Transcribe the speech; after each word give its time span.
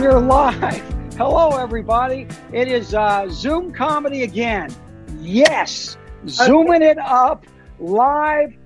We're 0.00 0.18
live. 0.18 0.82
Hello, 1.18 1.58
everybody. 1.58 2.26
It 2.54 2.68
is 2.68 2.94
uh, 2.94 3.28
Zoom 3.28 3.70
comedy 3.70 4.22
again. 4.22 4.74
Yes, 5.18 5.98
zooming 6.26 6.80
it 6.80 6.96
up 6.96 7.44
live 7.78 8.56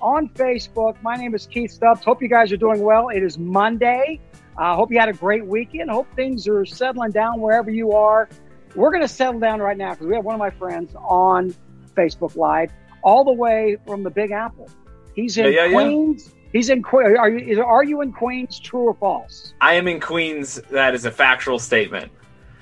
on 0.00 0.28
Facebook. 0.30 1.00
My 1.00 1.14
name 1.14 1.32
is 1.36 1.46
Keith 1.46 1.70
Stubbs. 1.70 2.04
Hope 2.04 2.20
you 2.20 2.28
guys 2.28 2.50
are 2.50 2.56
doing 2.56 2.82
well. 2.82 3.08
It 3.10 3.22
is 3.22 3.38
Monday. 3.38 4.18
I 4.58 4.72
uh, 4.72 4.74
hope 4.74 4.90
you 4.90 4.98
had 4.98 5.08
a 5.08 5.12
great 5.12 5.46
weekend. 5.46 5.90
Hope 5.90 6.08
things 6.16 6.48
are 6.48 6.66
settling 6.66 7.12
down 7.12 7.40
wherever 7.40 7.70
you 7.70 7.92
are. 7.92 8.28
We're 8.74 8.90
going 8.90 9.02
to 9.02 9.08
settle 9.08 9.38
down 9.38 9.60
right 9.60 9.76
now 9.76 9.92
because 9.92 10.08
we 10.08 10.16
have 10.16 10.24
one 10.24 10.34
of 10.34 10.40
my 10.40 10.50
friends 10.50 10.92
on 10.96 11.54
Facebook 11.96 12.34
Live, 12.34 12.72
all 13.04 13.22
the 13.22 13.32
way 13.32 13.76
from 13.86 14.02
the 14.02 14.10
Big 14.10 14.32
Apple. 14.32 14.68
He's 15.14 15.38
in 15.38 15.52
yeah, 15.52 15.66
yeah, 15.66 15.72
Queens. 15.72 16.26
Yeah. 16.26 16.39
He's 16.52 16.68
in 16.68 16.82
Queens. 16.82 17.16
Are 17.18 17.28
you, 17.28 17.62
are 17.62 17.84
you 17.84 18.00
in 18.00 18.12
Queens? 18.12 18.58
True 18.58 18.88
or 18.88 18.94
false? 18.94 19.54
I 19.60 19.74
am 19.74 19.86
in 19.86 20.00
Queens. 20.00 20.60
That 20.70 20.94
is 20.94 21.04
a 21.04 21.10
factual 21.10 21.58
statement. 21.58 22.10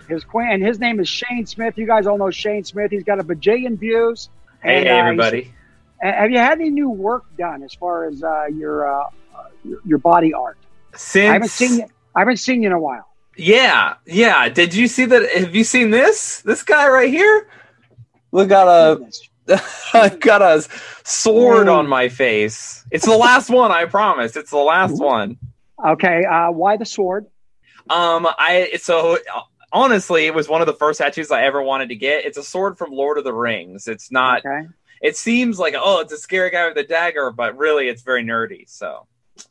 His 0.09 0.25
queen, 0.25 0.49
and 0.51 0.62
his 0.62 0.79
name 0.79 1.01
is 1.01 1.09
Shayne 1.09 1.47
Smith. 1.47 1.77
You 1.77 1.87
guys 1.87 2.07
all 2.07 2.17
know 2.17 2.31
Shayne 2.31 2.65
Smith. 2.65 2.91
He's 2.91 3.05
got 3.05 3.21
a 3.21 3.25
bajillion 3.25 3.79
views. 3.79 4.31
Hey, 4.62 4.79
and, 4.79 4.87
hey 4.87 4.98
uh, 4.98 5.05
everybody. 5.05 5.53
have 6.01 6.31
you 6.31 6.39
had 6.39 6.61
any 6.61 6.71
new 6.71 6.89
work 6.89 7.25
done 7.37 7.62
as 7.62 7.75
far 7.75 8.07
as 8.07 8.23
uh, 8.23 8.47
your, 8.47 8.91
uh, 8.91 9.05
your, 9.65 9.79
your 9.85 9.98
body 9.98 10.33
art? 10.33 10.57
Since 10.95 11.29
I 11.29 11.33
haven't 11.34 11.51
seen 11.51 11.79
you. 11.81 11.87
I 12.15 12.20
haven't 12.20 12.39
seen 12.39 12.62
you 12.62 12.69
in 12.69 12.73
a 12.73 12.81
while. 12.81 13.07
Yeah, 13.37 13.95
yeah. 14.07 14.48
Did 14.48 14.75
you 14.75 14.89
see 14.89 15.05
that? 15.05 15.31
Have 15.31 15.55
you 15.55 15.62
seen 15.62 15.91
this? 15.91 16.41
This 16.41 16.62
guy 16.62 16.89
right 16.89 17.11
here. 17.11 17.48
Look 18.33 18.48
got 18.48 18.67
a. 18.67 19.11
I've 19.95 20.20
got 20.20 20.43
a 20.43 20.66
sword 21.05 21.69
on 21.69 21.87
my 21.87 22.09
face. 22.09 22.84
It's 22.91 23.05
the 23.05 23.16
last 23.16 23.51
one. 23.51 23.70
I 23.70 23.84
promise. 23.87 24.37
It's 24.37 24.51
the 24.51 24.56
last 24.59 25.01
one. 25.01 25.39
Okay. 25.84 26.25
Uh, 26.25 26.51
why 26.51 26.77
the 26.77 26.87
sword? 26.87 27.27
Um, 27.91 28.27
I 28.39 28.73
so 28.77 29.19
honestly, 29.73 30.27
it 30.27 30.34
was 30.34 30.48
one 30.48 30.61
of 30.61 30.67
the 30.67 30.75
first 30.75 30.98
tattoos 30.98 31.31
I 31.31 31.45
ever 31.45 31.62
wanted 31.62 31.89
to 31.91 31.97
get. 31.97 32.25
It's 32.25 32.39
a 32.39 32.42
sword 32.42 32.78
from 32.78 32.92
Lord 32.92 33.19
of 33.19 33.25
the 33.25 33.33
Rings. 33.33 33.89
It's 33.89 34.11
not. 34.11 34.45
Okay. 34.45 34.69
It 35.00 35.17
seems 35.17 35.58
like 35.58 35.75
oh, 35.77 36.01
it's 36.01 36.12
a 36.12 36.19
scary 36.19 36.51
guy 36.51 36.69
with 36.69 36.77
a 36.77 36.84
dagger, 36.84 37.30
but 37.30 37.56
really, 37.56 37.89
it's 37.89 38.03
very 38.03 38.25
nerdy. 38.25 38.69
So. 38.69 39.06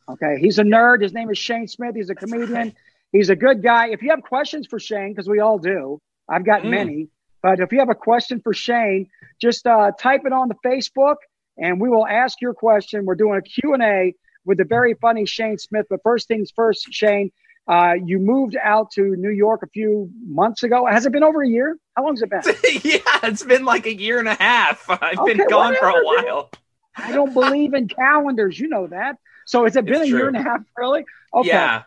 Okay, 0.09 0.37
he's 0.39 0.59
a 0.59 0.63
nerd. 0.63 1.01
His 1.01 1.13
name 1.13 1.29
is 1.29 1.37
Shayne 1.37 1.67
Smith. 1.67 1.95
He's 1.95 2.09
a 2.09 2.15
comedian. 2.15 2.75
He's 3.13 3.29
a 3.29 3.35
good 3.35 3.63
guy. 3.63 3.87
If 3.89 4.01
you 4.01 4.09
have 4.09 4.21
questions 4.21 4.67
for 4.67 4.79
Shayne, 4.79 5.13
because 5.13 5.29
we 5.29 5.39
all 5.39 5.59
do, 5.59 6.01
I've 6.27 6.45
got 6.45 6.63
mm. 6.63 6.71
many. 6.71 7.07
But 7.41 7.61
if 7.61 7.71
you 7.71 7.79
have 7.79 7.89
a 7.89 7.95
question 7.95 8.41
for 8.41 8.53
Shayne, 8.53 9.07
just 9.41 9.65
uh, 9.67 9.91
type 9.99 10.21
it 10.25 10.33
on 10.33 10.49
the 10.49 10.55
Facebook, 10.65 11.17
and 11.57 11.79
we 11.79 11.89
will 11.89 12.07
ask 12.07 12.41
your 12.41 12.53
question. 12.53 13.05
We're 13.05 13.15
doing 13.15 13.37
a 13.37 13.41
Q 13.41 13.73
and 13.73 13.83
A 13.83 14.13
with 14.45 14.57
the 14.57 14.65
very 14.65 14.93
funny 14.95 15.25
Shayne 15.25 15.57
Smith. 15.57 15.85
But 15.89 16.01
first 16.03 16.27
things 16.27 16.51
first, 16.55 16.87
Shayne. 16.91 17.31
Uh, 17.67 17.95
you 18.05 18.17
moved 18.17 18.55
out 18.63 18.91
to 18.91 19.01
New 19.17 19.29
York 19.29 19.61
a 19.61 19.67
few 19.67 20.09
months 20.25 20.63
ago. 20.63 20.85
Has 20.85 21.05
it 21.05 21.11
been 21.11 21.23
over 21.23 21.43
a 21.43 21.47
year? 21.47 21.77
How 21.97 22.05
long 22.05 22.15
has 22.15 22.21
it 22.21 22.29
been? 22.29 22.41
yeah, 22.83 23.19
it's 23.23 23.43
been 23.43 23.65
like 23.65 23.85
a 23.85 23.93
year 23.93 24.19
and 24.19 24.27
a 24.29 24.35
half. 24.35 24.85
I've 24.89 25.19
okay, 25.19 25.33
been 25.33 25.47
gone 25.49 25.73
whatever, 25.73 25.91
for 25.91 25.99
a 25.99 26.05
while. 26.05 26.49
I 26.95 27.11
don't 27.11 27.33
believe 27.33 27.73
in 27.73 27.89
calendars. 27.89 28.57
You 28.57 28.69
know 28.69 28.87
that. 28.87 29.17
So 29.45 29.65
has 29.65 29.75
it 29.75 29.85
been 29.85 29.95
it's 29.95 30.05
a 30.05 30.09
true. 30.09 30.17
year 30.17 30.27
and 30.29 30.37
a 30.37 30.43
half, 30.43 30.61
really? 30.77 31.05
Okay. 31.33 31.49
Yeah. 31.49 31.83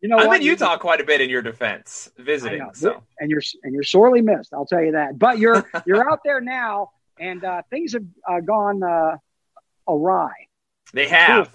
You 0.00 0.08
know, 0.08 0.18
I'm 0.18 0.28
what? 0.28 0.40
in 0.40 0.46
Utah 0.46 0.76
quite 0.76 1.00
a 1.00 1.04
bit 1.04 1.20
in 1.20 1.28
your 1.28 1.42
defense, 1.42 2.08
visiting. 2.18 2.62
So 2.74 3.02
and 3.18 3.30
you're 3.30 3.42
and 3.64 3.74
you're 3.74 3.82
sorely 3.82 4.22
missed. 4.22 4.52
I'll 4.54 4.66
tell 4.66 4.82
you 4.82 4.92
that. 4.92 5.18
But 5.18 5.38
you're 5.38 5.68
you're 5.86 6.08
out 6.08 6.20
there 6.24 6.40
now, 6.40 6.90
and 7.18 7.42
uh, 7.42 7.62
things 7.70 7.94
have 7.94 8.04
uh, 8.28 8.40
gone 8.40 8.82
uh, 8.82 9.16
awry. 9.88 10.32
They 10.92 11.08
have. 11.08 11.52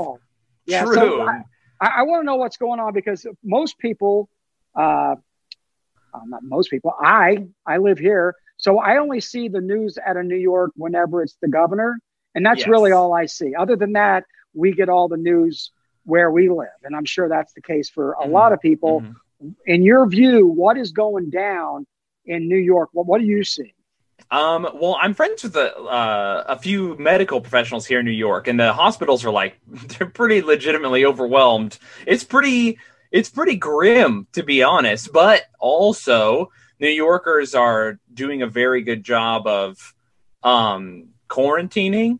Yeah. 0.65 0.83
True. 0.83 0.95
So 0.95 1.27
I, 1.27 1.43
I, 1.81 2.03
want 2.03 2.21
to 2.21 2.25
know 2.25 2.35
what's 2.35 2.57
going 2.57 2.79
on 2.79 2.93
because 2.93 3.25
most 3.43 3.77
people, 3.77 4.29
uh, 4.77 5.15
uh, 6.13 6.19
not 6.25 6.43
most 6.43 6.69
people, 6.69 6.93
I 6.99 7.47
I 7.65 7.77
live 7.77 7.97
here, 7.97 8.35
so 8.57 8.79
I 8.79 8.97
only 8.97 9.21
see 9.21 9.47
the 9.47 9.61
news 9.61 9.97
out 10.05 10.17
of 10.17 10.25
New 10.25 10.37
York 10.37 10.71
whenever 10.75 11.23
it's 11.23 11.37
the 11.41 11.47
governor, 11.47 11.97
and 12.35 12.45
that's 12.45 12.61
yes. 12.61 12.67
really 12.67 12.91
all 12.91 13.13
I 13.13 13.25
see. 13.25 13.55
Other 13.55 13.77
than 13.77 13.93
that, 13.93 14.25
we 14.53 14.73
get 14.73 14.89
all 14.89 15.07
the 15.07 15.17
news 15.17 15.71
where 16.05 16.31
we 16.31 16.49
live, 16.49 16.67
and 16.83 16.95
I'm 16.95 17.05
sure 17.05 17.29
that's 17.29 17.53
the 17.53 17.61
case 17.61 17.89
for 17.89 18.13
a 18.13 18.23
mm-hmm. 18.23 18.31
lot 18.31 18.53
of 18.53 18.59
people. 18.59 19.01
Mm-hmm. 19.01 19.49
In 19.65 19.83
your 19.83 20.07
view, 20.07 20.47
what 20.47 20.77
is 20.77 20.91
going 20.91 21.29
down 21.29 21.85
in 22.25 22.47
New 22.47 22.57
York? 22.57 22.89
What, 22.93 23.07
what 23.07 23.19
do 23.19 23.27
you 23.27 23.43
see? 23.43 23.73
Um, 24.31 24.67
well, 24.75 24.97
I'm 25.01 25.13
friends 25.13 25.43
with 25.43 25.55
a, 25.55 25.75
uh, 25.77 26.43
a 26.47 26.57
few 26.57 26.97
medical 26.97 27.41
professionals 27.41 27.85
here 27.85 27.99
in 27.99 28.05
New 28.05 28.11
York, 28.11 28.47
and 28.47 28.59
the 28.59 28.73
hospitals 28.73 29.25
are 29.25 29.31
like 29.31 29.59
they're 29.67 30.07
pretty 30.07 30.41
legitimately 30.41 31.05
overwhelmed. 31.05 31.77
It's 32.07 32.23
pretty 32.23 32.79
it's 33.11 33.29
pretty 33.29 33.55
grim 33.55 34.27
to 34.33 34.43
be 34.43 34.63
honest, 34.63 35.11
but 35.13 35.43
also 35.59 36.51
New 36.79 36.89
Yorkers 36.89 37.53
are 37.53 37.99
doing 38.13 38.41
a 38.41 38.47
very 38.47 38.81
good 38.81 39.03
job 39.03 39.47
of 39.47 39.93
um, 40.41 41.09
quarantining. 41.29 42.19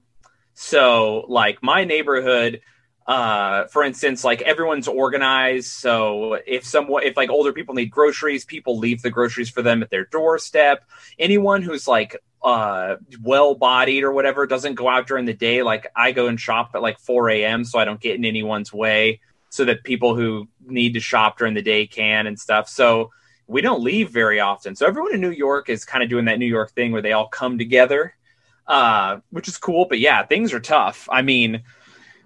So, 0.54 1.26
like 1.28 1.64
my 1.64 1.84
neighborhood, 1.84 2.62
uh 3.06 3.66
for 3.66 3.84
instance 3.84 4.24
like 4.24 4.42
everyone's 4.44 4.88
organized 4.88 5.68
so 5.68 6.40
if 6.48 6.66
someone 6.66 7.04
if 7.04 7.18
like 7.18 7.30
older 7.30 7.52
people 7.52 7.76
need 7.76 7.88
groceries 7.88 8.46
people 8.46 8.78
leave 8.78 9.02
the 9.02 9.10
groceries 9.10 9.50
for 9.50 9.62
them 9.62 9.84
at 9.84 9.90
their 9.90 10.06
doorstep. 10.06 10.86
Anyone 11.20 11.62
who's 11.62 11.86
like 11.88 12.16
uh 12.42 12.96
well 13.22 13.56
bodied 13.56 14.04
or 14.04 14.12
whatever 14.14 14.48
doesn't 14.48 14.76
go 14.76 14.88
out 14.88 15.08
during 15.08 15.26
the 15.26 15.34
day. 15.34 15.64
Like 15.64 15.88
i 15.96 16.14
go 16.14 16.28
and 16.28 16.40
shop 16.40 16.72
at 16.76 16.82
like 16.82 17.00
4 17.00 17.30
a.m 17.30 17.66
so 17.66 17.78
i 17.78 17.86
don't 17.86 18.00
get 18.00 18.16
in 18.16 18.26
anyone's 18.26 18.72
way 18.72 19.20
so 19.50 19.66
that 19.66 19.84
people 19.84 20.16
who 20.16 20.48
need 20.66 20.94
to 20.94 21.00
shop 21.00 21.38
during 21.38 21.54
the 21.54 21.62
day 21.62 21.86
can 21.86 22.26
and 22.26 22.40
stuff. 22.40 22.68
So 22.68 23.12
we 23.46 23.62
don't 23.62 23.84
leave 23.84 24.10
very 24.10 24.40
often. 24.40 24.76
So 24.76 24.88
everyone 24.88 25.14
in 25.14 25.22
new 25.22 25.30
york 25.30 25.70
is 25.70 25.84
kind 25.86 26.04
of 26.04 26.10
doing 26.10 26.26
that 26.26 26.40
new 26.40 26.46
york 26.46 26.72
thing 26.72 26.94
where 26.94 27.02
they 27.02 27.12
all 27.12 27.28
come 27.28 27.58
together 27.58 28.16
uh 28.66 29.18
which 29.30 29.50
is 29.50 29.58
cool 29.58 29.86
but 29.90 30.00
yeah 30.00 30.26
things 30.26 30.54
are 30.54 30.62
tough. 30.62 31.10
I 31.12 31.22
mean 31.22 31.64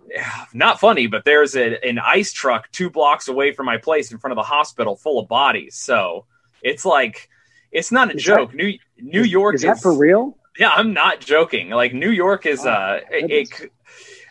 not 0.54 0.80
funny, 0.80 1.08
but 1.08 1.26
there's 1.26 1.56
a, 1.56 1.84
an 1.86 2.00
ice 2.00 2.32
truck 2.32 2.72
two 2.72 2.90
blocks 2.90 3.28
away 3.28 3.52
from 3.52 3.66
my 3.66 3.78
place 3.78 4.12
in 4.12 4.18
front 4.18 4.32
of 4.32 4.36
the 4.36 4.44
hospital 4.44 4.96
full 4.96 5.20
of 5.20 5.28
bodies. 5.28 5.76
So 5.76 6.26
it's 6.62 6.86
like, 6.86 7.30
it's 7.72 7.92
not 7.92 8.12
a 8.12 8.16
is 8.16 8.24
joke. 8.24 8.52
That, 8.52 8.58
New 8.58 8.78
New 8.98 9.24
York 9.24 9.56
is, 9.56 9.64
is 9.64 9.68
that 9.68 9.82
for 9.82 9.94
real? 9.94 10.38
Yeah, 10.58 10.70
I'm 10.70 10.94
not 10.94 11.20
joking. 11.20 11.70
Like 11.70 11.94
New 11.94 12.10
York 12.10 12.46
is, 12.46 12.66
oh, 12.66 12.70
uh, 12.70 13.00
it, 13.12 13.52
it, 13.52 13.72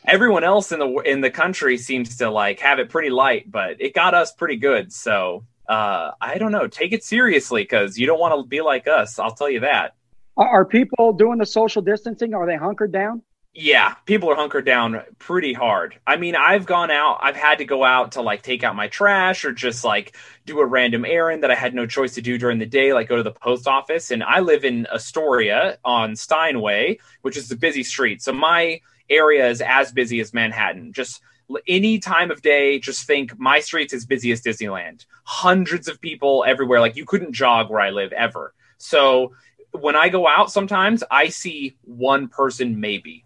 everyone 0.06 0.44
else 0.44 0.72
in 0.72 0.78
the 0.78 0.88
in 1.04 1.20
the 1.20 1.31
country 1.31 1.78
seems 1.78 2.16
to 2.19 2.31
like 2.31 2.60
have 2.60 2.78
it 2.78 2.88
pretty 2.88 3.10
light, 3.10 3.50
but 3.50 3.81
it 3.81 3.94
got 3.94 4.14
us 4.14 4.32
pretty 4.32 4.56
good. 4.56 4.93
So 4.93 5.44
uh, 5.69 6.12
I 6.20 6.38
don't 6.38 6.53
know. 6.53 6.66
Take 6.66 6.93
it 6.93 7.04
seriously 7.04 7.62
because 7.62 7.98
you 7.98 8.06
don't 8.06 8.19
want 8.20 8.34
to 8.41 8.47
be 8.47 8.60
like 8.60 8.87
us. 8.87 9.19
I'll 9.19 9.34
tell 9.34 9.50
you 9.50 9.60
that. 9.60 9.94
Are 10.37 10.64
people 10.64 11.12
doing 11.12 11.38
the 11.38 11.47
social 11.47 11.82
distancing? 11.82 12.34
Are 12.34 12.47
they 12.47 12.56
hunkered 12.56 12.93
down? 12.93 13.22
Yeah, 13.59 13.94
people 14.05 14.31
are 14.31 14.37
hunkered 14.37 14.67
down 14.67 15.00
pretty 15.19 15.55
hard. 15.55 15.99
I 16.06 16.17
mean, 16.17 16.37
I've 16.37 16.67
gone 16.67 16.91
out, 16.91 17.21
I've 17.22 17.37
had 17.37 17.59
to 17.59 17.65
go 17.65 17.84
out 17.84 18.12
to 18.12 18.21
like 18.21 18.43
take 18.43 18.62
out 18.62 18.77
my 18.77 18.89
trash 18.89 19.47
or 19.47 19.53
just 19.53 19.83
like 19.83 20.15
do 20.44 20.61
a 20.61 20.67
random 20.67 21.06
errand 21.06 21.43
that 21.43 21.50
I 21.50 21.55
had 21.55 21.75
no 21.75 21.87
choice 21.87 22.15
to 22.17 22.21
do 22.21 22.37
during 22.37 22.59
the 22.59 22.67
day, 22.67 22.93
like 22.93 23.09
go 23.09 23.17
to 23.17 23.22
the 23.22 23.33
post 23.33 23.67
office. 23.67 24.11
And 24.11 24.22
I 24.22 24.41
live 24.41 24.67
in 24.67 24.87
Astoria 24.93 25.78
on 25.87 26.17
Steinway, 26.17 26.99
which 27.22 27.39
is 27.39 27.50
a 27.50 27.56
busy 27.56 27.83
street. 27.83 28.21
So 28.21 28.31
my 28.33 28.83
area 29.09 29.49
is 29.49 29.62
as 29.62 29.91
busy 29.91 30.21
as 30.21 30.34
Manhattan. 30.34 30.93
Just 30.93 31.23
any 31.67 31.99
time 31.99 32.31
of 32.31 32.43
day, 32.43 32.78
just 32.78 33.06
think 33.06 33.38
my 33.38 33.61
street's 33.61 33.94
as 33.94 34.05
busy 34.05 34.33
as 34.33 34.43
Disneyland. 34.43 35.06
Hundreds 35.25 35.88
of 35.88 35.99
people 36.03 36.44
everywhere. 36.47 36.81
Like 36.81 36.97
you 36.97 37.06
couldn't 37.06 37.33
jog 37.33 37.71
where 37.71 37.81
I 37.81 37.88
live 37.88 38.12
ever. 38.12 38.53
So 38.77 39.33
when 39.71 39.97
I 39.97 40.11
go 40.11 40.28
out, 40.28 40.53
sometimes 40.53 41.03
I 41.11 41.28
see 41.28 41.77
one 41.84 42.28
person 42.28 42.81
maybe 42.81 43.25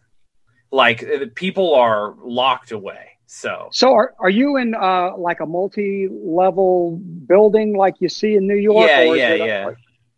like 0.71 1.03
uh, 1.03 1.27
people 1.35 1.75
are 1.75 2.15
locked 2.23 2.73
away. 2.73 3.07
So, 3.27 3.69
so 3.73 3.93
are 3.93 4.15
are 4.19 4.31
you 4.31 4.57
in 4.57 4.75
uh, 4.75 5.17
like 5.17 5.41
a 5.41 5.47
multi-level 5.47 6.97
building 6.97 7.77
like 7.77 7.95
you 8.01 8.09
see 8.09 8.35
in 8.35 8.47
New 8.47 8.57
York? 8.57 8.89
Yeah, 8.89 9.03
yeah, 9.03 9.35
yeah. 9.35 9.69
A, 9.69 9.73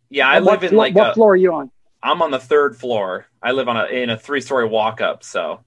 yeah, 0.09 0.29
I 0.29 0.39
live 0.39 0.63
in 0.63 0.75
like 0.75 0.95
what 0.95 1.11
a, 1.11 1.13
floor 1.13 1.33
are 1.33 1.35
you 1.35 1.53
on? 1.53 1.71
I'm 2.01 2.21
on 2.21 2.31
the 2.31 2.39
third 2.39 2.75
floor. 2.75 3.27
I 3.41 3.51
live 3.51 3.67
on 3.67 3.77
a 3.77 3.85
in 3.85 4.09
a 4.09 4.17
three-story 4.17 4.67
walk-up. 4.67 5.23
So, 5.23 5.59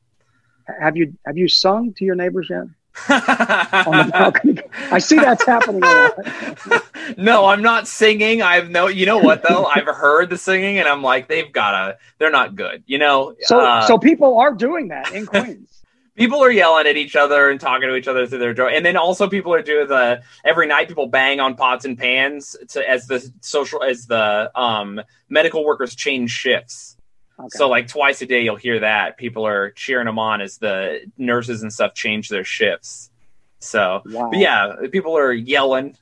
have 0.81 0.97
you 0.97 1.17
have 1.25 1.37
you 1.37 1.49
sung 1.49 1.95
to 1.95 2.05
your 2.05 2.17
neighbors 2.17 2.49
yet? 2.51 2.65
On 3.11 4.07
the 4.07 4.11
balcony. 4.11 4.59
I 4.91 4.99
see 5.01 5.17
that's 5.17 5.45
happening 5.45 5.83
a 5.85 5.87
lot. 5.87 6.83
no, 7.17 7.47
I'm 7.47 7.63
not 7.63 7.89
singing. 7.89 8.43
I've 8.43 8.71
no, 8.71 8.89
you 8.89 9.07
know 9.07 9.19
what 9.19 9.43
though? 9.43 9.65
I've 9.75 9.87
heard 9.87 10.31
the 10.31 10.39
singing, 10.39 10.79
and 10.79 10.89
I'm 10.89 11.03
like, 11.03 11.29
they've 11.29 11.51
gotta. 11.53 11.99
They're 12.19 12.31
not 12.31 12.55
good. 12.55 12.83
You 12.87 12.99
know. 12.99 13.35
So, 13.43 13.61
uh, 13.61 13.87
so 13.87 13.99
people 13.99 14.39
are 14.39 14.53
doing 14.53 14.89
that 14.89 15.13
in 15.13 15.27
Queens. 15.27 15.83
people 16.17 16.43
are 16.43 16.51
yelling 16.51 16.87
at 16.87 16.97
each 16.97 17.15
other 17.15 17.51
and 17.51 17.61
talking 17.61 17.89
to 17.89 17.95
each 17.95 18.09
other 18.09 18.27
through 18.27 18.39
their 18.39 18.55
door, 18.55 18.71
and 18.71 18.85
then 18.85 18.97
also 18.97 19.29
people 19.29 19.55
are 19.55 19.63
doing 19.63 19.87
the 19.89 20.23
every 20.45 20.67
night. 20.67 20.89
People 20.89 21.07
bang 21.07 21.41
on 21.41 21.55
pots 21.55 21.85
and 21.85 21.97
pans 21.99 22.57
to 22.71 22.89
as 22.89 23.07
the 23.07 23.31
social 23.41 23.83
as 23.83 24.07
the 24.07 24.51
um 24.59 25.01
medical 25.29 25.65
workers 25.65 25.95
change 25.95 26.31
shifts. 26.31 26.97
Okay. 27.39 27.49
So 27.51 27.69
like 27.69 27.87
twice 27.87 28.23
a 28.23 28.27
day 28.27 28.43
you'll 28.43 28.57
hear 28.57 28.81
that 28.81 29.19
people 29.19 29.47
are 29.47 29.71
cheering 29.73 30.07
them 30.07 30.19
on 30.19 30.41
as 30.41 30.57
the 30.59 31.01
nurses 31.19 31.63
and 31.63 31.73
stuff 31.73 31.95
change 31.95 32.31
their 32.31 32.45
shifts. 32.45 33.11
So 33.59 34.03
wow. 34.07 34.31
yeah, 34.33 34.75
people 34.91 35.17
are 35.17 35.33
yelling. 35.33 35.97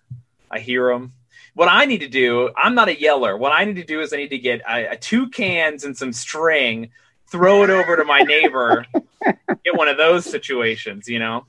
I 0.55 0.61
hear 0.61 0.89
them. 0.93 1.13
What 1.55 1.69
I 1.69 1.85
need 1.85 1.99
to 1.99 2.09
do, 2.09 2.51
I'm 2.57 2.77
not 2.77 2.89
a 2.89 2.99
yeller. 2.99 3.37
What 3.37 3.53
I 3.53 3.65
need 3.65 3.77
to 3.77 3.85
do 3.85 4.01
is 4.01 4.13
I 4.13 4.17
need 4.19 4.29
to 4.29 4.39
get 4.39 4.61
a, 4.69 4.93
a 4.93 4.97
two 4.97 5.29
cans 5.29 5.83
and 5.85 5.97
some 5.97 6.13
string, 6.13 6.91
throw 7.29 7.65
it 7.65 7.71
over 7.71 7.97
to 7.97 8.05
my 8.05 8.21
neighbor, 8.21 8.87
get 9.65 9.75
one 9.75 9.89
of 9.89 9.97
those 9.97 10.25
situations, 10.25 11.09
you 11.09 11.19
know. 11.19 11.47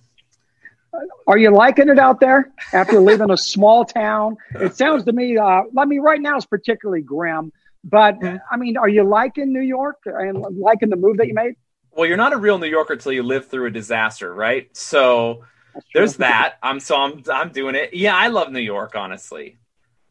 Are 1.28 1.38
you 1.38 1.52
liking 1.52 1.90
it 1.90 2.00
out 2.00 2.20
there 2.20 2.52
after 2.74 3.00
living 3.00 3.30
a 3.30 3.38
small 3.38 3.86
town? 3.86 4.38
It 4.56 4.76
sounds 4.76 5.04
to 5.06 5.12
me, 5.12 5.38
uh, 5.38 5.64
I 5.78 5.86
mean, 5.86 6.02
right 6.02 6.22
now 6.22 6.38
it's 6.38 6.46
particularly 6.46 7.02
grim, 7.02 7.52
but 7.84 8.18
I 8.24 8.58
mean, 8.58 8.78
are 8.78 8.90
you 8.90 9.04
liking 9.04 9.54
New 9.54 9.62
York 9.62 9.98
and 10.06 10.44
liking 10.58 10.90
the 10.90 10.96
move 10.96 11.18
that 11.18 11.28
you 11.28 11.36
made? 11.36 11.56
Well, 11.92 12.08
you're 12.08 12.18
not 12.18 12.34
a 12.34 12.38
real 12.38 12.58
New 12.58 12.68
Yorker 12.68 12.94
until 12.94 13.12
you 13.12 13.24
live 13.24 13.50
through 13.50 13.68
a 13.68 13.72
disaster, 13.72 14.34
right? 14.34 14.76
So 14.76 15.44
there's 15.94 16.18
that. 16.18 16.56
I'm 16.62 16.80
so 16.80 16.96
I'm 16.96 17.24
I'm 17.32 17.52
doing 17.52 17.76
it. 17.76 17.94
Yeah, 17.94 18.16
I 18.16 18.28
love 18.28 18.52
New 18.52 18.60
York. 18.60 18.96
Honestly, 18.96 19.58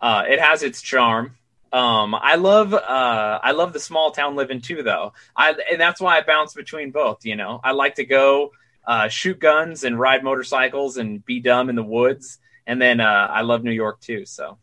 uh, 0.01 0.25
it 0.29 0.41
has 0.41 0.63
its 0.63 0.83
charm. 0.83 1.37
Um, 1.73 2.15
I 2.15 2.37
love 2.37 2.73
uh, 2.73 3.41
I 3.43 3.53
love 3.53 3.73
the 3.73 3.81
small 3.81 4.13
town 4.13 4.37
living 4.37 4.61
too, 4.61 4.83
though. 4.83 5.13
I 5.37 5.55
and 5.71 5.81
that's 5.81 6.01
why 6.01 6.19
I 6.19 6.23
bounce 6.23 6.55
between 6.55 6.91
both. 6.91 7.25
You 7.25 7.37
know, 7.37 7.61
I 7.63 7.73
like 7.73 7.97
to 7.97 8.05
go 8.05 8.53
uh, 8.87 9.09
shoot 9.09 9.39
guns 9.39 9.85
and 9.85 9.99
ride 9.99 10.23
motorcycles 10.23 10.99
and 10.99 11.25
be 11.25 11.41
dumb 11.41 11.69
in 11.69 11.77
the 11.77 11.83
woods, 11.83 12.39
and 12.67 12.81
then 12.81 13.01
uh, 13.01 13.29
I 13.31 13.43
love 13.43 13.65
New 13.65 13.73
York 13.73 14.01
too. 14.01 14.25
So. 14.27 14.59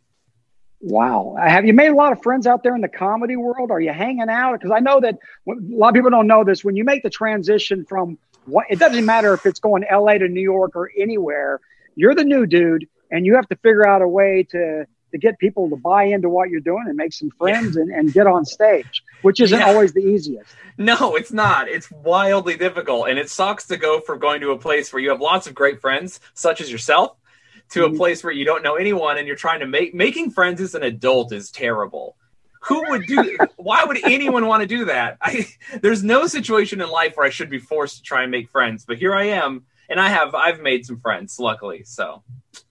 Wow. 0.84 1.36
Have 1.40 1.66
you 1.66 1.74
made 1.74 1.90
a 1.90 1.96
lot 1.96 2.12
of 2.12 2.24
friends 2.24 2.48
out 2.48 2.64
there 2.64 2.74
in 2.74 2.82
the 2.82 2.90
comedy 2.90 3.36
world? 3.36 3.70
Are 3.70 3.80
you 3.80 3.94
hanging 3.94 4.30
out? 4.30 4.54
Because 4.54 4.72
I 4.72 4.80
know 4.80 5.00
that 5.00 5.20
a 5.48 5.54
lot 5.70 5.90
of 5.90 5.94
people 5.94 6.10
don't 6.10 6.26
know 6.26 6.44
this. 6.44 6.64
When 6.64 6.76
you 6.76 6.84
make 6.84 7.04
the 7.04 7.12
transition 7.12 7.86
from 7.86 8.18
what 8.46 8.66
it 8.70 8.80
doesn't 8.80 9.06
matter 9.06 9.34
if 9.34 9.46
it's 9.46 9.60
going 9.60 9.86
LA 9.92 10.18
to 10.18 10.28
New 10.28 10.42
York 10.42 10.76
or 10.76 10.92
anywhere, 10.98 11.60
you're 11.96 12.16
the 12.16 12.24
new 12.24 12.46
dude 12.46 12.88
and 13.10 13.26
you 13.26 13.36
have 13.36 13.48
to 13.50 13.56
figure 13.58 13.88
out 13.88 14.02
a 14.02 14.08
way 14.08 14.46
to 14.52 14.86
to 15.12 15.18
get 15.18 15.38
people 15.40 15.70
to 15.70 15.76
buy 15.76 16.06
into 16.06 16.30
what 16.30 16.50
you're 16.50 16.62
doing 16.62 16.86
and 16.88 16.96
make 16.96 17.12
some 17.12 17.30
friends 17.32 17.76
yeah. 17.76 17.82
and, 17.82 17.92
and 17.92 18.14
get 18.14 18.28
on 18.28 18.46
stage, 18.46 19.04
which 19.22 19.42
isn't 19.42 19.60
yeah. 19.60 19.68
always 19.68 19.94
the 19.94 20.00
easiest. 20.00 20.50
No, 20.78 21.16
it's 21.16 21.34
not. 21.34 21.68
It's 21.68 21.92
wildly 21.92 22.56
difficult. 22.56 23.10
And 23.10 23.20
it 23.20 23.30
sucks 23.30 23.68
to 23.68 23.78
go 23.78 24.00
from 24.00 24.20
going 24.20 24.40
to 24.40 24.52
a 24.52 24.58
place 24.58 24.94
where 24.94 25.02
you 25.02 25.10
have 25.10 25.20
lots 25.20 25.48
of 25.48 25.54
great 25.54 25.82
friends, 25.82 26.22
such 26.34 26.62
as 26.62 26.72
yourself, 26.72 27.18
to 27.72 27.84
a 27.84 27.88
mm-hmm. 27.90 27.98
place 27.98 28.24
where 28.24 28.32
you 28.32 28.46
don't 28.46 28.64
know 28.64 28.76
anyone 28.76 29.18
and 29.18 29.28
you're 29.28 29.36
trying 29.36 29.60
to 29.60 29.68
make 29.68 29.94
making 29.94 30.32
friends 30.32 30.62
as 30.62 30.76
an 30.76 30.84
adult 30.84 31.34
is 31.34 31.52
terrible 31.52 32.16
who 32.62 32.90
would 32.90 33.06
do 33.06 33.38
why 33.58 33.84
would 33.84 34.00
anyone 34.04 34.46
want 34.46 34.62
to 34.62 34.68
do 34.68 34.86
that? 34.86 35.18
I, 35.22 35.48
there's 35.82 36.04
no 36.04 36.28
situation 36.28 36.82
in 36.82 36.90
life 36.90 37.18
where 37.18 37.26
i 37.26 37.30
should 37.30 37.50
be 37.50 37.60
forced 37.60 37.98
to 37.98 38.04
try 38.04 38.24
and 38.24 38.32
make 38.32 38.50
friends 38.50 38.86
but 38.86 38.98
here 38.98 39.14
i 39.14 39.26
am 39.26 39.66
and 39.90 40.00
i 40.00 40.08
have 40.08 40.34
i've 40.36 40.62
made 40.62 40.86
some 40.86 41.00
friends 41.00 41.38
luckily 41.40 41.84
so. 41.84 42.24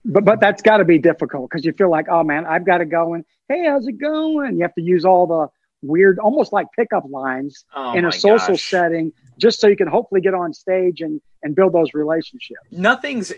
But 0.05 0.25
but 0.25 0.39
that's 0.39 0.61
got 0.61 0.77
to 0.77 0.85
be 0.85 0.97
difficult 0.97 1.49
because 1.49 1.65
you 1.65 1.73
feel 1.73 1.89
like 1.89 2.07
oh 2.09 2.23
man 2.23 2.45
i've 2.45 2.65
got 2.65 2.79
to 2.79 2.85
go 2.85 3.13
and 3.13 3.25
hey 3.47 3.65
how's 3.65 3.87
it 3.87 3.99
going? 3.99 4.55
You 4.55 4.61
have 4.61 4.75
to 4.75 4.81
use 4.81 5.05
all 5.05 5.27
the 5.27 5.47
weird 5.81 6.19
almost 6.19 6.53
like 6.53 6.67
pickup 6.77 7.03
lines 7.09 7.65
oh 7.75 7.93
in 7.93 8.05
a 8.05 8.11
social 8.11 8.55
gosh. 8.55 8.69
setting 8.69 9.11
just 9.37 9.59
so 9.59 9.67
you 9.67 9.75
can 9.75 9.87
hopefully 9.87 10.21
get 10.21 10.33
on 10.33 10.53
stage 10.53 11.01
and 11.01 11.21
and 11.43 11.55
build 11.55 11.73
those 11.73 11.93
relationships. 11.93 12.61
Nothing's 12.71 13.33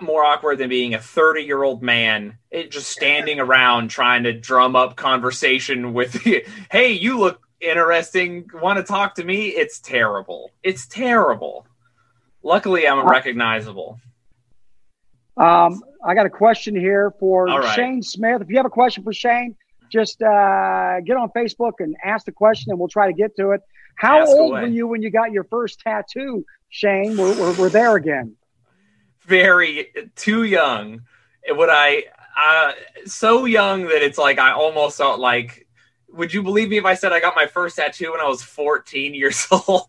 more 0.00 0.24
awkward 0.24 0.58
than 0.58 0.68
being 0.68 0.94
a 0.94 1.00
30 1.00 1.42
year 1.42 1.62
old 1.62 1.82
man 1.82 2.36
just 2.68 2.90
standing 2.90 3.40
around 3.40 3.88
trying 3.88 4.24
to 4.24 4.32
drum 4.32 4.76
up 4.76 4.96
conversation 4.96 5.94
with, 5.94 6.14
hey, 6.70 6.92
you 6.92 7.18
look 7.18 7.40
interesting. 7.60 8.48
Want 8.54 8.78
to 8.78 8.82
talk 8.82 9.14
to 9.16 9.24
me? 9.24 9.48
It's 9.48 9.80
terrible. 9.80 10.50
It's 10.62 10.86
terrible. 10.86 11.66
Luckily, 12.42 12.86
I'm 12.86 12.98
uh, 12.98 13.04
recognizable. 13.04 14.00
Um, 15.36 15.82
I 16.04 16.14
got 16.14 16.26
a 16.26 16.30
question 16.30 16.74
here 16.74 17.12
for 17.18 17.46
right. 17.46 17.74
Shayne 17.74 18.02
Smith. 18.02 18.42
If 18.42 18.50
you 18.50 18.56
have 18.56 18.66
a 18.66 18.70
question 18.70 19.04
for 19.04 19.12
Shayne, 19.12 19.56
just 19.92 20.22
uh, 20.22 21.00
get 21.00 21.16
on 21.16 21.28
Facebook 21.36 21.74
and 21.78 21.94
ask 22.02 22.24
the 22.24 22.32
question, 22.32 22.70
and 22.70 22.78
we'll 22.78 22.88
try 22.88 23.06
to 23.06 23.12
get 23.12 23.36
to 23.36 23.50
it. 23.50 23.60
How 23.96 24.22
Ask 24.22 24.30
old 24.30 24.52
away. 24.52 24.62
were 24.62 24.66
you 24.68 24.86
when 24.88 25.02
you 25.02 25.10
got 25.10 25.32
your 25.32 25.44
first 25.44 25.80
tattoo, 25.80 26.44
Shayne? 26.70 27.16
We're, 27.16 27.38
we're, 27.38 27.52
we're 27.58 27.68
there 27.68 27.94
again. 27.96 28.36
Very 29.26 29.88
too 30.16 30.44
young. 30.44 31.02
Would 31.48 31.68
I? 31.70 32.04
Uh, 32.36 32.72
so 33.04 33.44
young 33.44 33.82
that 33.88 34.02
it's 34.02 34.18
like 34.18 34.38
I 34.38 34.52
almost 34.52 34.96
felt 34.96 35.20
like. 35.20 35.66
Would 36.14 36.34
you 36.34 36.42
believe 36.42 36.68
me 36.68 36.76
if 36.76 36.84
I 36.84 36.92
said 36.94 37.12
I 37.12 37.20
got 37.20 37.34
my 37.36 37.46
first 37.46 37.76
tattoo 37.76 38.10
when 38.10 38.20
I 38.20 38.28
was 38.28 38.42
14 38.42 39.14
years 39.14 39.46
old? 39.68 39.88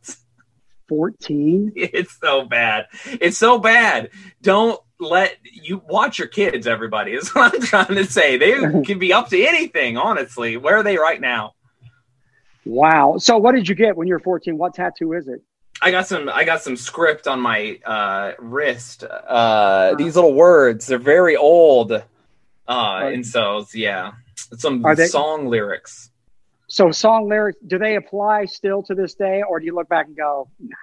14? 0.88 1.74
It's 1.76 2.18
so 2.18 2.46
bad. 2.46 2.88
It's 3.06 3.38
so 3.38 3.58
bad. 3.58 4.10
Don't 4.42 4.80
let 5.04 5.38
you 5.44 5.82
watch 5.88 6.20
your 6.20 6.28
kids, 6.28 6.68
everybody, 6.68 7.14
is 7.14 7.30
what 7.36 7.54
I'm 7.54 7.62
trying 7.62 7.96
to 7.96 8.06
say. 8.06 8.38
They 8.38 8.54
can 8.86 9.00
be 9.00 9.14
up 9.14 9.30
to 9.30 9.46
anything, 9.46 9.98
honestly. 9.98 10.58
Where 10.58 10.78
are 10.78 10.84
they 10.84 10.98
right 10.98 11.22
now? 11.22 11.54
Wow. 12.66 13.18
So 13.18 13.38
what 13.38 13.56
did 13.56 13.68
you 13.68 13.76
get 13.76 13.96
when 13.96 14.08
you 14.08 14.14
were 14.14 14.20
14? 14.20 14.58
What 14.58 14.74
tattoo 14.74 15.14
is 15.14 15.28
it? 15.28 15.42
I 15.82 15.92
got 15.92 16.08
some 16.08 16.30
I 16.30 16.46
got 16.46 16.62
some 16.62 16.78
script 16.78 17.28
on 17.28 17.42
my 17.42 17.78
uh, 17.86 18.34
wrist. 18.40 19.04
Uh, 19.04 19.96
these 19.96 20.16
little 20.16 20.34
words, 20.34 20.88
they're 20.88 20.98
very 20.98 21.36
old. 21.36 21.92
Uh, 21.92 22.04
and 22.68 23.26
so 23.26 23.66
yeah, 23.74 24.14
some 24.58 24.82
they, 24.96 25.08
song 25.08 25.48
lyrics. 25.48 26.12
So 26.68 26.92
song 26.92 27.28
lyrics, 27.28 27.60
do 27.68 27.78
they 27.78 27.96
apply 27.96 28.46
still 28.46 28.82
to 28.84 28.96
this 28.96 29.14
day 29.16 29.44
or 29.48 29.60
do 29.60 29.66
you 29.66 29.76
look 29.76 29.90
back 29.90 30.08
and 30.08 30.16
go, 30.16 30.48
nah? 30.60 30.76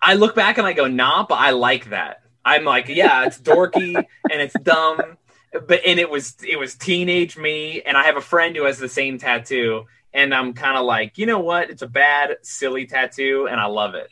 I 0.00 0.14
look 0.14 0.34
back 0.34 0.58
and 0.58 0.66
I 0.66 0.72
go, 0.72 0.86
nah, 0.86 1.26
but 1.26 1.36
I 1.36 1.50
like 1.50 1.90
that. 1.90 2.22
I'm 2.46 2.64
like, 2.64 2.86
yeah, 2.88 3.26
it's 3.26 3.38
dorky 3.38 3.96
and 3.96 4.40
it's 4.40 4.54
dumb. 4.62 5.18
But 5.52 5.80
and 5.84 5.98
it 5.98 6.08
was 6.08 6.36
it 6.46 6.58
was 6.58 6.76
teenage 6.76 7.36
me, 7.36 7.82
and 7.82 7.96
I 7.96 8.04
have 8.04 8.16
a 8.16 8.20
friend 8.20 8.54
who 8.54 8.64
has 8.64 8.78
the 8.78 8.88
same 8.88 9.18
tattoo, 9.18 9.86
and 10.12 10.34
I'm 10.34 10.52
kind 10.52 10.78
of 10.78 10.84
like, 10.84 11.18
you 11.18 11.26
know 11.26 11.40
what? 11.40 11.70
It's 11.70 11.82
a 11.82 11.88
bad, 11.88 12.36
silly 12.42 12.86
tattoo, 12.86 13.48
and 13.50 13.58
I 13.58 13.66
love 13.66 13.94
it. 13.94 14.08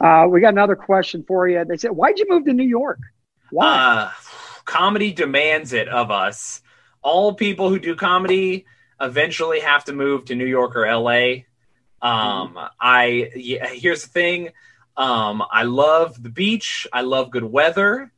Uh, 0.00 0.26
we 0.28 0.40
got 0.40 0.52
another 0.52 0.76
question 0.76 1.22
for 1.26 1.48
you. 1.48 1.64
They 1.64 1.76
said, 1.76 1.92
"Why'd 1.92 2.18
you 2.18 2.26
move 2.28 2.44
to 2.46 2.52
New 2.52 2.64
York? 2.64 2.98
Why?" 3.50 3.66
Uh, 3.66 4.10
comedy 4.64 5.12
demands 5.12 5.72
it 5.72 5.88
of 5.88 6.10
us. 6.10 6.62
All 7.02 7.34
people 7.34 7.68
who 7.68 7.78
do 7.78 7.94
comedy 7.94 8.64
eventually 9.00 9.60
have 9.60 9.84
to 9.84 9.92
move 9.92 10.24
to 10.26 10.34
New 10.34 10.46
York 10.46 10.76
or 10.76 10.90
LA. 10.90 11.44
Um, 12.02 12.54
mm-hmm. 12.54 12.58
I 12.80 13.30
yeah, 13.36 13.66
here's 13.68 14.02
the 14.02 14.08
thing. 14.08 14.50
Um, 14.96 15.42
I 15.50 15.64
love 15.64 16.22
the 16.22 16.30
beach. 16.30 16.86
I 16.92 17.02
love 17.02 17.30
good 17.30 17.44
weather. 17.44 18.12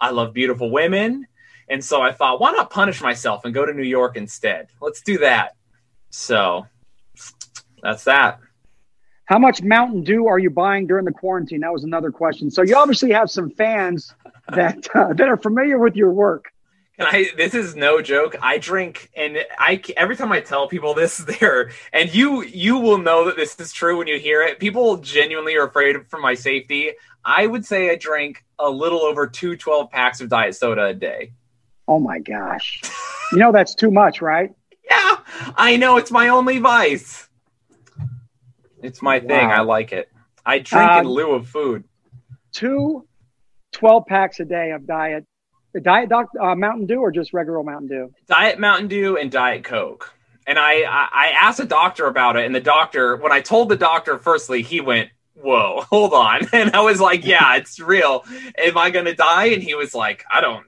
I 0.00 0.10
love 0.10 0.34
beautiful 0.34 0.70
women. 0.70 1.26
And 1.68 1.82
so 1.82 2.02
I 2.02 2.12
thought, 2.12 2.40
why 2.40 2.52
not 2.52 2.70
punish 2.70 3.00
myself 3.00 3.44
and 3.44 3.54
go 3.54 3.64
to 3.64 3.72
New 3.72 3.84
York 3.84 4.16
instead? 4.16 4.68
Let's 4.80 5.00
do 5.00 5.18
that. 5.18 5.56
So 6.10 6.66
that's 7.82 8.04
that. 8.04 8.40
How 9.26 9.38
much 9.38 9.62
Mountain 9.62 10.04
Dew 10.04 10.26
are 10.26 10.38
you 10.38 10.50
buying 10.50 10.86
during 10.86 11.06
the 11.06 11.12
quarantine? 11.12 11.60
That 11.60 11.72
was 11.72 11.84
another 11.84 12.10
question. 12.10 12.50
So 12.50 12.62
you 12.62 12.76
obviously 12.76 13.12
have 13.12 13.30
some 13.30 13.50
fans 13.50 14.14
that 14.48 14.86
uh, 14.94 15.14
that 15.14 15.28
are 15.28 15.38
familiar 15.38 15.78
with 15.78 15.96
your 15.96 16.10
work. 16.10 16.52
And 16.96 17.08
I, 17.10 17.26
this 17.36 17.54
is 17.54 17.74
no 17.74 18.00
joke. 18.00 18.36
I 18.40 18.58
drink, 18.58 19.10
and 19.16 19.38
I 19.58 19.82
every 19.96 20.16
time 20.16 20.30
I 20.30 20.40
tell 20.40 20.68
people 20.68 20.94
this, 20.94 21.18
there, 21.40 21.70
and 21.92 22.14
you 22.14 22.42
you 22.42 22.78
will 22.78 22.98
know 22.98 23.24
that 23.24 23.36
this 23.36 23.58
is 23.58 23.72
true 23.72 23.98
when 23.98 24.06
you 24.06 24.18
hear 24.18 24.42
it. 24.42 24.60
People 24.60 24.98
genuinely 24.98 25.56
are 25.56 25.66
afraid 25.66 26.06
for 26.08 26.20
my 26.20 26.34
safety. 26.34 26.92
I 27.24 27.46
would 27.46 27.64
say 27.66 27.90
I 27.90 27.96
drink 27.96 28.44
a 28.58 28.70
little 28.70 29.00
over 29.00 29.26
two 29.26 29.56
12 29.56 29.90
packs 29.90 30.20
of 30.20 30.28
diet 30.28 30.54
soda 30.54 30.84
a 30.84 30.94
day. 30.94 31.32
Oh 31.88 31.98
my 31.98 32.20
gosh! 32.20 32.80
you 33.32 33.38
know 33.38 33.50
that's 33.50 33.74
too 33.74 33.90
much, 33.90 34.20
right? 34.22 34.50
Yeah, 34.90 35.16
I 35.56 35.78
know 35.78 35.96
it's 35.96 36.10
my 36.10 36.28
only 36.28 36.58
vice. 36.58 37.26
It's 38.82 39.00
my 39.00 39.16
wow. 39.18 39.26
thing. 39.26 39.50
I 39.50 39.60
like 39.60 39.92
it. 39.92 40.10
I 40.44 40.58
drink 40.58 40.92
in 40.92 41.06
um, 41.06 41.06
lieu 41.06 41.32
of 41.32 41.48
food. 41.48 41.84
Two 42.52 43.06
12 43.72 44.06
packs 44.06 44.40
a 44.40 44.44
day 44.44 44.72
of 44.72 44.86
diet. 44.86 45.26
Diet 45.82 46.08
doc, 46.08 46.28
uh, 46.40 46.54
Mountain 46.54 46.86
Dew 46.86 47.00
or 47.00 47.10
just 47.10 47.32
regular 47.32 47.62
Mountain 47.62 47.88
Dew? 47.88 48.14
Diet 48.26 48.58
Mountain 48.58 48.88
Dew 48.88 49.16
and 49.16 49.30
Diet 49.30 49.64
Coke. 49.64 50.12
And 50.46 50.58
I, 50.58 50.82
I, 50.82 51.08
I 51.12 51.34
asked 51.40 51.60
a 51.60 51.64
doctor 51.64 52.06
about 52.06 52.36
it, 52.36 52.44
and 52.44 52.54
the 52.54 52.60
doctor, 52.60 53.16
when 53.16 53.32
I 53.32 53.40
told 53.40 53.70
the 53.70 53.76
doctor, 53.76 54.18
firstly, 54.18 54.62
he 54.62 54.80
went, 54.80 55.10
whoa, 55.34 55.80
hold 55.90 56.12
on. 56.12 56.46
And 56.52 56.74
I 56.74 56.80
was 56.80 57.00
like, 57.00 57.24
yeah, 57.24 57.56
it's 57.56 57.80
real. 57.80 58.24
Am 58.58 58.76
I 58.76 58.90
going 58.90 59.06
to 59.06 59.14
die? 59.14 59.46
And 59.46 59.62
he 59.62 59.74
was 59.74 59.94
like, 59.94 60.24
I 60.30 60.40
don't, 60.40 60.66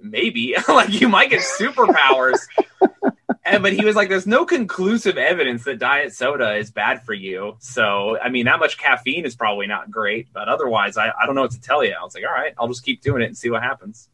maybe. 0.00 0.54
like, 0.68 0.88
you 1.00 1.08
might 1.08 1.30
get 1.30 1.40
superpowers 1.40 2.38
and, 3.44 3.62
but 3.62 3.72
he 3.72 3.84
was 3.84 3.96
like, 3.96 4.08
"There's 4.08 4.26
no 4.26 4.44
conclusive 4.44 5.16
evidence 5.16 5.64
that 5.64 5.78
diet 5.78 6.14
soda 6.14 6.54
is 6.54 6.70
bad 6.70 7.02
for 7.04 7.12
you." 7.12 7.56
So, 7.58 8.18
I 8.18 8.28
mean, 8.28 8.46
that 8.46 8.58
much 8.58 8.78
caffeine 8.78 9.24
is 9.24 9.34
probably 9.34 9.66
not 9.66 9.90
great, 9.90 10.32
but 10.32 10.48
otherwise, 10.48 10.96
I, 10.96 11.08
I 11.08 11.26
don't 11.26 11.34
know 11.34 11.42
what 11.42 11.50
to 11.52 11.60
tell 11.60 11.84
you. 11.84 11.94
I 11.98 12.04
was 12.04 12.14
like, 12.14 12.24
"All 12.24 12.32
right, 12.32 12.54
I'll 12.58 12.68
just 12.68 12.84
keep 12.84 13.02
doing 13.02 13.22
it 13.22 13.26
and 13.26 13.36
see 13.36 13.50
what 13.50 13.62
happens." 13.62 14.08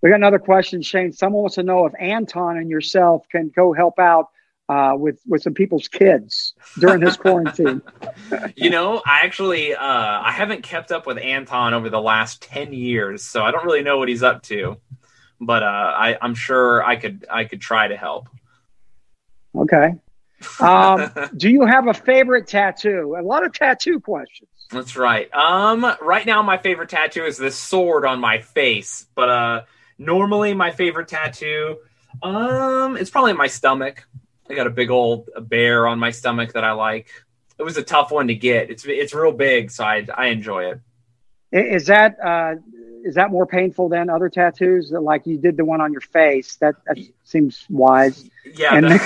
We 0.00 0.10
got 0.10 0.16
another 0.16 0.38
question, 0.38 0.82
Shayne. 0.82 1.12
Someone 1.12 1.42
wants 1.42 1.56
to 1.56 1.62
know 1.62 1.86
if 1.86 1.92
Anton 1.98 2.56
and 2.56 2.70
yourself 2.70 3.26
can 3.30 3.50
go 3.54 3.72
help 3.72 3.98
out 3.98 4.26
uh, 4.68 4.92
with 4.96 5.20
with 5.26 5.42
some 5.42 5.54
people's 5.54 5.88
kids 5.88 6.54
during 6.78 7.00
this 7.00 7.16
quarantine. 7.16 7.82
you 8.56 8.70
know, 8.70 9.02
I 9.04 9.20
actually 9.24 9.74
uh, 9.74 9.80
I 9.80 10.30
haven't 10.30 10.62
kept 10.62 10.92
up 10.92 11.06
with 11.06 11.18
Anton 11.18 11.74
over 11.74 11.90
the 11.90 12.00
last 12.00 12.42
ten 12.42 12.72
years, 12.72 13.24
so 13.24 13.42
I 13.42 13.50
don't 13.50 13.64
really 13.64 13.82
know 13.82 13.98
what 13.98 14.08
he's 14.08 14.22
up 14.22 14.42
to. 14.44 14.76
but 15.40 15.62
uh, 15.62 15.66
I, 15.66 16.18
I'm 16.20 16.34
sure 16.34 16.84
I 16.84 16.96
could 16.96 17.26
I 17.30 17.44
could 17.44 17.60
try 17.60 17.88
to 17.88 17.96
help. 17.96 18.28
Okay. 19.56 19.94
Um, 20.60 21.10
do 21.36 21.50
you 21.50 21.66
have 21.66 21.88
a 21.88 21.94
favorite 21.94 22.46
tattoo? 22.46 23.16
A 23.18 23.22
lot 23.22 23.44
of 23.44 23.52
tattoo 23.52 24.00
questions. 24.00 24.50
That's 24.70 24.96
right. 24.96 25.32
Um, 25.34 25.86
right 26.00 26.26
now 26.26 26.42
my 26.42 26.58
favorite 26.58 26.90
tattoo 26.90 27.24
is 27.24 27.38
this 27.38 27.56
sword 27.56 28.04
on 28.04 28.20
my 28.20 28.40
face, 28.40 29.06
but 29.14 29.28
uh, 29.28 29.62
normally 29.98 30.54
my 30.54 30.70
favorite 30.70 31.08
tattoo, 31.08 31.78
um, 32.22 32.96
it's 32.96 33.10
probably 33.10 33.32
my 33.34 33.46
stomach. 33.48 34.06
I 34.50 34.54
got 34.54 34.66
a 34.66 34.70
big 34.70 34.90
old 34.90 35.28
bear 35.42 35.86
on 35.86 35.98
my 35.98 36.10
stomach 36.10 36.54
that 36.54 36.64
I 36.64 36.72
like. 36.72 37.08
It 37.58 37.62
was 37.64 37.76
a 37.76 37.82
tough 37.82 38.10
one 38.10 38.28
to 38.28 38.34
get. 38.34 38.70
It's 38.70 38.84
it's 38.86 39.12
real 39.12 39.32
big, 39.32 39.70
so 39.70 39.84
I 39.84 40.06
I 40.14 40.26
enjoy 40.28 40.70
it. 40.70 40.80
Is 41.50 41.86
that 41.86 42.16
uh, 42.24 42.54
is 43.04 43.14
that 43.16 43.30
more 43.30 43.46
painful 43.46 43.88
than 43.88 44.08
other 44.10 44.28
tattoos? 44.28 44.90
Like 44.92 45.26
you 45.26 45.38
did 45.38 45.56
the 45.56 45.64
one 45.64 45.80
on 45.80 45.92
your 45.92 46.00
face. 46.00 46.54
That 46.56 46.76
that 46.86 46.98
seems 47.24 47.64
wise. 47.68 48.28
Yeah. 48.54 48.74
And, 48.74 48.86
the- 48.86 48.98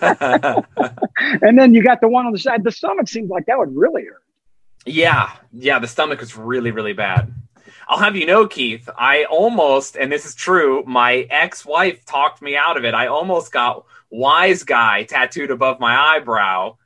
then, 0.00 1.38
and 1.42 1.58
then 1.58 1.74
you 1.74 1.82
got 1.82 2.00
the 2.00 2.08
one 2.08 2.26
on 2.26 2.32
the 2.32 2.38
side. 2.38 2.64
The 2.64 2.72
stomach 2.72 3.08
seems 3.08 3.30
like 3.30 3.46
that 3.46 3.58
would 3.58 3.74
really 3.74 4.04
hurt. 4.04 4.22
yeah, 4.86 5.30
yeah. 5.52 5.78
The 5.78 5.88
stomach 5.88 6.20
was 6.20 6.36
really 6.36 6.70
really 6.70 6.92
bad. 6.92 7.32
I'll 7.88 7.98
have 7.98 8.16
you 8.16 8.26
know, 8.26 8.46
Keith, 8.46 8.88
I 8.96 9.24
almost, 9.24 9.96
and 9.96 10.10
this 10.10 10.24
is 10.24 10.34
true, 10.34 10.84
my 10.86 11.26
ex-wife 11.30 12.04
talked 12.04 12.40
me 12.42 12.56
out 12.56 12.76
of 12.76 12.84
it. 12.84 12.94
I 12.94 13.06
almost 13.08 13.52
got 13.52 13.84
"wise 14.10 14.62
guy" 14.64 15.04
tattooed 15.04 15.50
above 15.50 15.80
my 15.80 15.96
eyebrow 15.96 16.76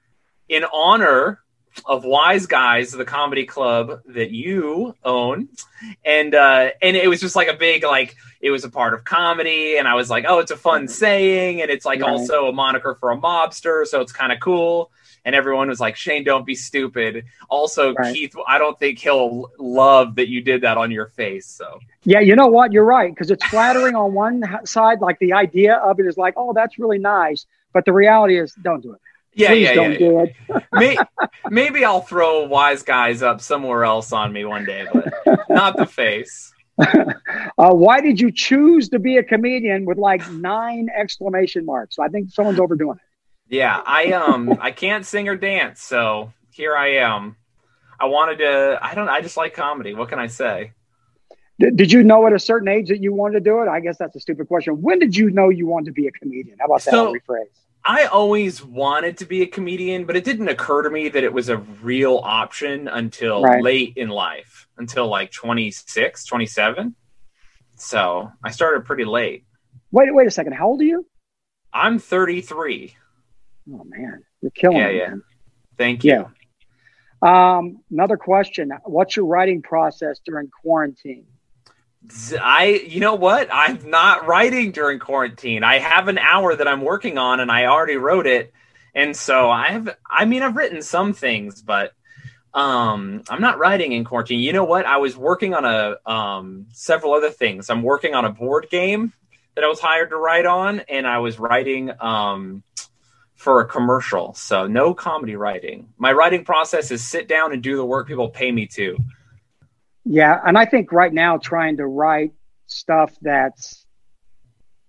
in 0.48 0.64
honor 0.72 1.40
of 1.84 2.02
Wiseguys, 2.02 2.96
the 2.96 3.04
comedy 3.04 3.44
club 3.44 4.00
that 4.06 4.30
you 4.32 4.94
own, 5.04 5.48
and 6.04 6.34
uh, 6.34 6.70
and 6.82 6.96
it 6.96 7.08
was 7.08 7.20
just 7.20 7.36
like 7.36 7.48
a 7.48 7.56
big 7.56 7.84
like 7.84 8.16
it 8.40 8.50
was 8.50 8.64
a 8.64 8.70
part 8.70 8.94
of 8.94 9.04
comedy, 9.04 9.76
and 9.76 9.86
I 9.86 9.94
was 9.94 10.10
like, 10.10 10.24
oh, 10.26 10.40
it's 10.40 10.50
a 10.50 10.56
fun 10.56 10.88
saying, 10.88 11.62
and 11.62 11.70
it's 11.70 11.84
like 11.84 12.00
Right. 12.00 12.10
also 12.10 12.48
a 12.48 12.52
moniker 12.52 12.96
for 12.98 13.10
a 13.12 13.16
mobster, 13.16 13.86
so 13.86 14.00
it's 14.00 14.12
kind 14.12 14.32
of 14.32 14.40
cool. 14.40 14.90
And 15.28 15.34
everyone 15.36 15.68
was 15.68 15.78
like, 15.78 15.94
Shayne, 15.94 16.24
don't 16.24 16.46
be 16.46 16.54
stupid. 16.54 17.26
Also, 17.50 17.92
Right. 17.92 18.14
Keith, 18.14 18.34
I 18.46 18.56
don't 18.56 18.78
think 18.78 18.98
he'll 18.98 19.50
love 19.58 20.14
that 20.14 20.28
you 20.30 20.40
did 20.40 20.62
that 20.62 20.78
on 20.78 20.90
your 20.90 21.08
face. 21.08 21.44
So 21.46 21.80
Yeah, 22.04 22.20
you 22.20 22.34
know 22.34 22.46
what? 22.46 22.72
You're 22.72 22.86
right 22.86 23.14
because 23.14 23.30
it's 23.30 23.44
flattering 23.48 23.94
on 23.94 24.14
one 24.14 24.42
side. 24.64 25.02
Like 25.02 25.18
the 25.18 25.34
idea 25.34 25.74
of 25.74 26.00
it 26.00 26.06
is 26.06 26.16
like, 26.16 26.32
oh, 26.38 26.54
that's 26.54 26.78
really 26.78 26.96
nice, 26.98 27.44
but 27.74 27.84
the 27.84 27.92
reality 27.92 28.38
is, 28.40 28.54
don't 28.62 28.80
do 28.82 28.94
it. 28.94 29.00
yeah, 29.34 29.48
Please 29.48 29.64
yeah, 29.64 29.74
don't 29.74 29.92
yeah. 29.92 29.98
do 29.98 30.20
it. 30.20 30.64
May- 30.72 30.96
Maybe 31.50 31.84
I'll 31.84 32.00
throw 32.00 32.48
Wiseguys 32.48 33.20
up 33.22 33.42
somewhere 33.42 33.84
else 33.84 34.12
on 34.12 34.32
me 34.32 34.46
one 34.46 34.64
day, 34.64 34.86
but 34.90 35.12
not 35.50 35.76
the 35.76 35.84
face. 35.86 36.54
Uh, 37.58 37.72
why 37.74 38.00
did 38.00 38.20
you 38.20 38.30
choose 38.30 38.88
to 38.90 39.00
be 39.00 39.16
a 39.16 39.22
comedian 39.24 39.84
with 39.84 39.98
like 39.98 40.22
nine 40.30 40.88
exclamation 40.96 41.64
marks? 41.66 41.98
I 41.98 42.06
think 42.06 42.30
someone's 42.30 42.60
overdoing 42.60 42.98
it. 42.98 43.02
Yeah, 43.48 43.80
I 43.84 44.12
um 44.12 44.56
I 44.60 44.70
can't 44.70 45.04
sing 45.06 45.28
or 45.28 45.36
dance, 45.36 45.82
so 45.82 46.32
here 46.50 46.76
I 46.76 46.96
am. 46.96 47.36
I 48.00 48.06
wanted 48.06 48.38
to 48.38 48.78
I 48.80 48.94
don't 48.94 49.08
I 49.08 49.20
just 49.20 49.36
like 49.36 49.54
comedy. 49.54 49.94
What 49.94 50.08
can 50.08 50.18
I 50.18 50.26
say? 50.28 50.72
Did, 51.60 51.76
did 51.76 51.92
you 51.92 52.04
know 52.04 52.24
at 52.26 52.32
a 52.32 52.38
certain 52.38 52.68
age 52.68 52.88
that 52.88 53.02
you 53.02 53.12
wanted 53.12 53.34
to 53.34 53.40
do 53.50 53.62
it? 53.62 53.68
I 53.68 53.80
guess 53.80 53.98
that's 53.98 54.14
a 54.14 54.20
stupid 54.20 54.46
question. 54.46 54.80
When 54.80 55.00
did 55.00 55.16
you 55.16 55.30
know 55.30 55.48
you 55.48 55.66
wanted 55.66 55.86
to 55.86 55.92
be 55.92 56.06
a 56.06 56.12
comedian? 56.12 56.56
How 56.60 56.66
about 56.66 56.82
that? 56.84 56.90
So- 56.92 57.06
I'll 57.08 57.12
rephrase. 57.14 57.46
I 57.84 58.04
always 58.06 58.62
wanted 58.62 59.16
to 59.18 59.24
be 59.24 59.40
a 59.42 59.46
comedian, 59.46 60.04
but 60.04 60.14
it 60.14 60.22
didn't 60.24 60.48
occur 60.48 60.82
to 60.82 60.90
me 60.90 61.08
that 61.08 61.24
it 61.24 61.32
was 61.32 61.48
a 61.48 61.56
real 61.56 62.18
option 62.22 62.86
until 62.86 63.40
Right. 63.42 63.62
late 63.62 63.94
in 63.96 64.08
life, 64.10 64.68
until 64.76 65.06
like 65.06 65.30
26, 65.32 66.24
27. 66.26 66.94
So, 67.76 68.30
I 68.44 68.50
started 68.50 68.84
pretty 68.84 69.04
late. 69.06 69.44
Wait, 69.90 70.14
wait 70.14 70.26
a 70.26 70.30
second. 70.30 70.52
How 70.52 70.66
old 70.66 70.80
are 70.82 70.84
you? 70.84 71.06
I'm 71.72 71.98
33. 71.98 72.94
Oh 73.72 73.84
man, 73.84 74.22
you're 74.40 74.50
killing 74.50 74.78
me. 74.78 74.82
Yeah, 74.82 74.88
it. 74.88 74.96
yeah. 74.96 75.08
man. 75.08 75.22
Thank 75.76 76.04
you. 76.04 76.10
Yeah. 76.10 76.28
Um, 77.20 77.80
another 77.90 78.16
question. 78.16 78.72
What's 78.84 79.16
your 79.16 79.26
writing 79.26 79.62
process 79.62 80.20
during 80.24 80.48
quarantine? 80.48 81.26
I, 82.40 82.84
you 82.86 83.00
know 83.00 83.16
what? 83.16 83.48
I'm 83.52 83.90
not 83.90 84.26
writing 84.26 84.70
during 84.70 84.98
quarantine. 84.98 85.64
I 85.64 85.78
have 85.78 86.08
an 86.08 86.18
hour 86.18 86.54
that 86.54 86.68
I'm 86.68 86.82
working 86.82 87.18
on, 87.18 87.40
and 87.40 87.50
I 87.50 87.66
already 87.66 87.96
wrote 87.96 88.26
it. 88.26 88.52
And 88.94 89.16
so 89.16 89.50
I 89.50 89.68
have, 89.68 89.96
I 90.08 90.24
mean, 90.24 90.42
I've 90.42 90.56
written 90.56 90.80
some 90.80 91.12
things, 91.12 91.60
but 91.60 91.92
um, 92.54 93.22
I'm 93.28 93.40
not 93.40 93.58
writing 93.58 93.92
in 93.92 94.04
quarantine. 94.04 94.40
You 94.40 94.52
know 94.52 94.64
what? 94.64 94.86
I 94.86 94.98
was 94.98 95.16
working 95.16 95.54
on 95.54 95.64
a 95.64 95.96
um, 96.10 96.66
several 96.72 97.12
other 97.14 97.30
things. 97.30 97.68
I'm 97.68 97.82
working 97.82 98.14
on 98.14 98.24
a 98.24 98.30
board 98.30 98.68
game 98.70 99.12
that 99.54 99.64
I 99.64 99.68
was 99.68 99.80
hired 99.80 100.10
to 100.10 100.16
write 100.16 100.46
on, 100.46 100.80
and 100.88 101.06
I 101.06 101.18
was 101.18 101.38
writing 101.38 101.90
um, 102.00 102.62
for 103.38 103.60
a 103.60 103.66
commercial. 103.66 104.34
So 104.34 104.66
no 104.66 104.92
comedy 104.92 105.36
writing. 105.36 105.88
My 105.96 106.12
writing 106.12 106.44
process 106.44 106.90
is 106.90 107.02
sit 107.04 107.28
down 107.28 107.52
and 107.52 107.62
do 107.62 107.76
the 107.76 107.84
work 107.84 108.08
people 108.08 108.28
pay 108.28 108.50
me 108.52 108.66
to. 108.74 108.98
Yeah, 110.04 110.40
and 110.44 110.58
I 110.58 110.64
think 110.64 110.90
right 110.92 111.12
now 111.12 111.38
trying 111.38 111.76
to 111.76 111.86
write 111.86 112.32
stuff 112.66 113.14
that's 113.22 113.86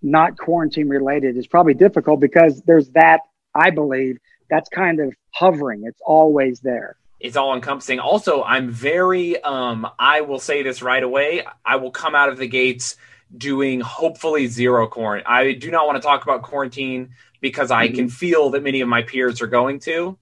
not 0.02 0.38
quarantine 0.38 0.90
related 0.90 1.38
is 1.38 1.46
probably 1.46 1.76
difficult 1.76 2.20
because 2.20 2.62
there's 2.64 2.90
that 2.90 3.22
I 3.54 3.70
believe 3.70 4.18
that's 4.50 4.70
kind 4.70 5.00
of 5.00 5.14
hovering. 5.32 5.84
It's 5.86 6.02
always 6.06 6.60
there. 6.62 6.96
it's 7.20 7.36
all 7.38 7.54
encompassing. 7.54 8.00
Also, 8.00 8.44
I'm 8.44 8.70
very 8.72 9.42
um 9.44 9.88
I 10.00 10.22
will 10.22 10.40
say 10.40 10.64
this 10.64 10.82
right 10.82 11.04
away. 11.04 11.44
I 11.66 11.76
will 11.76 11.92
come 11.92 12.16
out 12.16 12.30
of 12.30 12.38
the 12.38 12.48
gates 12.48 12.96
doing 13.38 13.80
hopefully 13.82 14.48
zero 14.48 14.88
quarantine. 14.88 15.28
I 15.28 15.54
do 15.54 15.70
not 15.70 15.86
want 15.86 15.98
to 15.98 16.02
talk 16.02 16.24
about 16.24 16.42
quarantine 16.42 17.10
because 17.42 17.72
I 17.72 17.88
can 17.90 18.10
feel 18.10 18.50
that 18.52 18.64
many 18.64 18.82
of 18.82 18.88
my 18.88 19.02
peers 19.04 19.42
are 19.42 19.48
going 19.48 19.80
to. 19.82 20.18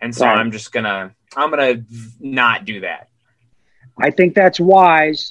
And 0.00 0.14
so 0.14 0.24
Right. 0.26 0.38
I'm 0.38 0.50
just 0.52 0.72
going 0.72 0.84
to 0.84 1.12
I'm 1.36 1.50
going 1.50 1.76
to 1.76 1.84
not 2.20 2.64
do 2.64 2.80
that. 2.80 3.08
I 3.98 4.10
think 4.10 4.34
that's 4.34 4.58
wise, 4.58 5.30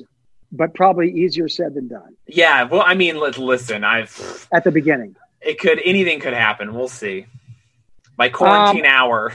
but 0.51 0.73
probably 0.73 1.11
easier 1.11 1.49
said 1.49 1.73
than 1.73 1.87
done 1.87 2.15
Yeah, 2.27 2.63
well 2.63 2.83
I 2.85 2.93
mean 2.93 3.19
li- 3.19 3.31
listen, 3.31 3.83
I've 3.83 4.47
at 4.53 4.63
the 4.63 4.71
beginning. 4.71 5.15
it 5.41 5.59
could 5.59 5.81
anything 5.83 6.19
could 6.19 6.33
happen. 6.33 6.73
We'll 6.73 6.87
see. 6.87 7.25
My 8.17 8.29
quarantine 8.29 8.85
hour. 8.85 9.33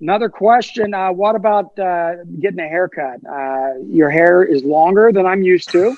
Another 0.00 0.30
question: 0.30 0.94
uh, 0.94 1.12
What 1.12 1.36
about 1.36 1.78
uh, 1.78 2.14
getting 2.40 2.58
a 2.60 2.66
haircut? 2.68 3.20
Uh, 3.30 3.74
your 3.86 4.08
hair 4.08 4.42
is 4.42 4.64
longer 4.64 5.12
than 5.12 5.26
I'm 5.26 5.42
used 5.42 5.70
to, 5.72 5.94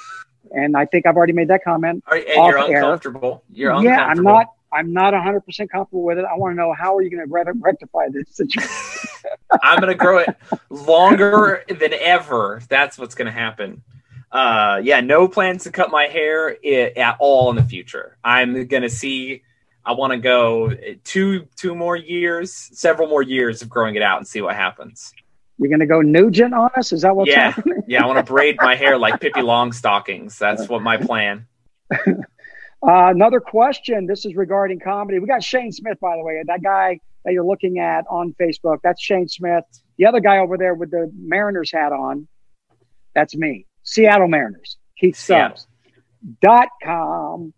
and 0.50 0.76
I 0.76 0.86
think 0.86 1.06
I've 1.06 1.16
already 1.16 1.34
made 1.34 1.46
that 1.48 1.62
comment. 1.62 2.02
Are, 2.08 2.16
and 2.16 2.26
you're 2.26 2.58
Off 2.58 2.68
air. 2.68 2.78
uncomfortable. 2.78 3.44
You're 3.52 3.80
yeah. 3.84 4.04
I'm 4.04 4.20
not. 4.24 4.48
I'm 4.72 4.92
not 4.92 5.12
100 5.12 5.40
percent 5.42 5.70
comfortable 5.70 6.02
with 6.02 6.18
it. 6.18 6.24
I 6.24 6.36
want 6.36 6.52
to 6.52 6.56
know 6.56 6.72
how 6.72 6.96
are 6.96 7.02
you 7.02 7.10
going 7.10 7.26
to 7.26 7.52
rectify 7.60 8.08
this 8.10 8.24
situation? 8.34 8.70
I'm 9.62 9.78
gonna 9.80 9.94
grow 9.94 10.18
it 10.18 10.28
longer 10.70 11.64
than 11.68 11.92
ever. 11.92 12.60
That's 12.68 12.98
what's 12.98 13.14
gonna 13.14 13.30
happen. 13.30 13.82
Uh, 14.30 14.80
yeah, 14.82 15.00
no 15.00 15.28
plans 15.28 15.64
to 15.64 15.70
cut 15.70 15.90
my 15.90 16.04
hair 16.04 16.56
i- 16.64 16.92
at 16.96 17.16
all 17.20 17.50
in 17.50 17.56
the 17.56 17.62
future. 17.62 18.16
I'm 18.24 18.66
gonna 18.66 18.88
see. 18.88 19.42
I 19.84 19.92
want 19.92 20.12
to 20.12 20.18
go 20.18 20.72
two 21.04 21.48
two 21.56 21.74
more 21.74 21.96
years, 21.96 22.52
several 22.54 23.08
more 23.08 23.22
years 23.22 23.62
of 23.62 23.68
growing 23.68 23.94
it 23.96 24.02
out 24.02 24.18
and 24.18 24.26
see 24.26 24.40
what 24.40 24.54
happens. 24.54 25.12
You're 25.58 25.68
going 25.68 25.80
to 25.80 25.86
go 25.86 26.00
Nugent 26.00 26.54
on 26.54 26.70
us? 26.76 26.92
Is 26.92 27.02
that 27.02 27.14
what's 27.14 27.30
Yeah. 27.30 27.50
happening? 27.50 27.82
Yeah, 27.86 28.02
I 28.02 28.06
want 28.06 28.24
to 28.24 28.32
braid 28.32 28.56
my 28.60 28.74
hair 28.74 28.96
like 28.98 29.20
Pippi 29.20 29.40
Longstockings. 29.42 30.38
That's 30.38 30.68
what 30.68 30.82
my 30.82 30.96
plan. 30.96 31.46
Uh, 32.84 33.10
another 33.10 33.40
question. 33.40 34.06
This 34.06 34.24
is 34.24 34.34
regarding 34.34 34.80
comedy. 34.80 35.18
We 35.20 35.26
got 35.26 35.42
Shayne 35.42 35.70
Smith, 35.70 35.98
by 36.00 36.16
the 36.16 36.22
way. 36.24 36.42
That 36.44 36.62
guy 36.62 36.98
that 37.24 37.32
you're 37.32 37.46
looking 37.46 37.78
at 37.78 38.04
on 38.10 38.34
Facebook. 38.40 38.78
That's 38.82 39.00
Shayne 39.00 39.28
Smith. 39.28 39.64
The 39.98 40.06
other 40.06 40.20
guy 40.20 40.38
over 40.38 40.58
there 40.58 40.74
with 40.74 40.90
the 40.90 41.10
Mariners 41.16 41.70
hat 41.70 41.92
on. 41.92 42.26
That's 43.14 43.36
me. 43.36 43.66
Seattle 43.84 44.28
Mariners. 44.28 44.78
Keith. 44.98 45.16
Stubbs. 45.16 45.66
Dot 46.40 46.68
com 46.82 47.52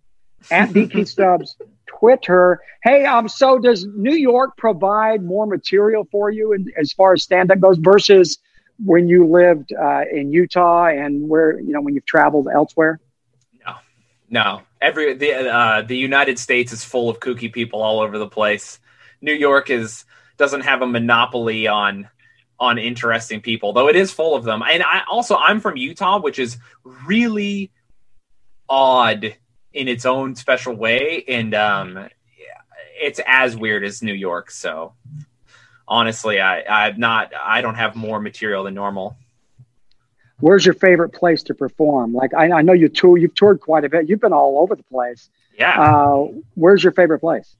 at 0.50 0.72
the 0.72 0.86
Keith 0.86 1.08
Stubbs. 1.08 1.56
Twitter. 1.86 2.60
Hey, 2.82 3.04
um, 3.04 3.28
so 3.28 3.58
does 3.58 3.86
New 3.94 4.14
York 4.14 4.56
provide 4.56 5.22
more 5.22 5.46
material 5.46 6.06
for 6.10 6.30
you 6.30 6.52
in, 6.52 6.66
as 6.78 6.92
far 6.92 7.12
as 7.12 7.22
stand 7.22 7.50
up 7.50 7.60
goes 7.60 7.78
versus 7.78 8.38
when 8.84 9.08
you 9.08 9.26
lived 9.26 9.72
uh, 9.72 10.02
in 10.10 10.32
Utah 10.32 10.86
and 10.86 11.28
where, 11.28 11.58
you 11.60 11.72
know, 11.72 11.80
when 11.80 11.94
you've 11.94 12.06
traveled 12.06 12.48
elsewhere? 12.52 13.00
No, 14.28 14.62
every 14.80 15.14
the 15.14 15.32
uh, 15.32 15.82
the 15.82 15.96
United 15.96 16.38
States 16.38 16.72
is 16.72 16.84
full 16.84 17.10
of 17.10 17.20
kooky 17.20 17.52
people 17.52 17.82
all 17.82 18.00
over 18.00 18.18
the 18.18 18.28
place. 18.28 18.80
New 19.20 19.34
York 19.34 19.70
is 19.70 20.04
doesn't 20.36 20.62
have 20.62 20.82
a 20.82 20.86
monopoly 20.86 21.66
on 21.66 22.08
on 22.58 22.78
interesting 22.78 23.40
people, 23.40 23.72
though 23.72 23.88
it 23.88 23.96
is 23.96 24.12
full 24.12 24.34
of 24.34 24.44
them. 24.44 24.62
And 24.62 24.82
I 24.82 25.02
also 25.10 25.36
I'm 25.36 25.60
from 25.60 25.76
Utah, 25.76 26.20
which 26.20 26.38
is 26.38 26.56
really 27.06 27.70
odd 28.68 29.36
in 29.72 29.88
its 29.88 30.06
own 30.06 30.36
special 30.36 30.74
way, 30.74 31.24
and 31.28 31.54
um, 31.54 32.08
it's 33.00 33.20
as 33.26 33.56
weird 33.56 33.84
as 33.84 34.02
New 34.02 34.14
York. 34.14 34.50
So 34.50 34.94
honestly, 35.86 36.40
I 36.40 36.62
I'm 36.62 36.98
not 36.98 37.32
I 37.38 37.60
don't 37.60 37.74
have 37.74 37.96
more 37.96 38.20
material 38.20 38.64
than 38.64 38.74
normal. 38.74 39.16
Where's 40.40 40.66
your 40.66 40.74
favorite 40.74 41.10
place 41.10 41.42
to 41.44 41.54
perform? 41.54 42.12
Like 42.12 42.34
I, 42.34 42.50
I 42.50 42.62
know 42.62 42.72
you 42.72 42.88
tour, 42.88 43.16
you've 43.16 43.34
toured 43.34 43.60
quite 43.60 43.84
a 43.84 43.88
bit. 43.88 44.08
You've 44.08 44.20
been 44.20 44.32
all 44.32 44.58
over 44.58 44.74
the 44.74 44.82
place. 44.84 45.30
Yeah. 45.58 45.80
Uh, 45.80 46.28
where's 46.54 46.82
your 46.82 46.92
favorite 46.92 47.20
place? 47.20 47.56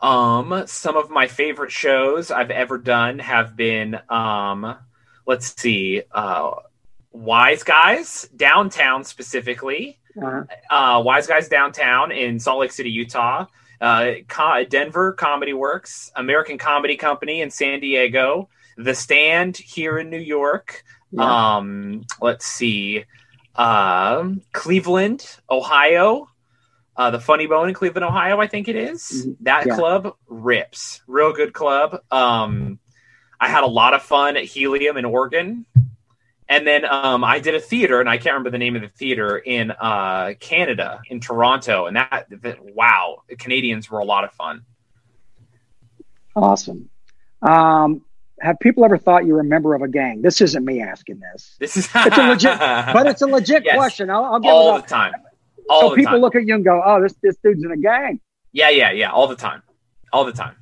Um, 0.00 0.64
some 0.66 0.96
of 0.96 1.08
my 1.08 1.28
favorite 1.28 1.70
shows 1.70 2.30
I've 2.30 2.50
ever 2.50 2.78
done 2.78 3.20
have 3.20 3.56
been, 3.56 3.98
um, 4.08 4.76
let's 5.24 5.60
see, 5.60 6.02
uh, 6.12 6.50
Wiseguys 7.16 8.28
downtown 8.36 9.04
specifically. 9.04 9.98
Uh-huh. 10.20 10.44
Uh, 10.68 11.00
Wiseguys 11.00 11.48
downtown 11.48 12.12
in 12.12 12.38
Salt 12.40 12.60
Lake 12.60 12.72
City, 12.72 12.90
Utah. 12.90 13.46
Uh, 13.80 14.14
Denver 14.68 15.12
Comedy 15.12 15.52
Works, 15.52 16.10
American 16.16 16.58
Comedy 16.58 16.96
Company 16.96 17.40
in 17.40 17.50
San 17.50 17.80
Diego, 17.80 18.48
The 18.76 18.94
Stand 18.94 19.56
here 19.56 19.98
in 19.98 20.10
New 20.10 20.18
York. 20.18 20.84
Yeah. 21.16 21.56
Um, 21.56 22.04
let's 22.20 22.46
see, 22.46 23.04
um, 23.54 24.42
Cleveland, 24.52 25.38
Ohio, 25.48 26.28
uh, 26.96 27.10
the 27.10 27.20
Funny 27.20 27.46
Bone 27.46 27.68
in 27.68 27.74
Cleveland, 27.74 28.04
Ohio. 28.04 28.40
I 28.40 28.46
think 28.46 28.68
it 28.68 28.76
is. 28.76 29.26
Mhm. 29.26 29.36
that 29.40 29.66
Yeah. 29.66 29.76
club 29.76 30.16
rips, 30.28 31.02
real 31.06 31.32
good 31.32 31.52
club. 31.52 32.00
Um, 32.10 32.78
I 33.40 33.48
had 33.48 33.62
a 33.64 33.68
lot 33.68 33.94
of 33.94 34.02
fun 34.02 34.36
at 34.36 34.44
Helium 34.44 34.96
in 34.96 35.04
Oregon. 35.04 35.66
And 36.46 36.66
then 36.66 36.84
um, 36.84 37.24
I 37.24 37.38
did 37.40 37.54
a 37.54 37.60
theater, 37.60 38.00
and 38.00 38.08
I 38.08 38.18
can't 38.18 38.34
remember 38.34 38.50
the 38.50 38.58
name 38.58 38.76
of 38.76 38.82
the 38.82 38.88
theater 38.88 39.38
in 39.38 39.70
uh, 39.70 40.34
Canada, 40.40 41.00
in 41.08 41.18
Toronto. 41.18 41.86
And 41.86 41.96
that, 41.96 42.26
that, 42.42 42.58
wow, 42.62 43.22
the 43.30 43.36
Canadians 43.36 43.90
were 43.90 44.00
a 44.00 44.04
lot 44.04 44.24
of 44.24 44.32
fun. 44.32 44.62
Awesome. 46.36 46.90
Um, 47.40 48.04
have 48.44 48.58
people 48.60 48.84
ever 48.84 48.96
thought 48.98 49.26
you 49.26 49.32
were 49.32 49.40
a 49.40 49.44
member 49.44 49.74
of 49.74 49.82
a 49.82 49.88
gang? 49.88 50.22
This 50.22 50.40
isn't 50.40 50.64
me 50.64 50.80
asking 50.82 51.18
this, 51.20 51.56
This 51.58 51.76
is 51.76 51.88
It's 51.94 52.16
a 52.18 52.22
legit- 52.28 52.58
but 52.58 53.06
it's 53.06 53.22
a 53.22 53.26
legit 53.26 53.64
Yes. 53.64 53.74
question. 53.76 54.10
I'll, 54.10 54.24
I'll 54.24 54.38
give 54.40 54.52
all 54.52 54.76
it 54.76 54.82
the 54.82 54.88
time. 54.88 55.12
All 55.68 55.80
So 55.80 55.88
the 55.90 55.96
people 55.96 56.12
time. 56.12 56.20
look 56.20 56.34
at 56.36 56.44
you 56.46 56.54
and 56.54 56.64
go, 56.64 56.80
"Oh, 56.84 57.02
this 57.02 57.14
this 57.22 57.36
dude's 57.42 57.64
in 57.64 57.70
a 57.72 57.76
gang." 57.76 58.20
yeah, 58.52 58.68
yeah, 58.68 58.90
yeah, 58.92 59.10
all 59.10 59.26
the 59.26 59.34
time, 59.36 59.62
all 60.12 60.24
the 60.24 60.32
time. 60.32 60.54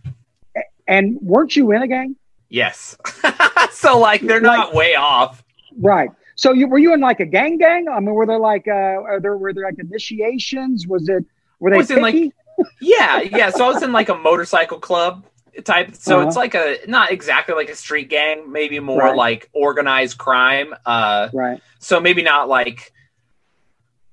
And 0.88 1.18
weren't 1.20 1.54
you 1.56 1.72
in 1.72 1.82
a 1.82 1.88
gang? 1.88 2.16
Yes. 2.48 2.96
so 3.72 3.98
like 3.98 4.20
they're 4.22 4.40
not 4.40 4.74
way 4.74 4.94
off. 4.94 5.42
Right. 5.78 6.10
So 6.36 6.52
you 6.52 6.66
were 6.68 6.78
you 6.78 6.92
in 6.94 7.00
like 7.00 7.20
a 7.20 7.26
gang 7.26 7.58
gang? 7.58 7.88
I 7.88 7.98
mean, 8.00 8.14
were 8.14 8.26
there 8.26 8.38
like 8.38 8.66
uh, 8.68 8.72
are 9.10 9.20
there 9.20 9.36
were 9.36 9.52
there 9.52 9.64
like 9.64 9.78
initiations? 9.78 10.86
Was 10.86 11.08
it 11.08 11.24
were 11.60 11.70
they 11.70 11.78
Was 11.78 11.90
it 11.90 12.00
like- 12.02 12.32
Yeah, 12.80 13.20
yeah. 13.22 13.50
So 13.50 13.64
I 13.64 13.68
was 13.72 13.82
in 13.82 13.92
like 13.92 14.08
a 14.08 14.14
motorcycle 14.14 14.78
club 14.78 15.24
type. 15.64 15.94
So 15.94 16.18
Uh-huh. 16.18 16.26
it's 16.28 16.36
like 16.36 16.54
a 16.54 16.78
not 16.86 17.10
exactly 17.12 17.54
like 17.54 17.68
a 17.68 17.74
street 17.76 18.08
gang, 18.08 18.50
maybe 18.52 18.78
more 18.80 18.98
Right. 19.00 19.16
like 19.16 19.48
organized 19.52 20.18
crime. 20.18 20.74
Uh, 20.86 21.28
right. 21.32 21.60
so 21.78 22.00
maybe 22.00 22.22
not 22.22 22.48
like. 22.48 22.92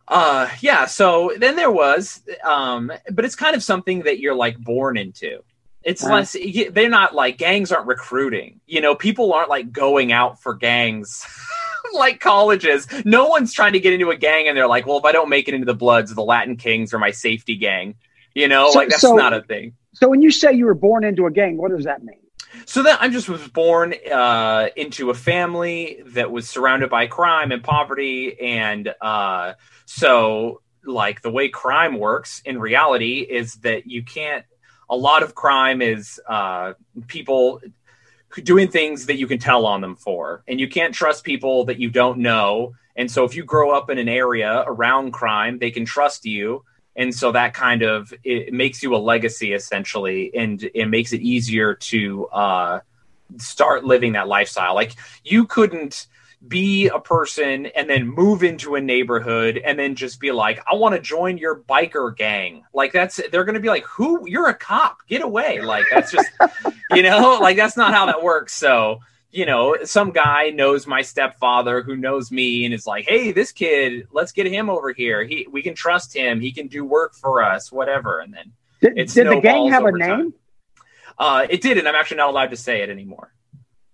Uh, 0.08 0.50
yeah. 0.62 0.86
So 0.86 1.34
then 1.38 1.56
there 1.56 1.70
was, 1.72 2.22
um, 2.44 2.92
but 3.12 3.26
it's 3.26 3.36
kind 3.36 3.56
of 3.56 3.62
something 3.64 4.02
that 4.04 4.20
you're 4.20 4.34
like 4.36 4.58
born 4.58 4.98
into. 4.98 5.44
It's 5.84 6.04
Uh-huh. 6.04 6.16
less. 6.16 6.36
They're 6.72 6.90
not 6.90 7.14
like 7.16 7.38
gangs 7.38 7.72
aren't 7.72 7.88
recruiting. 7.88 8.60
You 8.66 8.82
know, 8.82 8.96
people 8.96 9.32
aren't 9.34 9.50
like 9.50 9.72
going 9.72 10.12
out 10.12 10.42
for 10.42 10.54
gangs. 10.56 11.26
like 11.94 12.20
colleges, 12.20 12.88
no 13.06 13.28
one's 13.28 13.54
trying 13.54 13.74
to 13.74 13.80
get 13.80 13.94
into 13.94 14.10
a 14.10 14.16
gang, 14.18 14.48
and 14.48 14.58
they're 14.58 14.68
like, 14.68 14.86
"Well, 14.86 14.98
if 14.98 15.06
I 15.06 15.12
don't 15.12 15.30
make 15.30 15.48
it 15.48 15.54
into 15.54 15.66
the 15.66 15.74
Bloods, 15.76 16.14
the 16.14 16.22
Latin 16.24 16.58
Kings 16.58 16.94
are 16.94 17.00
my 17.00 17.12
safety 17.12 17.56
gang." 17.56 17.96
You 18.36 18.48
know, 18.48 18.70
So- 18.72 18.80
like 18.80 18.90
that's 18.90 19.02
so- 19.02 19.16
not 19.16 19.34
a 19.34 19.42
thing. 19.42 19.74
So 20.00 20.08
when 20.08 20.22
you 20.22 20.32
say 20.32 20.54
you 20.54 20.66
were 20.66 20.76
born 20.76 21.04
into 21.04 21.26
a 21.26 21.32
gang, 21.32 21.58
what 21.58 21.72
does 21.72 21.84
that 21.84 22.04
mean? 22.04 22.22
So 22.66 22.84
that 22.84 23.02
I 23.02 23.10
just 23.10 23.28
was 23.28 23.46
born 23.50 23.94
uh, 24.10 24.70
into 24.78 25.10
a 25.10 25.14
family 25.14 26.02
that 26.14 26.32
was 26.32 26.48
surrounded 26.48 26.90
by 26.90 27.08
crime 27.08 27.52
and 27.52 27.62
poverty, 27.62 28.40
and 28.40 28.94
uh, 29.02 29.54
so 29.86 30.62
like 30.86 31.22
the 31.22 31.30
way 31.30 31.50
crime 31.50 32.00
works 32.00 32.42
in 32.46 32.60
reality 32.60 33.20
is 33.20 33.56
that 33.56 33.88
you 33.88 34.02
can't. 34.02 34.46
A 34.90 34.96
lot 34.96 35.22
of 35.22 35.36
crime 35.36 35.82
is 35.82 36.20
uh, 36.28 36.74
people 37.08 37.62
doing 38.42 38.70
things 38.70 39.06
that 39.08 39.18
you 39.18 39.28
can 39.28 39.38
tell 39.38 39.66
on 39.66 39.82
them 39.82 39.98
for, 39.98 40.44
and 40.48 40.62
you 40.62 40.70
can't 40.70 40.94
trust 40.94 41.26
people 41.26 41.66
that 41.66 41.78
you 41.78 41.90
don't 41.90 42.20
know. 42.20 42.74
And 42.96 43.12
so 43.12 43.26
if 43.26 43.36
you 43.36 43.44
grow 43.44 43.72
up 43.72 43.90
in 43.90 43.98
an 43.98 44.08
area 44.08 44.64
around 44.66 45.12
crime, 45.12 45.60
they 45.60 45.72
can 45.72 45.84
trust 45.84 46.26
you 46.26 46.64
and 47.00 47.16
so 47.16 47.32
that 47.32 47.54
kind 47.54 47.82
of 47.82 48.14
it 48.26 48.54
makes 48.54 48.84
you 48.84 48.94
a 48.94 48.98
legacy 48.98 49.54
essentially 49.54 50.36
and 50.36 50.70
it 50.76 50.88
makes 50.88 51.14
it 51.14 51.22
easier 51.22 51.74
to 51.74 52.28
uh, 52.28 52.82
start 53.38 53.86
living 53.86 54.12
that 54.12 54.28
lifestyle. 54.28 54.76
Like 54.76 54.96
you 55.24 55.46
couldn't 55.46 56.08
be 56.46 56.90
a 56.90 57.00
person 57.00 57.68
and 57.68 57.90
then 57.90 58.06
move 58.06 58.44
into 58.44 58.76
a 58.76 58.82
neighborhood 58.82 59.58
and 59.58 59.78
then 59.78 59.94
just 59.94 60.22
be 60.22 60.32
like 60.32 60.62
i 60.72 60.74
want 60.74 60.96
to 60.96 61.02
join 61.02 61.38
your 61.38 61.56
biker 61.56 62.16
gang. 62.16 62.66
Like 62.74 62.92
that's 62.92 63.20
they're 63.32 63.46
to 63.46 63.60
be 63.62 63.70
like 63.70 63.86
who? 63.86 64.28
You're 64.28 64.50
a 64.50 64.54
cop. 64.54 65.00
Get 65.08 65.22
away. 65.22 65.62
Like 65.62 65.86
that's 65.90 66.12
just 66.12 66.30
you 66.92 67.04
know 67.04 67.40
like 67.42 67.56
that's 67.56 67.78
not 67.78 67.94
how 67.94 68.08
that 68.08 68.22
works. 68.22 68.54
So 68.54 69.00
you 69.32 69.46
know, 69.46 69.78
some 69.84 70.12
guy 70.12 70.50
knows 70.50 70.88
my 70.88 71.02
stepfather 71.02 71.84
who 71.84 71.96
knows 71.96 72.32
me 72.32 72.66
and 72.66 72.74
is 72.74 72.86
like, 72.88 73.08
"Hey, 73.08 73.32
this 73.32 73.52
kid, 73.52 74.08
let's 74.12 74.32
get 74.32 74.48
him 74.48 74.70
over 74.70 74.92
here. 74.92 75.24
He, 75.24 75.48
we 75.50 75.62
can 75.62 75.76
trust 75.76 76.16
him. 76.16 76.42
He 76.42 76.52
can 76.52 76.68
do 76.68 76.84
work 76.84 77.14
for 77.14 77.44
us, 77.44 77.72
whatever." 77.72 78.20
And 78.20 78.34
then 78.34 78.52
Did, 78.82 78.96
did 79.08 79.28
the 79.28 79.40
gang 79.40 79.70
have 79.70 79.86
a 79.86 79.92
name? 79.92 80.34
uh, 81.18 81.46
it 81.50 81.62
did, 81.62 81.78
and 81.78 81.88
I'm 81.88 81.96
actually 81.96 82.18
not 82.18 82.30
allowed 82.30 82.52
to 82.52 82.58
say 82.58 82.82
it 82.82 82.90
anymore. 82.90 83.34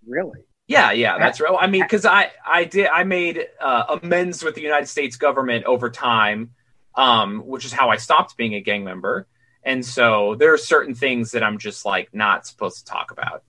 Really? 0.06 0.40
Yeah, 0.68 0.90
yeah, 0.90 1.18
that's 1.18 1.40
right. 1.40 1.56
I 1.60 1.68
mean, 1.68 1.82
because 1.82 2.04
I, 2.04 2.32
I 2.44 2.64
did, 2.64 2.88
I 2.88 3.04
made 3.04 3.46
uh, 3.60 3.98
amends 4.02 4.42
with 4.42 4.56
the 4.56 4.62
United 4.62 4.86
States 4.86 5.16
government 5.16 5.64
over 5.64 5.90
time, 5.90 6.50
um, 6.96 7.40
which 7.46 7.64
is 7.64 7.72
how 7.72 7.90
I 7.90 7.98
stopped 7.98 8.36
being 8.36 8.54
a 8.54 8.60
gang 8.60 8.82
member. 8.82 9.28
And 9.62 9.84
so 9.84 10.34
there 10.36 10.52
are 10.54 10.58
certain 10.58 10.94
things 10.94 11.32
that 11.32 11.44
I'm 11.44 11.58
just 11.58 11.84
like 11.84 12.12
not 12.12 12.46
supposed 12.46 12.78
to 12.78 12.84
talk 12.84 13.12
about. 13.12 13.44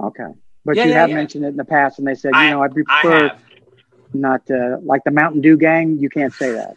Okay. 0.00 0.32
But 0.64 0.76
Yeah, 0.76 0.84
you 0.84 0.90
yeah, 0.90 0.98
have 1.00 1.08
yeah. 1.10 1.14
mentioned 1.16 1.44
it 1.44 1.48
in 1.48 1.56
the 1.56 1.64
past, 1.64 1.98
and 1.98 2.06
they 2.06 2.14
said, 2.14 2.30
you 2.34 2.38
I- 2.40 2.50
know, 2.50 2.62
I 2.62 2.66
I 2.66 2.68
prefer 2.70 3.28
have. 3.28 3.42
not 4.12 4.46
to, 4.46 4.78
like 4.82 5.04
the 5.04 5.10
Mountain 5.10 5.40
Dew 5.40 5.56
gang. 5.56 5.98
You 5.98 6.08
can't 6.10 6.32
say 6.34 6.52
that. 6.52 6.74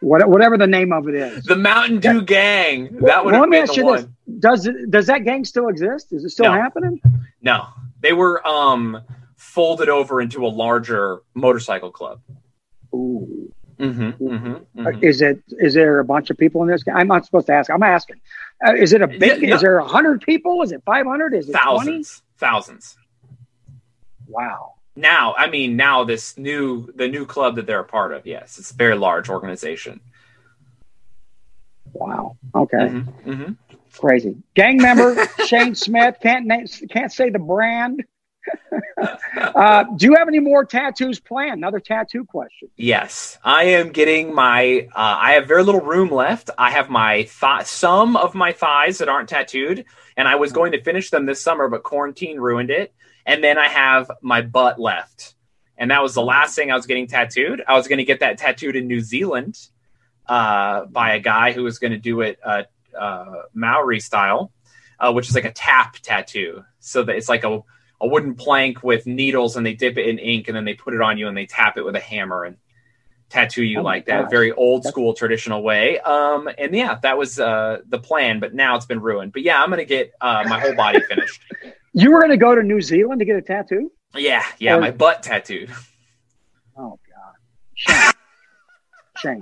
What, 0.00 0.28
whatever 0.28 0.56
the 0.56 0.66
name 0.68 0.92
of 0.92 1.08
it 1.08 1.14
is. 1.16 1.44
The 1.44 1.56
Mountain 1.56 1.98
Dew 1.98 2.22
Gang. 2.22 2.84
That 3.00 3.24
would 3.24 3.32
Well, 3.32 3.42
have 3.42 3.50
been 3.50 3.66
the 3.66 3.74
you 3.74 3.84
one. 3.84 4.14
this: 4.28 4.38
Does 4.38 4.66
it, 4.66 4.90
does 4.90 5.06
that 5.08 5.24
gang 5.24 5.44
still 5.44 5.66
exist? 5.68 6.12
Is 6.12 6.24
it 6.24 6.30
still 6.30 6.46
No. 6.46 6.52
happening? 6.52 7.00
No, 7.42 7.66
they 8.00 8.12
were 8.12 8.46
um 8.46 9.02
folded 9.36 9.88
over 9.88 10.20
into 10.20 10.46
a 10.46 10.48
larger 10.48 11.18
motorcycle 11.34 11.90
club. 11.90 12.20
Ooh. 12.94 13.52
Mm-hmm, 13.80 14.24
mm-hmm, 14.24 14.86
Uh, 14.86 14.90
Is 15.02 15.20
it? 15.20 15.40
Is 15.50 15.74
there 15.74 15.98
a 16.00 16.04
bunch 16.04 16.30
of 16.30 16.36
people 16.38 16.62
in 16.62 16.68
this? 16.68 16.82
gang? 16.84 16.94
I'm 16.96 17.06
not 17.08 17.24
supposed 17.24 17.46
to 17.46 17.52
ask. 17.54 17.68
I'm 17.70 17.82
asking. 17.82 18.20
Uh, 18.64 18.74
is 18.74 18.92
it 18.92 19.02
a 19.02 19.06
big? 19.08 19.42
Yeah, 19.42 19.48
no. 19.50 19.54
Is 19.56 19.62
there 19.62 19.80
hundred 19.80 20.20
people? 20.22 20.62
Is 20.62 20.70
it 20.72 20.82
five 20.84 21.06
hundred? 21.06 21.34
Is 21.34 21.48
it? 21.48 21.52
Thousands, 21.52 22.22
thousands. 22.38 22.96
Wow. 24.28 24.74
Now, 24.94 25.34
I 25.34 25.48
mean, 25.48 25.76
now 25.76 26.04
this 26.04 26.36
new 26.36 26.92
the 26.92 27.08
new 27.08 27.24
club 27.24 27.56
that 27.56 27.66
they're 27.66 27.80
a 27.80 27.84
part 27.84 28.12
of. 28.12 28.26
Yes, 28.26 28.58
it's 28.58 28.70
a 28.70 28.74
very 28.74 28.96
large 28.96 29.28
organization. 29.28 30.00
Wow. 31.92 32.36
Okay. 32.54 32.76
Mm-hmm, 32.76 33.30
mm-hmm. 33.30 33.52
Crazy. 33.96 34.36
Gang 34.54 34.78
member 34.78 35.26
Shayne 35.46 35.74
Smith 35.74 36.16
can't 36.20 36.46
name, 36.46 36.66
can't 36.90 37.12
say 37.12 37.30
the 37.30 37.38
brand. 37.38 38.04
uh, 39.36 39.84
do 39.96 40.06
you 40.06 40.14
have 40.16 40.28
any 40.28 40.40
more 40.40 40.64
tattoos 40.64 41.20
planned? 41.20 41.58
Another 41.58 41.80
tattoo 41.80 42.24
question. 42.24 42.68
Yes, 42.76 43.38
I 43.44 43.64
am 43.64 43.90
getting 43.90 44.34
my. 44.34 44.88
Uh, 44.94 45.16
I 45.20 45.32
have 45.32 45.46
very 45.46 45.62
little 45.62 45.80
room 45.80 46.10
left. 46.10 46.50
I 46.58 46.70
have 46.70 46.88
my 46.88 47.24
thigh, 47.24 47.62
some 47.64 48.16
of 48.16 48.34
my 48.34 48.52
thighs 48.52 48.98
that 48.98 49.08
aren't 49.08 49.28
tattooed, 49.28 49.84
and 50.16 50.26
I 50.26 50.36
was 50.36 50.52
going 50.52 50.72
to 50.72 50.82
finish 50.82 51.10
them 51.10 51.26
this 51.26 51.42
summer, 51.42 51.68
but 51.68 51.82
quarantine 51.82 52.40
ruined 52.40 52.70
it. 52.70 52.92
And 53.26 53.42
then 53.44 53.58
I 53.58 53.68
have 53.68 54.10
my 54.22 54.40
butt 54.42 54.78
left, 54.80 55.34
and 55.76 55.90
that 55.90 56.02
was 56.02 56.14
the 56.14 56.22
last 56.22 56.54
thing 56.56 56.70
I 56.70 56.74
was 56.76 56.86
getting 56.86 57.06
tattooed. 57.06 57.62
I 57.68 57.74
was 57.74 57.86
going 57.88 57.98
to 57.98 58.04
get 58.04 58.20
that 58.20 58.38
tattooed 58.38 58.74
in 58.76 58.86
New 58.86 59.00
Zealand 59.00 59.58
uh, 60.26 60.86
by 60.86 61.14
a 61.14 61.20
guy 61.20 61.52
who 61.52 61.62
was 61.62 61.78
going 61.78 61.92
to 61.92 61.98
do 61.98 62.20
it 62.22 62.38
uh, 62.44 62.62
uh, 62.98 63.42
Maori 63.54 64.00
style, 64.00 64.50
uh, 64.98 65.12
which 65.12 65.28
is 65.28 65.34
like 65.34 65.44
a 65.44 65.52
tap 65.52 65.96
tattoo. 65.98 66.64
So 66.80 67.02
that 67.04 67.16
it's 67.16 67.28
like 67.28 67.44
a 67.44 67.60
a 68.00 68.06
wooden 68.06 68.36
plank 68.36 68.84
with 68.84 69.06
needles 69.06 69.56
and 69.56 69.66
they 69.66 69.74
dip 69.74 69.98
it 69.98 70.06
in 70.08 70.20
ink 70.20 70.46
and 70.46 70.56
then 70.56 70.64
they 70.64 70.74
put 70.74 70.94
it 70.94 71.00
on 71.00 71.18
you 71.18 71.26
and 71.26 71.36
they 71.36 71.46
tap 71.46 71.76
it 71.76 71.84
with 71.84 71.96
a 71.96 72.00
hammer 72.00 72.44
and 72.44 72.56
tattoo 73.28 73.64
you 73.64 73.80
Oh 73.80 73.82
like 73.82 74.06
that 74.06 74.22
gosh. 74.22 74.30
very 74.30 74.52
old 74.52 74.82
That's- 74.84 74.92
school 74.92 75.14
traditional 75.14 75.64
way 75.64 75.98
um 75.98 76.48
and 76.56 76.72
yeah 76.76 76.96
that 77.02 77.18
was 77.18 77.40
uh 77.40 77.78
the 77.88 77.98
plan 77.98 78.38
but 78.38 78.54
now 78.54 78.76
it's 78.76 78.86
been 78.86 79.00
ruined 79.00 79.32
but 79.32 79.42
yeah 79.42 79.60
i'm 79.60 79.68
gonna 79.68 79.84
get 79.84 80.12
uh 80.20 80.44
my 80.48 80.60
whole 80.60 80.76
body 80.76 81.00
finished 81.00 81.42
You 82.00 82.12
were 82.12 82.20
going 82.20 82.30
to 82.30 82.36
go 82.36 82.54
to 82.54 82.62
New 82.62 82.80
Zealand 82.80 83.18
to 83.18 83.24
get 83.24 83.36
a 83.36 83.42
tattoo? 83.42 83.90
yeah 84.16 84.44
yeah 84.58 84.76
Or- 84.76 84.80
my 84.80 84.90
butt 84.90 85.22
tattooed 85.22 85.70
Oh 86.76 86.98
God, 87.12 87.34
shame, 87.74 88.12
shame. 89.18 89.40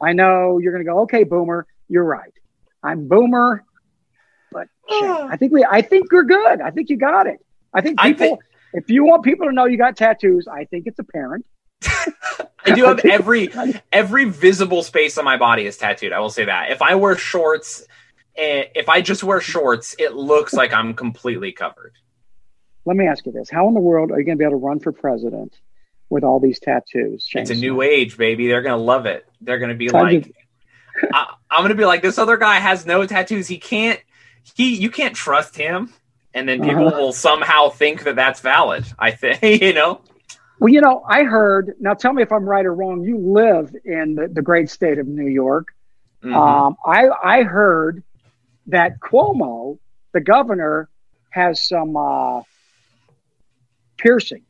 I 0.00 0.12
know 0.12 0.58
you're 0.58 0.72
going 0.72 0.84
to 0.84 0.88
go. 0.90 1.00
Okay, 1.00 1.24
Boomer, 1.24 1.66
you're 1.88 2.04
right. 2.04 2.32
I'm 2.82 3.08
Boomer, 3.08 3.64
but 4.52 4.68
Shayne, 4.88 5.04
I 5.32 5.36
think 5.36 5.52
we. 5.52 5.64
I 5.64 5.80
think 5.82 6.12
you're 6.12 6.24
good. 6.24 6.60
I 6.60 6.70
think 6.70 6.90
you 6.90 6.96
got 6.98 7.26
it. 7.26 7.38
I 7.72 7.80
think 7.80 7.96
I 8.00 8.08
people. 8.12 8.26
think- 8.28 8.40
if 8.74 8.90
you 8.90 9.02
want 9.04 9.22
people 9.24 9.46
to 9.46 9.52
know 9.52 9.64
you 9.64 9.78
got 9.78 9.96
tattoos, 9.96 10.46
I 10.46 10.64
think 10.66 10.86
it's 10.86 10.98
apparent. 10.98 11.46
I 12.66 12.72
do 12.74 12.84
have 12.84 12.98
every 13.04 13.50
every 13.90 14.26
visible 14.26 14.82
space 14.82 15.16
on 15.16 15.24
my 15.24 15.38
body 15.38 15.64
is 15.64 15.78
tattooed. 15.78 16.12
I 16.12 16.18
will 16.20 16.28
say 16.30 16.44
that. 16.44 16.70
If 16.70 16.82
I 16.82 16.94
wear 16.96 17.16
shorts, 17.16 17.86
if 18.38 18.88
I 18.88 19.00
just 19.00 19.22
wear 19.24 19.40
shorts, 19.40 19.94
it 19.98 20.14
looks 20.14 20.52
like 20.54 20.72
I'm 20.72 20.94
completely 20.94 21.52
covered. 21.52 21.92
Let 22.84 22.96
me 22.96 23.06
ask 23.06 23.26
you 23.26 23.32
this: 23.32 23.50
How 23.50 23.68
in 23.68 23.74
the 23.74 23.80
world 23.80 24.10
are 24.10 24.18
you 24.18 24.24
going 24.24 24.38
to 24.38 24.40
be 24.40 24.44
able 24.44 24.58
to 24.60 24.64
run 24.64 24.80
for 24.80 24.92
president 24.92 25.54
with 26.08 26.24
all 26.24 26.40
these 26.40 26.58
tattoos? 26.58 27.26
Shayne 27.28 27.42
It's 27.42 27.50
a 27.50 27.54
new 27.54 27.82
age, 27.82 28.16
baby. 28.16 28.46
They're 28.48 28.62
gonna 28.62 28.82
love 28.82 29.06
it. 29.06 29.26
They're 29.40 29.58
gonna 29.58 29.74
be 29.74 29.88
Time 29.88 30.02
like, 30.02 30.24
to- 30.24 30.32
I, 31.12 31.34
I'm 31.50 31.62
gonna 31.62 31.74
be 31.74 31.84
like, 31.84 32.02
this 32.02 32.18
other 32.18 32.36
guy 32.36 32.56
has 32.56 32.86
no 32.86 33.04
tattoos. 33.06 33.46
He 33.46 33.58
can't. 33.58 34.00
He 34.56 34.74
you 34.76 34.90
can't 34.90 35.14
trust 35.14 35.54
him, 35.56 35.92
and 36.32 36.48
then 36.48 36.62
people 36.62 36.88
Uh-huh. 36.88 36.98
will 36.98 37.12
somehow 37.12 37.68
think 37.68 38.04
that 38.04 38.16
that's 38.16 38.40
valid. 38.40 38.84
I 38.98 39.10
think 39.10 39.42
you 39.62 39.74
know. 39.74 40.00
Well, 40.60 40.72
you 40.72 40.80
know, 40.80 41.04
I 41.06 41.22
heard. 41.24 41.74
Now, 41.78 41.94
tell 41.94 42.12
me 42.12 42.22
if 42.22 42.32
I'm 42.32 42.44
right 42.48 42.64
or 42.66 42.74
wrong. 42.74 43.04
You 43.04 43.18
live 43.18 43.76
in 43.84 44.14
the, 44.16 44.26
the 44.28 44.42
great 44.42 44.70
state 44.70 44.98
of 44.98 45.06
New 45.06 45.26
York. 45.28 45.68
Mhm. 46.24 46.34
Um, 46.34 46.76
I 46.86 47.08
I 47.22 47.42
heard 47.42 48.02
that 48.68 49.00
Cuomo, 49.00 49.78
the 50.12 50.20
governor, 50.20 50.88
has 51.30 51.66
some 51.68 51.96
uh, 51.96 52.42
piercings. 53.96 54.44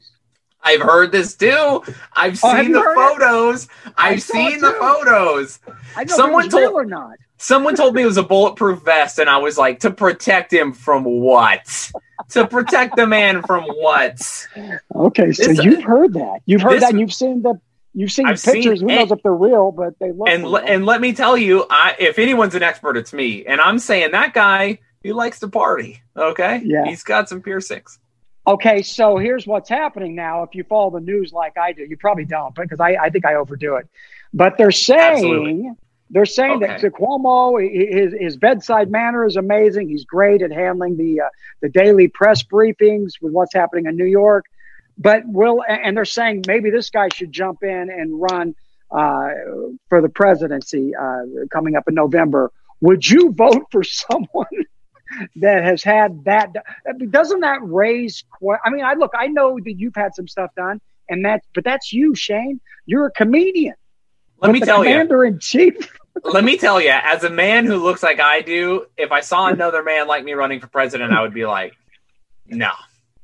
I've 0.63 0.81
heard 0.83 1.13
this 1.13 1.35
too. 1.37 1.83
I've 2.15 2.39
Oh, 2.43 2.57
seen 2.57 2.73
the 2.73 2.81
it? 2.81 2.95
photos. 2.95 3.69
I 3.97 4.11
I've 4.11 4.23
seen 4.23 4.61
the 4.61 4.73
photos. 4.73 5.61
Someone 6.09 6.43
if 6.43 6.47
it's 6.47 6.55
real 6.55 6.71
told- 6.73 6.83
or 6.83 6.85
not. 6.85 7.17
Someone 7.41 7.77
told 7.77 7.95
me 7.95 8.03
it 8.03 8.07
was 8.07 8.17
a 8.17 8.23
bulletproof 8.25 8.83
vest, 8.83 9.21
and 9.21 9.31
I 9.31 9.39
was 9.39 9.57
like, 9.57 9.79
to 9.81 9.93
protect 9.93 10.53
him 10.53 10.73
from 10.73 11.05
what? 11.05 11.91
to 12.31 12.45
protect 12.49 12.97
the 12.97 13.07
man 13.07 13.43
from 13.43 13.63
what? 13.65 14.19
Okay, 14.95 15.31
so 15.33 15.47
This- 15.47 15.63
you've 15.65 15.85
heard 15.85 16.15
that. 16.15 16.41
You've 16.47 16.63
heard 16.63 16.73
this- 16.73 16.81
that. 16.81 16.91
and 16.91 17.01
You've 17.01 17.13
seen 17.13 17.43
the. 17.43 17.55
You've 17.99 18.13
seen 18.13 18.27
I've 18.27 18.39
seen- 18.39 18.55
pictures. 18.55 18.81
Who 18.81 18.89
and- 18.89 18.99
knows 19.01 19.11
if 19.11 19.23
they're 19.23 19.33
real? 19.35 19.73
But 19.73 19.99
they 19.99 20.13
look. 20.13 20.29
And 20.29 20.45
real. 20.45 20.57
and 20.57 20.87
let 20.87 21.01
me 21.01 21.13
tell 21.13 21.37
you, 21.37 21.67
I, 21.69 21.97
if 21.99 22.19
anyone's 22.19 22.55
an 22.55 22.63
expert, 22.63 22.97
it's 22.97 23.13
me. 23.13 23.45
And 23.45 23.61
I'm 23.61 23.79
saying 23.79 24.13
that 24.13 24.35
guy, 24.35 24.79
he 25.03 25.13
likes 25.13 25.41
to 25.41 25.49
party. 25.49 26.01
Okay, 26.17 26.63
Yeah. 26.65 26.85
he's 26.85 27.03
got 27.03 27.29
some 27.29 27.43
piercings. 27.43 27.99
Okay, 28.47 28.83
so 28.83 29.19
here's 29.19 29.47
what's 29.47 29.69
happening 29.69 30.15
now. 30.15 30.43
If 30.45 30.55
you 30.55 30.63
follow 30.65 30.91
the 30.91 31.01
news 31.05 31.33
like 31.33 31.59
I 31.59 31.73
do, 31.73 31.83
you 31.83 31.97
probably 31.97 32.25
don't, 32.25 32.55
because 32.55 32.81
I, 32.81 32.95
I 32.95 33.11
think 33.11 33.27
I 33.27 33.35
overdo 33.35 33.75
it. 33.77 33.89
But 34.33 34.57
they're 34.59 34.71
saying 34.71 35.01
Absolutely. 35.17 35.71
they're 36.11 36.25
saying 36.25 36.61
that 36.61 36.71
Okay. 36.71 36.81
to 36.83 36.91
Cuomo, 36.91 37.61
his 37.61 38.15
his 38.19 38.37
bedside 38.37 38.91
manner 38.91 39.27
is 39.27 39.37
amazing. 39.37 39.89
He's 39.89 40.05
great 40.05 40.41
at 40.43 40.51
handling 40.53 40.97
the 40.97 41.21
uh, 41.23 41.29
the 41.61 41.69
daily 41.69 42.09
press 42.09 42.43
briefings 42.43 43.15
with 43.21 43.33
what's 43.33 43.53
happening 43.55 43.87
in 43.87 43.97
New 43.97 44.07
York. 44.07 44.47
But 44.99 45.23
will 45.27 45.63
and 45.69 45.97
they're 45.97 46.05
saying 46.05 46.45
maybe 46.47 46.71
this 46.71 46.91
guy 46.91 47.09
should 47.15 47.33
jump 47.33 47.63
in 47.63 47.91
and 47.91 48.21
run 48.21 48.55
uh, 48.91 49.29
for 49.89 50.01
the 50.01 50.09
presidency 50.09 50.95
uh, 50.95 51.23
coming 51.53 51.77
up 51.77 51.85
in 51.89 51.95
November. 51.95 52.51
Would 52.81 53.09
you 53.09 53.33
vote 53.33 53.67
for 53.71 53.83
someone 53.85 54.47
that 55.37 55.65
has 55.65 55.83
had 55.83 56.25
that? 56.25 56.53
Doesn't 57.11 57.41
that 57.41 57.61
raise? 57.63 58.25
I 58.65 58.71
mean, 58.71 58.85
I 58.85 58.95
look. 58.95 59.13
I 59.17 59.29
know 59.29 59.59
that 59.65 59.75
you've 59.75 59.95
had 59.95 60.15
some 60.15 60.27
stuff 60.27 60.51
done, 60.57 60.81
and 61.09 61.25
that, 61.25 61.43
but 61.55 61.65
that's 61.65 61.93
you, 61.93 62.15
Shayne. 62.15 62.61
You're 62.87 63.07
a 63.07 63.11
comedian. 63.13 63.75
Let 64.41 64.53
me 64.53 64.61
tell 64.61 64.85
you. 64.85 64.91
commander 64.91 65.25
in 65.25 65.39
chief. 65.41 65.93
Let 66.25 66.45
me 66.45 66.57
tell 66.57 66.81
you. 66.81 66.91
As 66.91 67.25
a 67.25 67.31
man 67.31 67.67
who 67.67 67.77
looks 67.77 68.03
like 68.03 68.21
I 68.21 68.41
do, 68.41 68.87
if 68.97 69.13
I 69.13 69.21
saw 69.21 69.49
another 69.49 69.83
man 69.83 70.09
like 70.09 70.25
me 70.25 70.33
running 70.33 70.61
for 70.61 70.67
president, 70.67 71.13
I 71.13 71.23
would 71.23 71.35
be 71.35 71.47
like, 71.47 71.75
no, 72.47 72.71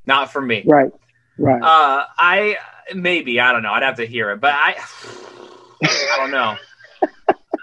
not 0.06 0.32
for 0.32 0.40
me. 0.40 0.62
Right. 0.66 0.92
Right. 1.38 1.62
Uh, 1.62 2.04
I 2.18 2.56
maybe 2.94 3.40
I 3.40 3.52
don't 3.52 3.62
know. 3.62 3.72
I'd 3.72 3.82
have 3.82 3.96
to 3.96 4.06
hear 4.06 4.30
it, 4.30 4.40
but 4.40 4.52
I 4.54 4.76
I 5.84 6.16
don't 6.18 6.30
know. 6.30 6.56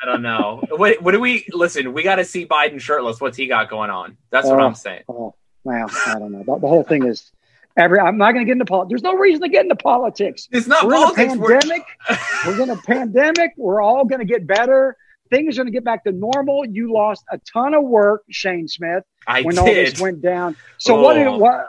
I 0.04 0.06
don't 0.06 0.22
know. 0.22 0.64
What 0.72 1.02
what 1.02 1.12
do 1.12 1.20
we 1.20 1.46
listen? 1.52 1.94
We 1.94 2.04
got 2.04 2.16
to 2.16 2.26
see 2.26 2.46
Biden 2.46 2.80
shirtless. 2.80 3.22
What's 3.22 3.38
he 3.38 3.48
got 3.48 3.70
going 3.70 3.90
on? 3.90 4.18
That's 4.32 4.48
what 4.48 4.60
Oh. 4.60 4.64
I'm 4.66 4.76
saying. 4.76 5.04
Oh, 5.08 5.36
well, 5.64 5.88
I 6.08 6.18
don't 6.20 6.32
know. 6.32 6.40
The, 6.40 6.60
the 6.60 6.68
whole 6.68 6.84
thing 6.84 7.06
is 7.06 7.32
every. 7.78 8.00
I'm 8.00 8.18
not 8.18 8.32
going 8.34 8.46
to 8.46 8.50
get 8.50 8.54
into 8.54 8.66
politics. 8.66 8.90
There's 8.90 9.04
no 9.14 9.18
reason 9.20 9.42
to 9.44 9.50
get 9.50 9.64
into 9.64 9.76
politics. 9.76 10.48
It's 10.52 10.68
not 10.68 10.86
We're 10.88 10.94
politics. 10.96 11.34
in 11.34 11.40
a 11.40 11.42
We're, 11.42 11.60
pandemic. 11.60 11.84
We're 12.46 12.62
in 12.64 12.70
a 12.72 12.78
pandemic. 12.78 13.52
We're 13.58 13.82
all 13.82 14.06
going 14.06 14.20
to 14.20 14.26
get 14.26 14.48
better. 14.48 14.98
Things 15.30 15.58
are 15.58 15.64
going 15.64 15.72
to 15.72 15.78
get 15.78 15.86
back 15.86 16.04
to 16.06 16.12
normal. 16.12 16.66
You 16.66 16.92
lost 16.92 17.24
a 17.32 17.38
ton 17.54 17.74
of 17.76 17.84
work, 17.84 18.24
Shayne 18.30 18.68
Smith, 18.68 19.04
I 19.28 19.42
when 19.44 19.58
all 19.60 19.66
this 19.66 20.00
went 20.00 20.22
down. 20.22 20.56
So 20.78 21.00
what? 21.02 21.18
Oh. 21.18 21.38
what 21.38 21.68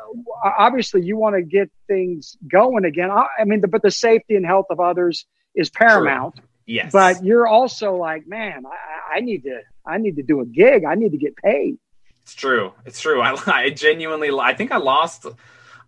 obviously, 0.58 1.02
you 1.04 1.16
want 1.16 1.36
to 1.36 1.42
get 1.42 1.70
things 1.86 2.36
going 2.50 2.84
again. 2.84 3.10
I, 3.10 3.26
I 3.40 3.44
mean, 3.44 3.60
the, 3.60 3.68
but 3.68 3.82
the 3.82 3.90
safety 3.90 4.36
and 4.36 4.46
health 4.46 4.66
of 4.70 4.80
others 4.80 5.26
is 5.54 5.68
paramount. 5.70 6.40
Yes, 6.64 6.92
But 6.92 7.24
you're 7.24 7.46
also 7.46 7.96
like, 7.96 8.26
man, 8.26 8.64
I, 8.66 9.16
I 9.16 9.20
need 9.20 9.42
to. 9.44 9.60
I 9.84 9.98
need 9.98 10.16
to 10.16 10.22
do 10.22 10.40
a 10.40 10.46
gig. 10.46 10.84
I 10.84 10.94
need 10.94 11.10
to 11.10 11.18
get 11.18 11.36
paid. 11.36 11.76
it's 12.22 12.34
true. 12.34 12.72
It's 12.86 13.00
true. 13.00 13.20
I, 13.20 13.36
I 13.46 13.70
genuinely. 13.70 14.30
I 14.30 14.54
think 14.54 14.70
I 14.72 14.76
lost. 14.78 15.26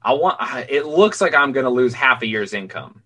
I 0.03 0.13
want. 0.15 0.39
It 0.69 0.85
looks 0.85 1.21
like 1.21 1.35
I'm 1.35 1.53
going 1.53 1.65
to 1.65 1.71
lose 1.71 1.95
half 1.95 2.23
a 2.23 2.27
year's 2.27 2.53
income. 2.53 3.03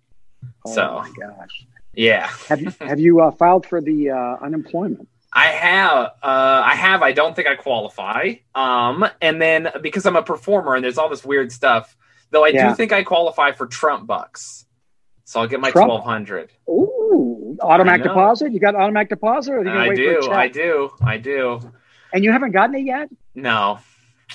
Oh 0.65 0.73
So. 0.73 1.03
my 1.03 1.11
gosh. 1.17 1.65
Yeah. 1.93 2.27
Have 2.47 2.61
you 2.61 2.73
have 2.81 2.99
you 2.99 3.21
uh, 3.21 3.31
filed 3.31 3.65
for 3.65 3.81
the 3.81 4.09
uh, 4.11 4.37
unemployment? 4.43 5.07
I 5.31 5.45
have, 5.47 6.05
uh, 6.23 6.61
I 6.65 6.75
have. 6.75 7.01
I 7.03 7.11
don't 7.11 7.35
think 7.35 7.47
I 7.47 7.55
qualify. 7.55 8.33
Um, 8.55 9.05
and 9.21 9.41
then 9.41 9.69
because 9.81 10.05
I'm 10.05 10.15
a 10.15 10.23
performer 10.23 10.75
and 10.75 10.83
there's 10.83 10.97
all 10.97 11.09
this 11.09 11.23
weird 11.23 11.51
stuff, 11.51 11.95
though, 12.31 12.43
I 12.43 12.49
Yeah. 12.49 12.69
do 12.69 12.75
think 12.75 12.91
I 12.91 13.03
qualify 13.03 13.51
for 13.51 13.67
Trump 13.67 14.07
bucks. 14.07 14.65
So 15.25 15.39
I'll 15.39 15.47
get 15.47 15.59
my 15.59 15.69
twelve 15.69 16.03
hundred. 16.03 16.51
Ooh, 16.67 17.55
automatic 17.61 18.01
deposit. 18.03 18.51
You 18.51 18.59
got 18.59 18.73
automatic 18.73 19.09
deposit, 19.09 19.51
or 19.53 19.59
are 19.59 19.63
you 19.63 19.65
gonna 19.65 19.79
I 19.81 19.87
wait 19.89 19.95
do? 19.95 20.31
I 20.31 20.47
do, 20.47 20.91
I 21.01 21.17
do. 21.17 21.71
And 22.11 22.23
you 22.23 22.31
haven't 22.31 22.51
gotten 22.51 22.73
it 22.73 22.85
yet. 22.85 23.09
No, 23.35 23.77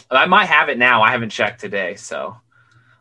I 0.09 0.27
might 0.27 0.45
have 0.47 0.69
it 0.69 0.79
now. 0.79 1.03
I 1.03 1.11
haven't 1.11 1.31
checked 1.31 1.61
today, 1.61 1.97
so 1.97 2.37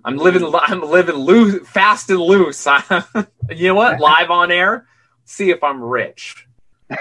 I'm 0.03 0.17
living. 0.17 0.51
I'm 0.56 0.82
living 0.82 1.15
loose, 1.17 1.67
fast 1.69 2.10
and 2.10 2.19
loose. 2.19 2.65
you 3.51 3.67
know 3.67 3.75
what? 3.75 3.99
Live 3.99 4.32
on 4.32 4.49
air. 4.51 4.88
See 5.25 5.51
if 5.51 5.63
I'm 5.63 5.84
rich. 5.84 6.47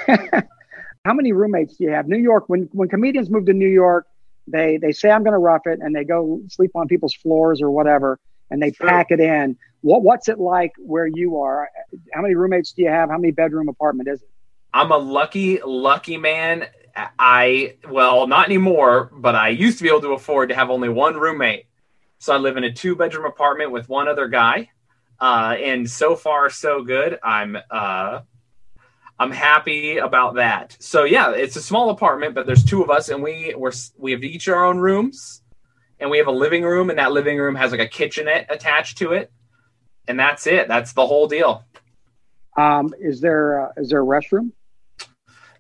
How 1.05 1.15
many 1.15 1.33
roommates 1.33 1.77
do 1.77 1.85
you 1.85 1.91
have? 1.91 2.07
New 2.09 2.19
York. 2.19 2.45
When 2.49 2.69
when 2.73 2.89
comedians 2.89 3.31
move 3.31 3.47
to 3.47 3.53
New 3.53 3.69
York, 3.69 4.07
they 4.47 4.77
they 4.77 4.93
say 4.93 5.11
I'm 5.11 5.23
going 5.25 5.33
to 5.33 5.39
rough 5.39 5.67
it, 5.67 5.81
and 5.83 5.95
they 5.95 6.05
go 6.05 6.41
sleep 6.49 6.71
on 6.75 6.87
people's 6.89 7.15
floors 7.15 7.61
or 7.61 7.71
whatever, 7.71 8.19
and 8.51 8.63
they 8.63 8.73
Sure. 8.73 8.87
pack 8.87 9.11
it 9.11 9.21
in. 9.21 9.57
What 9.81 10.03
what's 10.03 10.29
it 10.29 10.39
like 10.39 10.73
where 10.79 11.07
you 11.07 11.41
are? 11.41 11.69
How 12.13 12.23
many 12.23 12.35
roommates 12.35 12.73
do 12.73 12.83
you 12.83 12.89
have? 12.89 13.11
How 13.11 13.19
many 13.19 13.33
bedroom 13.33 13.69
apartment 13.69 14.09
is 14.09 14.23
it? 14.23 14.29
I'm 14.73 14.93
a 14.93 14.97
lucky, 14.97 15.61
lucky 15.65 16.17
man. 16.17 16.67
I 17.19 17.77
well, 17.89 18.27
not 18.27 18.47
anymore, 18.47 19.11
but 19.13 19.35
I 19.35 19.49
used 19.49 19.79
to 19.79 19.85
be 19.85 19.91
able 19.91 20.03
to 20.03 20.13
afford 20.13 20.51
to 20.51 20.55
have 20.55 20.71
only 20.71 20.89
one 20.89 21.17
roommate. 21.17 21.67
So 22.19 22.33
I 22.33 22.37
live 22.37 22.57
in 22.57 22.63
a 22.65 22.73
two 22.73 22.95
bedroom 22.95 23.25
apartment 23.25 23.73
with 23.73 23.89
one 23.89 24.07
other 24.07 24.29
guy. 24.29 24.71
Uh, 25.19 25.57
and 25.59 25.89
so 25.89 26.15
far 26.17 26.49
so 26.51 26.83
good. 26.83 27.19
I'm 27.25 27.57
uh 27.71 28.21
I'm 29.23 29.31
happy 29.31 29.99
about 29.99 30.35
that. 30.35 30.77
So 30.81 31.05
yeah, 31.05 31.31
it's 31.31 31.55
a 31.55 31.63
small 31.63 31.91
apartment, 31.91 32.35
but 32.35 32.45
there's 32.45 32.65
two 32.65 32.83
of 32.83 32.91
us 32.91 33.09
and 33.09 33.23
we 33.23 33.55
we're 33.57 33.73
we 33.97 34.11
have 34.13 34.25
each 34.25 34.49
our 34.49 34.65
own 34.65 34.79
rooms 34.79 35.43
and 36.01 36.11
we 36.11 36.19
have 36.19 36.27
a 36.27 36.33
living 36.33 36.65
room 36.65 36.91
and 36.91 36.99
that 36.99 37.13
living 37.13 37.39
room 37.39 37.55
has 37.55 37.71
like 37.71 37.81
a 37.81 37.87
kitchenette 37.87 38.47
attached 38.51 38.99
to 38.99 39.13
it. 39.13 39.31
And 40.09 40.19
that's 40.19 40.49
it. 40.49 40.67
That's 40.67 40.93
the 40.95 41.07
whole 41.07 41.29
deal. 41.29 41.65
Um, 42.57 42.93
is 42.99 43.21
there 43.21 43.69
uh, 43.69 43.73
is 43.77 43.91
there 43.91 44.03
a 44.03 44.05
restroom? 44.05 44.51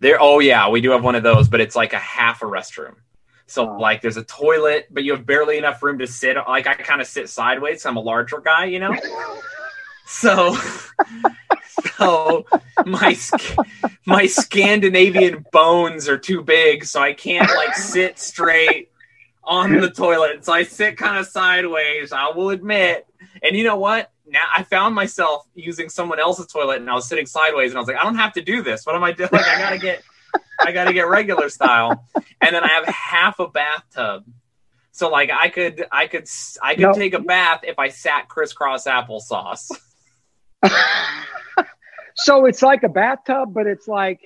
There, 0.01 0.19
oh 0.21 0.41
yeah, 0.41 0.69
we 0.69 0.81
do 0.81 0.91
have 0.91 1.05
one 1.05 1.15
of 1.15 1.23
those, 1.23 1.49
but 1.49 1.61
it's 1.61 1.77
like 1.77 1.93
a 1.93 1.99
half 1.99 2.43
a 2.43 2.47
restroom. 2.47 2.97
So 3.47 3.67
Wow. 3.67 3.79
like, 3.79 4.01
there's 4.01 4.17
a 4.17 4.25
toilet, 4.25 4.89
but 4.91 5.05
you 5.05 5.13
have 5.13 5.25
barely 5.25 5.59
enough 5.59 5.81
room 5.83 5.99
to 6.01 6.07
sit. 6.09 6.37
Like 6.37 6.67
I 6.67 6.75
kind 6.75 7.01
of 7.01 7.07
sit 7.07 7.29
sideways. 7.29 7.87
I'm 7.87 7.97
a 7.97 8.01
larger 8.01 8.41
guy, 8.41 8.65
you 8.65 8.81
know. 8.81 8.97
so, 10.07 10.57
my 12.87 13.17
my 14.07 14.27
Scandinavian 14.27 15.45
bones 15.53 16.09
are 16.09 16.19
too 16.19 16.43
big, 16.43 16.85
so 16.85 17.01
I 17.01 17.13
can't 17.13 17.51
like 17.57 17.75
sit 17.75 18.19
straight 18.19 18.91
on 19.45 19.81
the 19.81 19.91
toilet. 19.91 20.45
So 20.45 20.53
I 20.53 20.63
sit 20.65 20.97
kind 20.97 21.19
of 21.19 21.27
sideways. 21.27 22.13
I 22.13 22.31
will 22.31 22.51
admit. 22.51 23.07
And 23.43 23.57
you 23.57 23.65
know 23.65 23.77
what? 23.77 24.11
Now 24.27 24.41
I 24.57 24.63
found 24.63 24.95
myself 24.95 25.47
using 25.55 25.89
someone 25.89 26.19
else's 26.21 26.47
toilet, 26.47 26.81
and 26.81 26.89
I 26.91 26.95
was 26.95 27.09
sitting 27.09 27.27
sideways, 27.27 27.71
and 27.73 27.79
I 27.79 27.81
was 27.81 27.89
like, 27.89 27.97
I 27.99 28.05
don't 28.05 28.17
have 28.17 28.33
to 28.35 28.43
do 28.43 28.63
this. 28.63 28.87
What 28.87 28.95
am 28.95 29.05
I 29.05 29.13
doing? 29.13 29.31
Like, 29.33 29.47
I 29.47 29.59
gotta 29.59 29.79
get, 29.79 30.03
I 30.61 30.73
gotta 30.73 30.93
get 30.93 31.09
regular 31.09 31.49
style. 31.49 32.07
And 32.41 32.55
then 32.55 32.63
I 32.65 32.69
have 32.69 32.87
half 32.87 33.39
a 33.41 33.49
bathtub, 33.49 34.25
so 34.93 35.09
like 35.11 35.31
I 35.31 35.49
could, 35.49 35.85
I 35.93 36.07
could, 36.07 36.29
I 36.63 36.75
could 36.75 36.83
No. 36.83 36.93
take 36.95 37.15
a 37.15 37.19
bath 37.21 37.61
if 37.65 37.79
I 37.79 37.89
sat 37.89 38.29
crisscross 38.29 38.87
applesauce. 38.87 39.71
so 42.17 42.45
it's 42.47 42.63
like 42.63 42.83
a 42.83 42.89
bathtub, 42.89 43.53
but 43.55 43.67
it's 43.67 43.89
like 43.89 44.21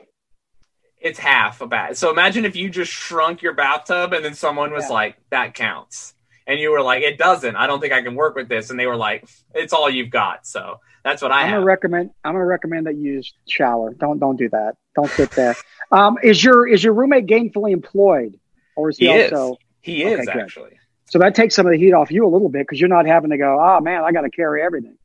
It's 1.01 1.19
half 1.19 1.61
a 1.61 1.67
bath. 1.67 1.97
So 1.99 2.11
imagine 2.11 2.45
if 2.45 2.57
you 2.57 2.69
just 2.71 2.91
shrunk 2.91 3.43
your 3.43 3.53
bathtub, 3.55 4.13
and 4.13 4.25
then 4.25 4.35
someone 4.35 4.73
was 4.73 4.85
Yeah. 4.89 4.95
like, 4.95 5.17
"That 5.31 5.55
counts." 5.55 6.15
and 6.49 6.61
you 6.61 6.71
were 6.71 6.81
like, 6.81 7.03
"It 7.03 7.19
doesn't. 7.19 7.57
I 7.57 7.67
don't 7.67 7.81
think 7.81 7.93
I 7.93 8.03
can 8.03 8.15
work 8.15 8.37
with 8.37 8.49
this." 8.49 8.71
And 8.71 8.79
they 8.79 8.87
were 8.87 8.97
like, 8.97 9.29
"It's 9.55 9.73
all 9.73 9.91
you've 9.91 10.11
got." 10.11 10.47
So 10.47 10.81
that's 11.05 11.21
what 11.21 11.33
I 11.33 11.41
I'm 11.43 11.49
have. 11.49 11.55
gonna 11.57 11.65
recommend. 11.67 12.11
I'm 12.25 12.35
gonna 12.35 12.45
recommend 12.47 12.87
that 12.87 12.95
you 12.97 13.15
use 13.15 13.33
shower. 13.49 13.93
Don't 13.95 14.19
don't 14.21 14.37
do 14.37 14.49
that. 14.51 14.75
Don't 14.95 15.11
sit 15.11 15.31
there. 15.33 15.55
um, 15.93 16.19
is 16.23 16.43
your 16.43 16.67
is 16.67 16.83
your 16.85 16.93
roommate 16.95 17.27
gainfully 17.27 17.73
employed, 17.73 18.39
or 18.77 18.91
is 18.91 18.99
he, 18.99 19.07
He 19.07 19.13
is. 19.13 19.33
also? 19.33 19.57
he 19.81 20.05
Okay, 20.05 20.21
is 20.21 20.27
good. 20.27 20.37
actually. 20.37 20.79
So 21.11 21.19
that 21.21 21.35
takes 21.35 21.55
some 21.55 21.67
of 21.67 21.73
the 21.73 21.79
heat 21.79 21.93
off 21.93 22.11
you 22.11 22.25
a 22.27 22.29
little 22.31 22.49
bit 22.49 22.61
because 22.67 22.81
you're 22.81 22.89
not 22.89 23.07
having 23.07 23.31
to 23.31 23.39
go. 23.39 23.59
Oh 23.61 23.81
man, 23.81 24.03
I 24.05 24.13
got 24.13 24.23
to 24.23 24.31
carry 24.31 24.63
everything. 24.63 24.97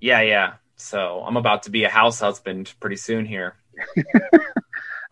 Yeah, 0.00 0.20
yeah. 0.20 0.52
So 0.78 1.22
I'm 1.26 1.36
about 1.36 1.64
to 1.64 1.70
be 1.70 1.84
a 1.84 1.88
house 1.90 2.20
husband 2.20 2.72
pretty 2.80 2.96
soon 2.96 3.26
here. 3.26 3.56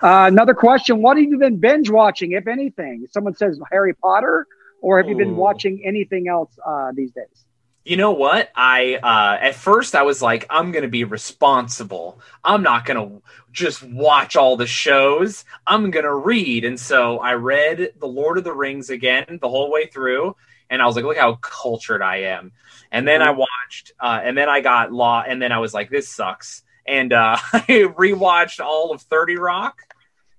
Uh, 0.03 0.27
another 0.27 0.53
question: 0.53 1.01
What 1.01 1.17
have 1.17 1.25
you 1.25 1.39
been 1.39 1.57
binge 1.57 1.89
watching, 1.89 2.33
if 2.33 2.47
anything? 2.47 3.07
Someone 3.11 3.35
says 3.35 3.59
Harry 3.71 3.95
Potter, 3.95 4.47
or 4.83 4.99
have 4.99 5.09
you 5.09 5.17
been 5.17 5.37
watching 5.37 5.83
anything 5.87 6.29
else 6.29 6.51
uh, 6.65 6.93
these 6.93 7.13
days? 7.13 7.47
You 7.87 7.97
know 7.97 8.11
what? 8.11 8.51
I 8.55 8.97
uh 8.97 9.39
at 9.41 9.55
first 9.55 9.95
I 9.95 10.03
was 10.03 10.21
like 10.21 10.45
I'm 10.51 10.73
going 10.73 10.83
to 10.83 10.89
be 10.89 11.05
responsible. 11.05 12.21
I'm 12.43 12.65
not 12.65 12.85
going 12.85 13.09
to 13.09 13.23
just 13.53 13.85
watch 13.85 14.35
all 14.35 14.57
the 14.57 14.67
shows. 14.67 15.45
I'm 15.69 15.93
going 15.93 16.05
to 16.05 16.15
read. 16.15 16.65
And 16.65 16.81
so 16.81 17.21
I 17.21 17.35
read 17.35 17.93
The 18.01 18.09
Lord 18.09 18.39
of 18.39 18.45
the 18.45 18.53
Rings 18.53 18.91
again 18.91 19.39
the 19.41 19.49
whole 19.49 19.71
way 19.71 19.87
through 19.87 20.35
and 20.71 20.83
I 20.83 20.87
was 20.87 20.97
like 20.97 21.05
look 21.05 21.17
how 21.17 21.37
cultured 21.37 22.03
I 22.03 22.23
am. 22.23 22.53
And 22.91 23.07
then 23.07 23.23
I 23.23 23.31
watched 23.31 23.93
uh 24.01 24.21
and 24.23 24.37
then 24.37 24.49
I 24.49 24.61
got 24.61 24.93
law 24.93 25.23
and 25.27 25.41
then 25.41 25.53
I 25.53 25.59
was 25.59 25.75
like 25.75 25.91
this 25.91 26.09
sucks. 26.09 26.63
And 26.87 27.13
uh 27.13 27.37
I 27.53 27.67
rewatched 27.97 28.65
all 28.65 28.93
of 28.93 29.03
30 29.03 29.37
Rock. 29.37 29.81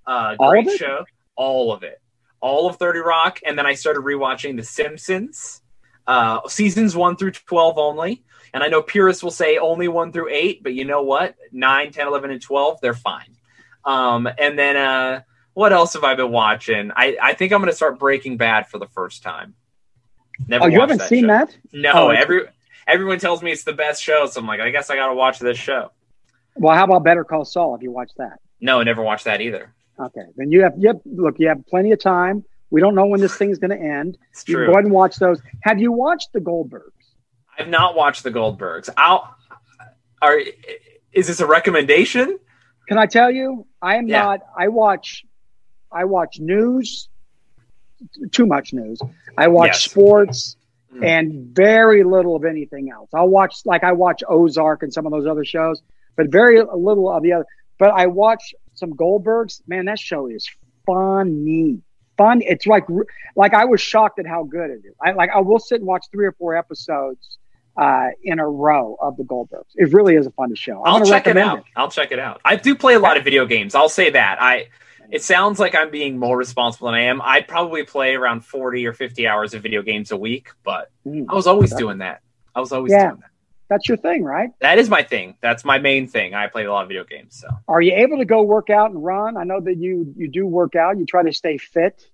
Uh 0.05 0.35
great 0.35 0.67
it? 0.67 0.77
show. 0.77 1.05
All 1.35 1.71
of 1.71 1.83
it. 1.83 2.01
All 2.39 2.69
of 2.69 2.77
30 2.77 2.99
Rock 2.99 3.39
and 3.45 3.57
then 3.57 3.65
I 3.65 3.73
started 3.73 4.01
rewatching 4.01 4.57
The 4.57 4.63
Simpsons 4.63 5.61
uh, 6.07 6.47
seasons 6.47 6.95
one 6.95 7.17
through 7.17 7.31
12 7.31 7.77
only. 7.77 8.23
And 8.53 8.63
I 8.63 8.69
know 8.69 8.81
purists 8.81 9.21
will 9.21 9.31
say 9.31 9.57
only 9.57 9.87
one 9.87 10.11
through 10.11 10.29
eight, 10.29 10.63
but 10.63 10.73
you 10.73 10.85
know 10.85 11.03
what? 11.03 11.35
9, 11.51 11.91
10, 11.91 12.07
11, 12.07 12.31
and 12.31 12.41
12, 12.41 12.79
they're 12.81 12.93
fine. 12.93 13.35
Um, 13.83 14.27
and 14.37 14.57
then 14.57 14.77
uh, 14.77 15.21
what 15.53 15.73
else 15.73 15.93
have 15.93 16.03
I 16.03 16.15
been 16.15 16.31
watching? 16.31 16.91
I, 16.95 17.17
I 17.21 17.33
think 17.33 17.51
I'm 17.51 17.59
going 17.59 17.69
to 17.69 17.75
start 17.75 17.99
Breaking 17.99 18.37
Bad 18.37 18.67
for 18.67 18.79
the 18.79 18.87
first 18.87 19.21
time. 19.21 19.53
Never 20.47 20.65
Oh, 20.65 20.67
you 20.67 20.79
haven't 20.79 21.01
seen 21.03 21.23
show. 21.23 21.27
that? 21.27 21.57
No, 21.73 21.91
Oh, 21.93 22.09
every 22.09 22.41
everyone 22.87 23.19
tells 23.19 23.41
me 23.41 23.51
it's 23.51 23.63
the 23.63 23.73
best 23.73 24.01
show, 24.03 24.25
so 24.27 24.39
I'm 24.41 24.47
like, 24.47 24.59
I 24.59 24.69
guess 24.69 24.89
I 24.89 24.95
got 24.95 25.07
to 25.07 25.13
watch 25.15 25.39
this 25.39 25.57
show. 25.57 25.91
Well, 26.55 26.75
how 26.75 26.83
about 26.85 27.03
Better 27.03 27.23
Call 27.23 27.45
Saul? 27.45 27.75
If 27.75 27.81
you 27.81 27.91
watch 27.91 28.11
that, 28.17 28.39
No, 28.61 28.81
never 28.83 29.01
watched 29.01 29.25
that 29.25 29.41
either. 29.41 29.73
okay, 29.99 30.21
then 30.35 30.51
you 30.51 30.63
have. 30.63 30.73
Yep. 30.77 31.01
Look, 31.05 31.35
you 31.39 31.47
have 31.47 31.65
plenty 31.67 31.91
of 31.91 31.99
time. 31.99 32.43
We 32.69 32.81
don't 32.81 32.95
know 32.95 33.05
when 33.05 33.21
this 33.21 33.35
thing's 33.37 33.59
going 33.59 33.71
to 33.71 33.77
end. 33.81 34.17
It's 34.31 34.47
You 34.47 34.55
true. 34.55 34.65
go 34.67 34.71
ahead 34.73 34.83
and 34.85 34.93
watch 34.93 35.15
those. 35.17 35.39
Have 35.61 35.79
you 35.79 35.91
watched 35.91 36.33
the 36.33 36.39
Goldbergs? 36.39 36.91
I've 37.57 37.69
not 37.69 37.95
watched 37.95 38.23
the 38.23 38.31
Goldbergs. 38.31 38.89
I'll. 38.97 39.33
Are 40.21 40.39
is 41.13 41.27
this 41.27 41.39
a 41.39 41.45
recommendation? 41.47 42.37
Can 42.87 42.97
I 42.97 43.05
tell 43.05 43.31
you? 43.31 43.65
I 43.81 43.95
am 43.95 44.07
Yeah. 44.07 44.23
not. 44.23 44.39
I 44.57 44.67
watch. 44.69 45.23
I 45.91 46.05
watch 46.05 46.37
news. 46.39 47.09
Too 48.31 48.45
much 48.45 48.73
news. 48.73 48.99
I 49.37 49.47
watch 49.47 49.69
Yes. 49.69 49.83
sports 49.91 50.55
Mm. 50.93 51.05
and 51.05 51.33
very 51.55 52.03
little 52.05 52.35
of 52.37 52.45
anything 52.45 52.89
else. 52.89 53.09
I'll 53.13 53.27
watch 53.27 53.57
like 53.65 53.83
I 53.83 53.91
watch 53.91 54.23
Ozark 54.27 54.83
and 54.83 54.93
some 54.93 55.05
of 55.05 55.11
those 55.11 55.27
other 55.27 55.43
shows, 55.43 55.81
but 56.15 56.27
very 56.31 56.61
little 56.61 57.09
of 57.11 57.21
the 57.23 57.33
other. 57.33 57.45
But 57.77 57.91
I 57.91 58.07
watch 58.07 58.55
some 58.73 58.93
Goldbergs. 58.93 59.61
Man, 59.67 59.85
that 59.85 59.99
show 59.99 60.27
is 60.27 60.49
funny. 60.85 61.81
Fun. 62.17 62.41
It's 62.41 62.65
like 62.65 62.85
like 63.35 63.53
I 63.53 63.65
was 63.65 63.79
shocked 63.81 64.17
at 64.19 64.25
how 64.25 64.43
good 64.43 64.71
it 64.71 64.81
is. 64.85 64.93
I 65.03 65.11
like 65.11 65.29
I 65.35 65.41
will 65.41 65.59
sit 65.59 65.79
and 65.81 65.85
watch 65.87 66.05
three 66.11 66.25
or 66.25 66.31
four 66.31 66.55
episodes 66.55 67.37
uh, 67.75 68.07
in 68.23 68.39
a 68.39 68.47
row 68.47 68.97
of 68.99 69.17
the 69.17 69.23
Goldbergs. 69.23 69.69
It 69.75 69.93
really 69.93 70.15
is 70.15 70.25
a 70.25 70.31
fun 70.31 70.55
show. 70.55 70.83
I'm 70.83 71.01
I'll 71.03 71.05
check 71.05 71.27
it 71.27 71.37
out. 71.37 71.63
I'll 71.75 71.91
check 71.91 72.11
it 72.11 72.17
out. 72.17 72.41
I 72.43 72.55
do 72.55 72.73
play 72.75 72.95
a 72.95 72.99
lot 72.99 73.17
of 73.17 73.23
video 73.23 73.45
games. 73.45 73.75
I'll 73.75 73.89
say 73.89 74.09
that. 74.09 74.37
I 74.41 74.69
it 75.11 75.23
sounds 75.23 75.59
like 75.59 75.75
I'm 75.75 75.91
being 75.91 76.17
more 76.17 76.37
responsible 76.37 76.87
than 76.87 76.95
I 76.95 77.03
am. 77.03 77.21
I 77.21 77.41
probably 77.41 77.83
play 77.83 78.15
around 78.15 78.41
40 78.45 78.85
or 78.85 78.93
50 78.93 79.27
hours 79.27 79.53
of 79.53 79.61
video 79.63 79.81
games 79.81 80.11
a 80.11 80.17
week, 80.17 80.49
but. 80.63 80.89
I 81.05 81.33
was 81.33 81.47
always 81.47 81.73
doing 81.73 81.99
that. 81.99 82.21
I 82.55 82.59
was 82.59 82.71
always 82.71 82.91
Yeah. 82.91 83.09
doing 83.09 83.21
that. 83.21 83.29
That's 83.69 83.87
your 83.89 83.97
thing, 83.97 84.23
right? 84.23 84.49
That 84.61 84.77
is 84.79 84.89
my 84.89 85.03
thing. 85.03 85.35
That's 85.41 85.65
my 85.65 85.77
main 85.77 86.07
thing. 86.07 86.33
I 86.33 86.47
play 86.47 86.63
a 86.65 86.71
lot 86.71 86.83
of 86.83 86.87
video 86.87 87.03
games, 87.03 87.37
so. 87.39 87.49
Are 87.67 87.81
you 87.81 87.93
able 87.93 88.17
to 88.17 88.25
go 88.25 88.41
work 88.43 88.69
out 88.69 88.91
and 88.91 89.03
run? 89.03 89.35
I 89.35 89.43
know 89.43 89.59
that 89.59 89.75
you 89.77 90.13
you 90.15 90.29
do 90.29 90.45
work 90.45 90.75
out. 90.75 90.97
You 90.97 91.05
try 91.05 91.23
to 91.23 91.33
stay 91.33 91.57
fit. 91.57 92.07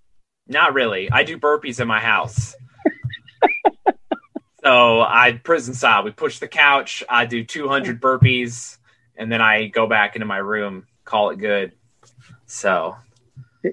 Not 0.47 0.73
really. 0.73 1.11
I 1.11 1.23
do 1.23 1.37
burpees 1.37 1.79
in 1.79 1.87
my 1.87 1.99
house. 1.99 2.55
so 4.63 5.01
I 5.01 5.39
prison 5.43 5.73
style. 5.73 6.03
We 6.03 6.11
push 6.11 6.39
the 6.39 6.47
couch. 6.47 7.03
I 7.07 7.25
do 7.25 7.43
200 7.43 8.01
burpees, 8.01 8.77
and 9.15 9.31
then 9.31 9.39
I 9.41 9.67
go 9.67 9.87
back 9.87 10.15
into 10.15 10.25
my 10.25 10.37
room. 10.37 10.87
Call 11.05 11.29
it 11.29 11.37
good. 11.37 11.73
So 12.53 12.95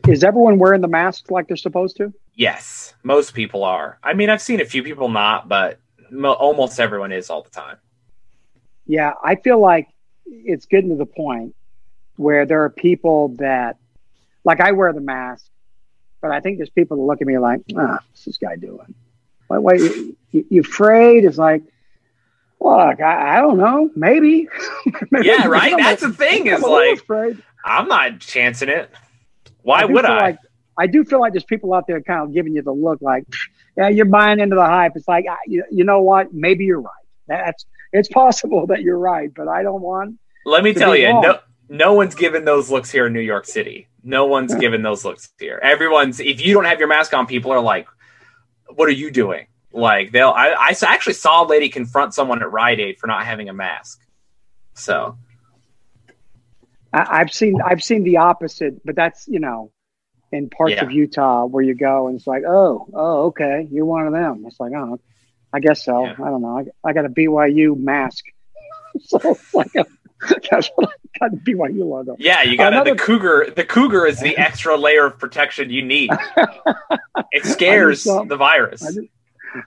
Is 0.08 0.24
everyone 0.24 0.58
wearing 0.58 0.80
the 0.80 0.88
masks 0.88 1.30
like 1.30 1.48
they're 1.48 1.56
supposed 1.56 1.96
to? 1.98 2.12
yes, 2.34 2.94
most 3.02 3.34
people 3.34 3.62
are. 3.64 3.98
I 4.02 4.14
mean, 4.14 4.30
I've 4.30 4.40
seen 4.40 4.62
a 4.62 4.64
few 4.64 4.82
people 4.82 5.10
not, 5.10 5.46
but 5.48 5.78
mo- 6.10 6.32
almost 6.32 6.80
everyone 6.80 7.12
is 7.12 7.28
all 7.28 7.42
the 7.42 7.50
time. 7.50 7.76
Yeah, 8.86 9.12
I 9.22 9.34
feel 9.36 9.60
like 9.60 9.88
it's 10.24 10.64
getting 10.64 10.88
to 10.90 10.96
the 10.96 11.04
point 11.04 11.54
where 12.16 12.46
there 12.46 12.64
are 12.64 12.70
people 12.70 13.28
that, 13.38 13.76
like, 14.44 14.60
I 14.60 14.72
wear 14.72 14.90
the 14.94 15.02
mask, 15.02 15.44
but 16.22 16.30
I 16.30 16.40
think 16.40 16.56
there's 16.56 16.70
people 16.70 16.96
that 16.96 17.02
look 17.02 17.20
at 17.20 17.26
me 17.26 17.36
like, 17.36 17.60
ah, 17.76 17.98
what's 18.10 18.24
this 18.24 18.38
guy 18.38 18.56
doing? 18.56 18.94
Why, 19.48 19.58
why 19.58 19.74
you, 19.74 20.16
you, 20.30 20.60
afraid? 20.62 21.26
It's 21.26 21.36
like, 21.36 21.62
look, 22.58 23.00
I, 23.02 23.36
I 23.36 23.40
don't 23.42 23.58
know, 23.58 23.90
maybe. 23.94 24.48
Maybe 25.10 25.26
Yeah, 25.28 25.46
right. 25.48 25.76
That's 25.76 26.00
the 26.00 26.12
thing. 26.14 26.48
I'm 26.48 26.54
Is 26.54 26.62
like 26.62 26.98
afraid. 27.00 27.42
I'm 27.64 27.88
not 27.88 28.20
chancing 28.20 28.68
it. 28.68 28.90
Why 29.62 29.87
do 29.87 29.92
would 29.92 30.05
I? 30.05 30.20
Like, 30.20 30.38
I 30.79 30.87
do 30.87 31.05
feel 31.05 31.20
like 31.20 31.33
there's 31.33 31.44
people 31.44 31.75
out 31.75 31.87
there 31.87 32.01
kind 32.01 32.23
of 32.23 32.33
giving 32.33 32.55
you 32.55 32.62
the 32.62 32.73
look 32.73 33.03
like, 33.03 33.25
yeah, 33.77 33.88
you're 33.88 34.07
buying 34.07 34.40
into 34.40 34.57
the 34.57 34.64
hype. 34.64 34.92
It's 34.94 35.07
like, 35.07 35.27
you, 35.46 35.64
you 35.70 35.85
know 35.85 36.01
what? 36.01 36.33
Maybe 36.33 36.64
you're 36.64 36.81
right. 36.81 36.92
That's 37.27 37.66
it's 37.92 38.09
possible 38.09 38.66
that 38.68 38.83
you're 38.83 38.99
right, 38.99 39.33
but 39.35 39.49
I 39.49 39.62
don't 39.62 39.83
want. 39.83 40.18
Let 40.46 40.64
me 40.64 40.73
tell 40.73 40.96
you, 40.96 41.09
wrong. 41.09 41.23
no, 41.23 41.38
no 41.68 41.92
one's 41.92 42.14
given 42.14 42.44
those 42.44 42.70
looks 42.70 42.90
here 42.90 43.07
in 43.07 43.12
New 43.12 43.20
York 43.20 43.46
City. 43.46 43.88
No 44.03 44.25
one's 44.25 44.55
given 44.55 44.83
those 44.83 45.05
looks 45.05 45.31
here. 45.38 45.61
Everyone's 45.62 46.18
if 46.18 46.44
you 46.44 46.55
don't 46.55 46.64
have 46.64 46.79
your 46.79 46.88
mask 46.88 47.12
on, 47.12 47.27
people 47.27 47.53
are 47.53 47.61
like, 47.61 47.87
"What 48.75 48.88
are 48.88 48.92
you 48.92 49.11
doing?" 49.11 49.46
Like 49.73 50.12
they'll. 50.12 50.31
I, 50.31 50.53
I 50.53 50.75
actually 50.83 51.12
saw 51.12 51.44
a 51.44 51.46
lady 51.46 51.68
confront 51.68 52.14
someone 52.14 52.40
at 52.40 52.51
Rite 52.51 52.81
Aid 52.81 52.99
for 52.99 53.07
not 53.07 53.27
having 53.27 53.51
a 53.51 53.53
mask. 53.53 54.01
So 54.75 55.18
I, 56.92 57.20
I've 57.20 57.33
seen 57.33 57.61
I've 57.64 57.83
seen 57.83 58.05
the 58.05 58.18
opposite, 58.18 58.85
but 58.85 58.96
that's 58.96 59.26
you 59.29 59.40
know, 59.40 59.72
in 60.33 60.50
parts 60.50 60.72
Yeah. 60.74 60.85
of 60.85 60.92
Utah 60.92 61.46
where 61.46 61.62
you 61.62 61.74
go 61.74 62.09
and 62.09 62.16
it's 62.16 62.26
like, 62.26 62.42
oh, 62.46 62.87
oh, 62.94 63.22
okay, 63.26 63.66
you're 63.70 63.85
one 63.85 64.07
of 64.07 64.12
them. 64.12 64.44
It's 64.46 64.59
like, 64.61 64.72
oh, 64.76 64.98
I 65.53 65.61
guess 65.61 65.85
so. 65.85 66.05
Yeah. 66.05 66.12
I 66.12 66.31
don't 66.31 66.42
know. 66.42 66.59
I, 66.85 66.88
I 66.88 66.92
got 66.92 67.05
a 67.05 67.09
BYU 67.09 67.76
mask, 67.79 68.24
so 69.00 69.18
it's 69.24 69.55
like 69.55 69.74
a, 69.76 69.85
that's 70.50 70.70
what 70.74 70.90
I 70.90 71.29
got 71.29 71.44
the 71.44 71.53
BYU 71.53 71.85
logo. 71.88 72.16
yeah, 72.18 72.42
you 72.42 72.57
got 72.57 72.72
Another- 72.72 72.92
the 72.94 72.98
cougar. 72.98 73.53
The 73.55 73.64
cougar 73.64 74.07
is 74.07 74.20
the 74.20 74.37
extra 74.48 74.76
layer 74.76 75.07
of 75.07 75.18
protection 75.18 75.70
you 75.70 75.83
need. 75.83 76.11
It 77.33 77.44
scares 77.44 78.05
the 78.05 78.37
virus. 78.37 78.85
I 78.87 78.90
need- 79.00 79.11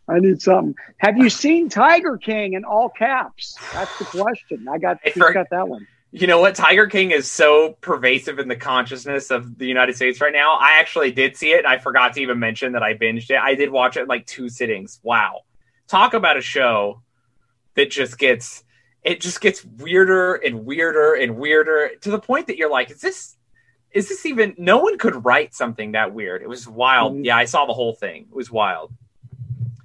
I 0.07 0.19
need 0.19 0.41
something. 0.41 0.75
Have 0.99 1.17
you 1.17 1.29
seen 1.29 1.67
Tiger 1.67 2.15
King 2.17 2.53
in 2.53 2.63
all 2.63 2.87
caps? 2.87 3.57
That's 3.73 3.99
the 3.99 4.05
question. 4.05 4.65
I 4.71 4.77
got 4.77 4.99
I 5.05 5.09
for- 5.09 5.33
got 5.33 5.49
that 5.49 5.67
one. 5.67 5.85
You 6.15 6.27
know 6.27 6.39
what? 6.39 6.53
Tiger 6.53 6.85
King 6.85 7.09
is 7.09 7.29
so 7.29 7.71
pervasive 7.81 8.37
in 8.37 8.47
the 8.47 8.55
consciousness 8.55 9.31
of 9.31 9.57
the 9.57 9.65
United 9.65 9.95
States 9.95 10.21
right 10.21 10.31
now. 10.31 10.57
I 10.61 10.77
actually 10.79 11.11
did 11.11 11.35
see 11.35 11.53
it. 11.53 11.65
And 11.65 11.67
I 11.67 11.79
forgot 11.79 12.13
to 12.13 12.21
even 12.21 12.37
mention 12.37 12.73
that 12.73 12.83
I 12.83 12.93
binged 12.93 13.31
it. 13.31 13.37
I 13.37 13.55
did 13.55 13.71
watch 13.71 13.97
it 13.97 14.01
in 14.01 14.07
like 14.07 14.27
two 14.27 14.47
sittings. 14.47 14.99
Wow. 15.01 15.41
Talk 15.87 16.13
about 16.13 16.37
a 16.37 16.41
show 16.41 17.01
that 17.73 17.89
just 17.89 18.19
gets 18.19 18.63
it 19.01 19.21
just 19.21 19.41
gets 19.41 19.65
weirder 19.65 20.35
and 20.35 20.65
weirder 20.65 21.15
and 21.15 21.35
weirder 21.35 21.89
to 22.01 22.11
the 22.11 22.19
point 22.19 22.45
that 22.45 22.57
you're 22.57 22.69
like, 22.69 22.91
is 22.91 23.01
this 23.01 23.35
is 23.89 24.07
this 24.07 24.23
even 24.27 24.53
no 24.59 24.77
one 24.77 24.99
could 24.99 25.25
write 25.25 25.55
something 25.55 25.93
that 25.93 26.13
weird. 26.13 26.43
It 26.43 26.47
was 26.47 26.67
wild. 26.67 27.15
Mhm. 27.15 27.25
Yeah, 27.25 27.37
I 27.37 27.45
saw 27.45 27.65
the 27.65 27.73
whole 27.73 27.95
thing. 27.95 28.27
It 28.29 28.35
was 28.35 28.51
wild. 28.51 28.93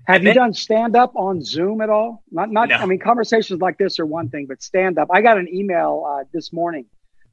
Have 0.09 0.25
you 0.25 0.33
done 0.33 0.55
stand 0.55 0.97
up 0.97 1.13
on 1.17 1.43
Zoom 1.43 1.83
at 1.83 1.91
all? 1.91 2.23
Not, 2.31 2.51
not. 2.51 2.71
No. 2.71 2.77
I 2.77 2.87
mean, 2.87 2.99
conversations 2.99 3.61
like 3.61 3.77
this 3.77 4.01
are 4.01 4.07
one 4.07 4.31
thing, 4.31 4.47
but 4.47 4.63
stand 4.63 4.99
up. 4.99 5.09
I 5.13 5.21
got 5.21 5.37
an 5.37 5.49
email 5.53 6.07
uh, 6.09 6.25
this 6.33 6.51
morning 6.51 6.87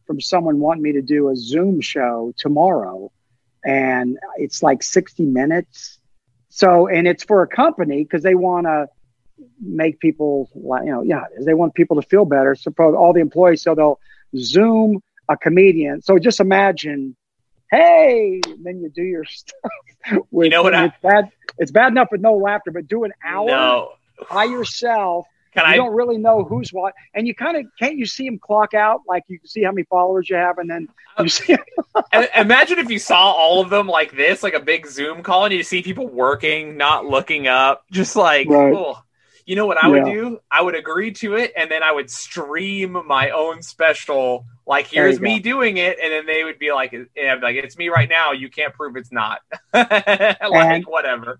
from 0.06 0.20
someone 0.20 0.60
wanting 0.60 0.84
me 0.84 0.92
to 0.92 1.02
do 1.02 1.30
a 1.30 1.36
Zoom 1.38 1.80
show 1.80 2.34
tomorrow, 2.38 3.12
and 3.64 4.18
it's 4.38 4.62
like 4.62 4.84
sixty 4.84 5.24
minutes. 5.24 6.00
So, 6.50 6.88
and 6.88 7.08
it's 7.08 7.24
for 7.24 7.42
a 7.44 7.48
company 7.48 8.04
because 8.04 8.24
they 8.24 8.36
want 8.36 8.66
to 8.66 8.88
make 9.62 10.00
people, 10.02 10.50
you 10.54 10.92
know, 10.92 11.02
yeah, 11.02 11.24
they 11.40 11.54
want 11.54 11.76
people 11.76 12.02
to 12.02 12.08
feel 12.08 12.26
better. 12.26 12.56
Suppose 12.56 12.94
all 12.94 13.14
the 13.14 13.22
employees, 13.22 13.64
so 13.64 13.74
they'll 13.74 14.00
Zoom 14.38 15.02
a 15.30 15.38
comedian. 15.38 16.02
So 16.02 16.20
just 16.20 16.42
imagine 16.42 17.16
hey, 17.72 18.42
and 18.46 18.66
then 18.66 18.80
you 18.82 18.90
do 18.90 19.04
your 19.04 19.26
stuff. 19.26 19.72
With, 20.32 20.46
You 20.46 20.50
know 20.52 20.64
what 20.64 20.76
I- 20.76 20.86
It's 20.86 20.96
bad. 21.02 21.30
It's 21.58 21.72
bad 21.72 21.92
enough 21.92 22.10
with 22.12 22.22
no 22.22 22.36
laughter, 22.36 22.72
but 22.72 22.88
do 22.88 23.06
an 23.06 23.14
hour 23.24 23.48
No. 23.48 23.92
by 24.30 24.44
yourself. 24.44 25.26
Can 25.54 25.64
you 25.68 25.72
I 25.72 25.76
don't 25.78 25.94
really 25.96 26.18
know 26.18 26.44
who's 26.44 26.72
what, 26.74 26.94
and 27.14 27.26
you 27.26 27.34
kind 27.34 27.56
of 27.56 27.66
can't. 27.80 27.96
You 27.98 28.06
see 28.06 28.26
them 28.28 28.38
clock 28.40 28.74
out, 28.74 29.04
like 29.08 29.24
you 29.30 29.40
can 29.40 29.48
see 29.48 29.64
how 29.64 29.72
many 29.72 29.86
followers 29.86 30.30
you 30.30 30.36
have, 30.36 30.58
and 30.58 30.70
then 30.70 30.90
uh, 31.18 31.24
you 31.24 31.30
see. 31.30 31.56
Imagine 32.36 32.80
if 32.80 32.90
you 32.90 33.00
saw 33.00 33.32
all 33.32 33.62
of 33.62 33.70
them 33.70 33.88
like 33.88 34.12
this, 34.18 34.44
like 34.44 34.54
a 34.54 34.60
big 34.60 34.86
Zoom 34.86 35.24
call, 35.24 35.46
and 35.46 35.54
you 35.54 35.64
see 35.64 35.82
people 35.82 36.08
working, 36.08 36.76
not 36.76 37.06
looking 37.06 37.48
up, 37.48 37.86
just 37.90 38.18
like, 38.18 38.50
Right. 38.50 38.74
oh. 38.74 38.98
You 39.46 39.56
know 39.56 39.68
what 39.68 39.78
I 39.84 39.88
would 39.88 40.08
Yeah. 40.08 40.14
do? 40.14 40.40
I 40.50 40.62
would 40.62 40.74
agree 40.76 41.12
to 41.14 41.36
it, 41.36 41.54
and 41.56 41.70
then 41.70 41.84
I 41.84 41.92
would 41.92 42.10
stream 42.10 42.98
my 43.06 43.30
own 43.30 43.62
special. 43.62 44.46
Like, 44.66 44.88
here's 44.88 45.20
me 45.22 45.40
doing 45.40 45.78
it, 45.78 45.98
and 46.02 46.12
then 46.12 46.26
they 46.26 46.44
would 46.44 46.58
be 46.58 46.72
like, 46.72 46.94
eh, 46.94 47.04
and 47.16 47.42
like, 47.44 47.56
it's 47.56 47.78
me 47.78 47.90
right 47.90 48.10
now. 48.10 48.32
You 48.32 48.50
can't 48.50 48.74
prove 48.74 48.96
it's 48.98 49.12
not. 49.12 49.42
like, 49.74 50.02
And- 50.42 50.84
whatever. 50.86 51.40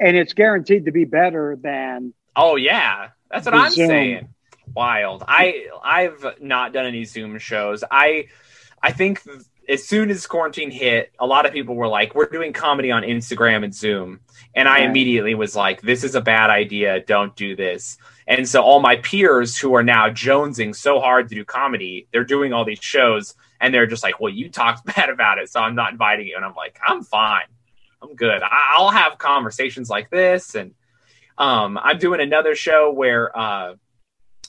and 0.00 0.16
it's 0.16 0.32
guaranteed 0.32 0.86
to 0.86 0.92
be 0.92 1.04
better 1.04 1.56
than 1.60 2.12
Oh 2.36 2.56
yeah, 2.56 3.10
that's 3.30 3.44
what 3.46 3.54
I'm 3.54 3.70
Zoom. 3.70 3.86
saying. 3.88 4.28
Wild. 4.74 5.22
I 5.28 5.68
I've 5.84 6.26
not 6.40 6.72
done 6.72 6.86
any 6.86 7.04
Zoom 7.04 7.38
shows. 7.38 7.84
I 7.88 8.26
I 8.82 8.90
think 8.90 9.22
th- 9.22 9.38
as 9.68 9.84
soon 9.86 10.10
as 10.10 10.26
quarantine 10.26 10.72
hit, 10.72 11.12
a 11.20 11.26
lot 11.26 11.46
of 11.46 11.52
people 11.52 11.76
were 11.76 11.86
like, 11.86 12.14
"We're 12.16 12.26
doing 12.28 12.52
comedy 12.52 12.90
on 12.90 13.02
Instagram 13.04 13.62
and 13.62 13.72
Zoom," 13.72 14.18
and 14.54 14.68
I 14.68 14.80
immediately 14.80 15.34
was 15.34 15.56
like, 15.56 15.80
"This 15.82 16.04
is 16.04 16.14
a 16.14 16.20
bad 16.20 16.50
idea. 16.50 17.00
Don't 17.00 17.34
do 17.36 17.56
this." 17.56 17.98
And 18.26 18.48
so 18.48 18.62
all 18.62 18.80
my 18.80 18.96
peers 18.96 19.56
who 19.58 19.74
are 19.74 19.82
now 19.82 20.08
jonesing 20.08 20.74
so 20.74 21.00
hard 21.00 21.28
to 21.28 21.34
do 21.34 21.44
comedy, 21.44 22.08
they're 22.12 22.24
doing 22.24 22.52
all 22.52 22.64
these 22.64 22.78
shows, 22.80 23.34
and 23.60 23.72
they're 23.74 23.86
just 23.86 24.02
like, 24.02 24.20
"Well, 24.20 24.32
you 24.32 24.48
talked 24.50 24.84
bad 24.96 25.10
about 25.10 25.38
it, 25.38 25.50
so 25.50 25.60
I'm 25.60 25.74
not 25.74 25.92
inviting 25.92 26.26
you." 26.26 26.36
And 26.36 26.44
I'm 26.44 26.54
like, 26.54 26.78
"I'm 26.86 27.02
fine. 27.02 27.46
I'm 28.02 28.14
good. 28.14 28.42
I- 28.42 28.74
I'll 28.76 28.90
have 28.90 29.18
conversations 29.18 29.90
like 29.90 30.10
this 30.10 30.54
and." 30.54 30.74
Um, 31.36 31.78
I'm 31.82 31.98
doing 31.98 32.20
another 32.20 32.54
show 32.54 32.92
where 32.92 33.36
uh, 33.36 33.74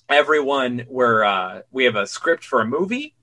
everyone 0.07 0.85
where 0.87 1.23
uh, 1.23 1.61
we 1.71 1.85
have 1.85 1.95
a 1.95 2.05
script 2.05 2.43
for 2.43 2.61
a 2.61 2.65
movie, 2.65 3.15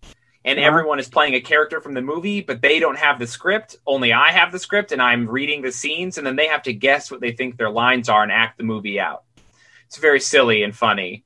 and 0.44 0.58
Uh-huh. 0.58 0.66
everyone 0.68 0.98
is 0.98 1.08
playing 1.08 1.34
a 1.34 1.40
character 1.40 1.80
from 1.80 1.94
the 1.94 2.02
movie, 2.02 2.40
but 2.40 2.60
they 2.62 2.78
don't 2.78 2.98
have 2.98 3.18
the 3.18 3.26
script. 3.26 3.76
Only 3.86 4.12
I 4.12 4.30
have 4.32 4.52
the 4.52 4.58
script, 4.58 4.92
and 4.92 5.00
I'm 5.00 5.28
reading 5.28 5.62
the 5.62 5.72
scenes, 5.72 6.18
and 6.18 6.26
then 6.26 6.36
they 6.36 6.48
have 6.48 6.62
to 6.64 6.72
guess 6.72 7.10
what 7.10 7.20
they 7.20 7.32
think 7.32 7.56
their 7.56 7.70
lines 7.70 8.08
are 8.08 8.22
and 8.22 8.32
act 8.32 8.58
the 8.58 8.64
movie 8.64 8.98
out. 9.00 9.22
It's 9.86 9.98
very 9.98 10.20
silly 10.20 10.62
and 10.62 10.74
funny. 10.74 11.24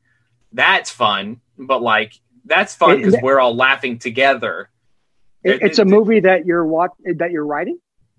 That's 0.52 0.90
fun, 0.90 1.40
but 1.58 1.82
like 1.82 2.14
that's 2.44 2.74
fun 2.74 2.96
because 2.98 3.16
we're 3.22 3.40
all 3.40 3.54
laughing 3.56 3.98
together. 3.98 4.70
it, 5.42 5.60
it's 5.62 5.78
a 5.78 5.84
movie 5.84 6.20
that 6.20 6.46
you're 6.46 6.64
what 6.64 6.92
that 7.16 7.30
you're 7.30 7.46
writing. 7.46 7.78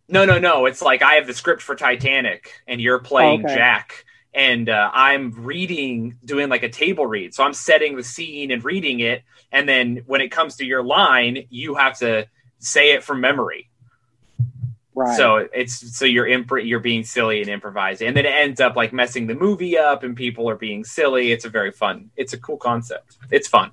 No, 0.09 0.23
no, 0.25 0.39
no. 0.39 0.65
It's 0.65 0.81
like 0.81 1.01
I 1.01 1.15
have 1.15 1.27
the 1.27 1.33
script 1.33 1.61
for 1.61 1.75
Titanic, 1.75 2.61
and 2.67 2.79
you're 2.79 2.99
playing 2.99 3.45
Okay. 3.45 3.55
Jack, 3.55 4.05
and 4.37 4.69
uh, 4.69 4.91
I'm 4.93 5.31
reading, 5.31 6.15
doing 6.23 6.47
like 6.47 6.61
a 6.61 6.69
table 6.69 7.07
read. 7.07 7.33
So 7.33 7.43
I'm 7.43 7.55
setting 7.55 7.97
the 7.97 8.03
scene 8.03 8.51
and 8.51 8.63
reading 8.63 8.99
it, 8.99 9.23
and 9.51 9.67
then 9.67 10.03
when 10.05 10.21
it 10.21 10.29
comes 10.29 10.57
to 10.57 10.65
your 10.65 10.83
line, 10.83 11.47
you 11.49 11.73
have 11.73 11.97
to 11.99 12.27
say 12.59 12.91
it 12.91 13.03
from 13.03 13.19
memory. 13.19 13.67
Right. 14.93 15.17
So 15.17 15.47
it's 15.51 15.97
so 15.97 16.05
you're 16.05 16.27
imp- 16.27 16.63
you're 16.63 16.79
being 16.79 17.03
silly 17.03 17.41
and 17.41 17.49
improvising, 17.49 18.07
and 18.07 18.15
then 18.15 18.27
it 18.27 18.33
ends 18.33 18.61
up 18.61 18.75
like 18.75 18.93
messing 18.93 19.25
the 19.25 19.33
movie 19.33 19.75
up, 19.75 20.03
and 20.03 20.15
people 20.15 20.47
are 20.51 20.55
being 20.55 20.83
silly. 20.83 21.31
It's 21.31 21.45
a 21.45 21.49
very 21.49 21.71
fun. 21.71 22.11
It's 22.15 22.33
a 22.33 22.37
cool 22.37 22.57
concept. 22.57 23.17
It's 23.31 23.47
fun. 23.47 23.71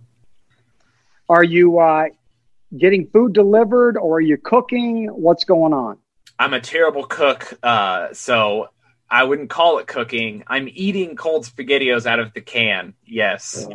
are 1.28 1.44
you 1.44 1.78
uh, 1.78 2.06
getting 2.78 3.06
food 3.08 3.34
delivered 3.34 3.98
or 3.98 4.16
are 4.16 4.20
you 4.20 4.38
cooking? 4.38 5.08
What's 5.08 5.44
going 5.44 5.74
on? 5.74 5.98
I'm 6.38 6.54
a 6.54 6.60
terrible 6.60 7.04
cook, 7.04 7.52
uh, 7.62 8.12
so 8.12 8.68
I 9.10 9.24
wouldn't 9.24 9.50
call 9.50 9.78
it 9.78 9.86
cooking. 9.86 10.42
I'm 10.46 10.68
eating 10.72 11.14
cold 11.16 11.44
spaghettios 11.44 12.06
out 12.06 12.18
of 12.18 12.32
the 12.32 12.40
can. 12.40 12.94
Yes. 13.06 13.66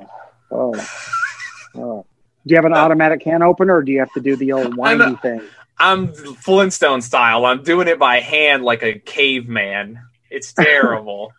Oh. 0.52 0.74
oh. 1.76 2.06
Do 2.46 2.54
you 2.54 2.56
have 2.56 2.66
an 2.66 2.74
automatic 2.74 3.22
can 3.22 3.44
opener 3.44 3.76
or 3.78 3.84
do 3.84 3.92
you 3.92 4.00
have 4.00 4.12
to 4.14 4.22
do 4.22 4.36
the 4.36 4.54
old 4.54 4.76
windy 4.78 5.04
I'm 5.06 5.14
a- 5.14 5.18
thing? 5.18 5.42
I'm 5.82 6.08
Flintstone 6.14 7.02
style. 7.02 7.46
I'm 7.46 7.64
doing 7.64 7.88
it 7.88 7.98
by 8.00 8.20
hand 8.20 8.64
like 8.66 8.84
a 8.84 9.00
caveman. 9.00 10.02
It's 10.30 10.52
terrible. 10.60 11.32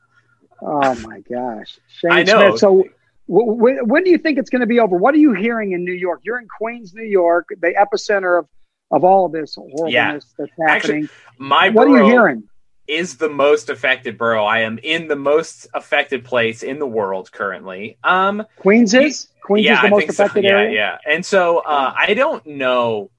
Oh 0.63 0.95
my 1.01 1.21
gosh. 1.21 1.79
Shayne 1.89 2.13
I 2.13 2.23
know. 2.23 2.51
Smith. 2.51 2.61
So 2.61 2.85
w- 3.29 3.57
w- 3.57 3.85
when 3.85 4.03
do 4.05 4.11
you 4.11 4.17
think 4.19 4.39
it's 4.39 4.49
going 4.49 4.61
to 4.61 4.67
be 4.67 4.81
over? 4.81 4.97
What 4.97 5.15
are 5.15 5.19
you 5.19 5.35
hearing 5.35 5.73
in 5.73 5.85
New 5.85 5.93
York? 5.93 6.21
You're 6.23 6.39
in 6.39 6.49
Queens, 6.59 6.95
New 6.95 7.05
York, 7.05 7.49
the 7.61 7.75
epicenter 7.79 8.39
of, 8.39 8.47
of 8.91 9.05
all 9.05 9.27
of 9.27 9.33
this 9.33 9.57
horribleness 9.57 9.93
Yeah. 9.93 10.19
that's 10.39 10.53
Actually. 10.67 11.09
My 11.39 11.69
what 11.69 11.87
are 11.89 11.99
you 11.99 12.05
hearing? 12.05 12.45
Is 12.91 13.17
the 13.17 13.29
most 13.29 13.71
affected 13.71 14.19
borough. 14.19 14.45
I 14.45 14.61
am 14.61 14.79
in 14.83 15.07
the 15.07 15.17
most 15.17 15.69
affected 15.75 16.25
place 16.25 16.63
in 16.63 16.79
the 16.79 16.87
world 16.87 17.31
currently. 17.31 17.97
Um, 18.03 18.45
Queens 18.57 18.95
is? 18.95 19.29
Queens 19.43 19.67
yeah, 19.67 19.75
is 19.75 19.81
the 19.81 19.87
I 19.87 19.91
most 19.91 20.01
think 20.01 20.13
so. 20.13 20.25
affected 20.25 20.45
Yeah, 20.45 20.51
area? 20.51 20.73
yeah. 20.73 20.99
And 21.13 21.25
so 21.25 21.59
uh, 21.59 21.95
I 21.97 22.15
don't 22.15 22.45
know. 22.47 23.11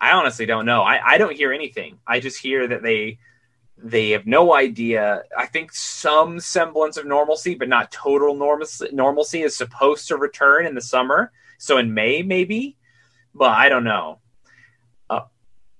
I 0.00 0.12
honestly 0.12 0.46
don't 0.46 0.64
know. 0.64 0.82
I, 0.82 1.00
I 1.14 1.18
don't 1.18 1.36
hear 1.36 1.52
anything. 1.52 1.98
I 2.06 2.20
just 2.20 2.38
hear 2.40 2.66
that 2.68 2.82
they 2.82 3.18
they 3.76 4.10
have 4.10 4.26
no 4.26 4.54
idea. 4.54 5.22
I 5.36 5.46
think 5.46 5.72
some 5.72 6.40
semblance 6.40 6.96
of 6.96 7.06
normalcy, 7.06 7.54
but 7.54 7.68
not 7.68 7.92
total 7.92 8.34
normalcy, 8.34 8.88
normalcy 8.92 9.42
is 9.42 9.56
supposed 9.56 10.08
to 10.08 10.16
return 10.16 10.66
in 10.66 10.74
the 10.74 10.80
summer. 10.80 11.32
So 11.58 11.78
in 11.78 11.94
May, 11.94 12.22
maybe, 12.22 12.76
but 13.34 13.50
I 13.50 13.68
don't 13.68 13.84
know. 13.84 14.18
Uh, 15.10 15.26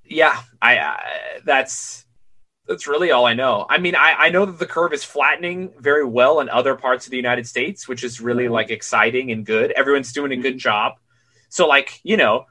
yeah, 0.04 0.40
I, 0.60 0.78
I 0.78 1.00
that's 1.44 2.04
that's 2.68 2.86
really 2.86 3.10
all 3.10 3.26
I 3.26 3.32
know. 3.32 3.66
I 3.68 3.78
mean, 3.78 3.96
I, 3.96 4.14
I 4.18 4.28
know 4.28 4.44
that 4.44 4.58
the 4.58 4.66
curve 4.66 4.92
is 4.92 5.02
flattening 5.02 5.72
very 5.78 6.04
well 6.04 6.40
in 6.40 6.48
other 6.50 6.74
parts 6.74 7.06
of 7.06 7.10
the 7.10 7.16
United 7.16 7.46
States, 7.46 7.88
which 7.88 8.04
is 8.04 8.20
really 8.20 8.48
like 8.48 8.70
exciting 8.70 9.32
and 9.32 9.44
good. 9.44 9.70
Everyone's 9.72 10.12
doing 10.12 10.32
a 10.32 10.36
good 10.36 10.58
job. 10.58 10.98
So, 11.48 11.66
like, 11.66 11.98
you 12.02 12.18
know, 12.18 12.44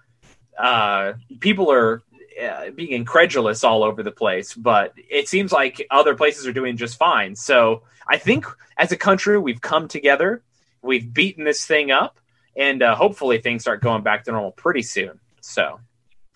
uh, 0.57 1.13
people 1.39 1.71
are 1.71 2.01
uh, 2.43 2.71
being 2.71 2.91
incredulous 2.91 3.63
all 3.63 3.83
over 3.83 4.01
the 4.01 4.11
place, 4.11 4.55
but 4.55 4.93
it 4.97 5.29
seems 5.29 5.51
like 5.51 5.85
other 5.91 6.15
places 6.15 6.47
are 6.47 6.53
doing 6.53 6.77
just 6.77 6.97
fine. 6.97 7.35
So, 7.35 7.83
I 8.09 8.17
think 8.17 8.45
as 8.75 8.91
a 8.91 8.97
country, 8.97 9.37
we've 9.37 9.61
come 9.61 9.87
together, 9.87 10.41
we've 10.81 11.13
beaten 11.13 11.43
this 11.43 11.65
thing 11.65 11.91
up, 11.91 12.19
and 12.55 12.81
uh, 12.81 12.95
hopefully 12.95 13.39
things 13.39 13.61
start 13.61 13.81
going 13.81 14.01
back 14.01 14.23
to 14.23 14.31
normal 14.31 14.51
pretty 14.51 14.81
soon. 14.81 15.19
So, 15.41 15.79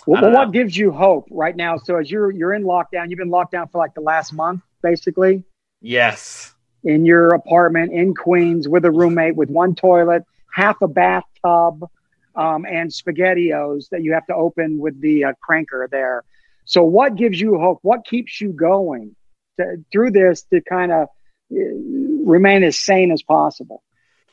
Well, 0.07 0.21
well, 0.21 0.31
what 0.31 0.51
gives 0.51 0.75
you 0.75 0.91
hope 0.91 1.27
right 1.29 1.55
now? 1.55 1.77
So 1.77 1.97
as 1.97 2.09
you're 2.09 2.31
you're 2.31 2.53
in 2.53 2.63
lockdown, 2.63 3.09
you've 3.09 3.19
been 3.19 3.29
locked 3.29 3.51
down 3.51 3.67
for 3.67 3.77
like 3.77 3.93
the 3.93 4.01
last 4.01 4.33
month, 4.33 4.61
basically, 4.81 5.43
yes. 5.81 6.53
in 6.83 7.05
your 7.05 7.29
apartment 7.29 7.91
in 7.93 8.15
Queens 8.15 8.67
with 8.67 8.85
a 8.85 8.91
roommate 8.91 9.35
with 9.35 9.49
one 9.49 9.75
toilet, 9.75 10.23
half 10.53 10.81
a 10.81 10.87
bathtub, 10.87 11.87
um, 12.35 12.65
and 12.65 12.89
spaghettios 12.89 13.89
that 13.89 14.03
you 14.03 14.13
have 14.13 14.25
to 14.27 14.35
open 14.35 14.79
with 14.79 14.99
the 15.01 15.25
uh, 15.25 15.33
cranker 15.47 15.89
there. 15.89 16.23
So 16.65 16.83
what 16.83 17.15
gives 17.15 17.39
you 17.39 17.57
hope? 17.57 17.79
What 17.81 18.05
keeps 18.05 18.39
you 18.39 18.53
going 18.53 19.15
to, 19.59 19.83
through 19.91 20.11
this 20.11 20.43
to 20.53 20.61
kind 20.61 20.91
of 20.91 21.09
remain 21.49 22.63
as 22.63 22.77
sane 22.77 23.11
as 23.11 23.21
possible? 23.21 23.83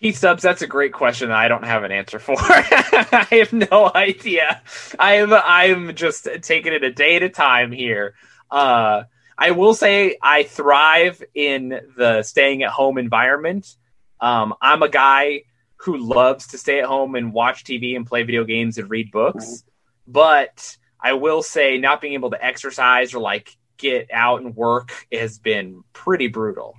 Keith 0.01 0.17
Stubbs, 0.17 0.43
that's 0.43 0.63
a 0.63 0.67
great 0.67 0.93
question 0.93 1.29
that 1.29 1.39
I 1.39 1.49
don't 1.49 1.65
have 1.65 1.83
an 1.83 1.91
answer 1.91 2.19
for. 2.19 2.37
I 2.41 3.27
have 3.31 3.53
no 3.53 3.91
idea. 3.93 4.63
I'm 4.99 5.33
I'm 5.33 5.95
just 5.97 6.29
taking 6.43 6.73
it 6.73 6.85
a 6.85 6.93
day 6.93 7.17
at 7.17 7.23
a 7.25 7.29
time 7.29 7.73
here. 7.73 8.15
Uh, 8.51 9.05
I 9.37 9.51
will 9.53 9.75
say 9.75 10.17
I 10.23 10.45
thrive 10.45 11.23
in 11.35 11.81
the 11.97 12.23
staying 12.23 12.63
at 12.63 12.71
home 12.71 12.99
environment. 12.99 13.75
Um, 14.21 14.55
I'm 14.61 14.83
a 14.83 14.89
guy 14.89 15.43
who 15.77 15.97
loves 15.97 16.49
to 16.49 16.59
stay 16.59 16.81
at 16.81 16.87
home 16.87 17.15
and 17.15 17.33
watch 17.33 17.65
TV 17.65 17.97
and 17.97 18.07
play 18.07 18.23
video 18.23 18.45
games 18.45 18.79
and 18.79 18.91
read 18.91 19.11
books. 19.11 19.65
But 20.07 20.77
I 21.01 21.13
will 21.15 21.43
say 21.43 21.79
not 21.79 22.01
being 22.01 22.15
able 22.15 22.31
to 22.31 22.45
exercise 22.45 23.15
or 23.15 23.21
like 23.21 23.57
get 23.77 24.09
out 24.13 24.43
and 24.43 24.57
work 24.57 25.07
has 25.13 25.39
been 25.39 25.85
pretty 25.93 26.29
brutal. 26.29 26.75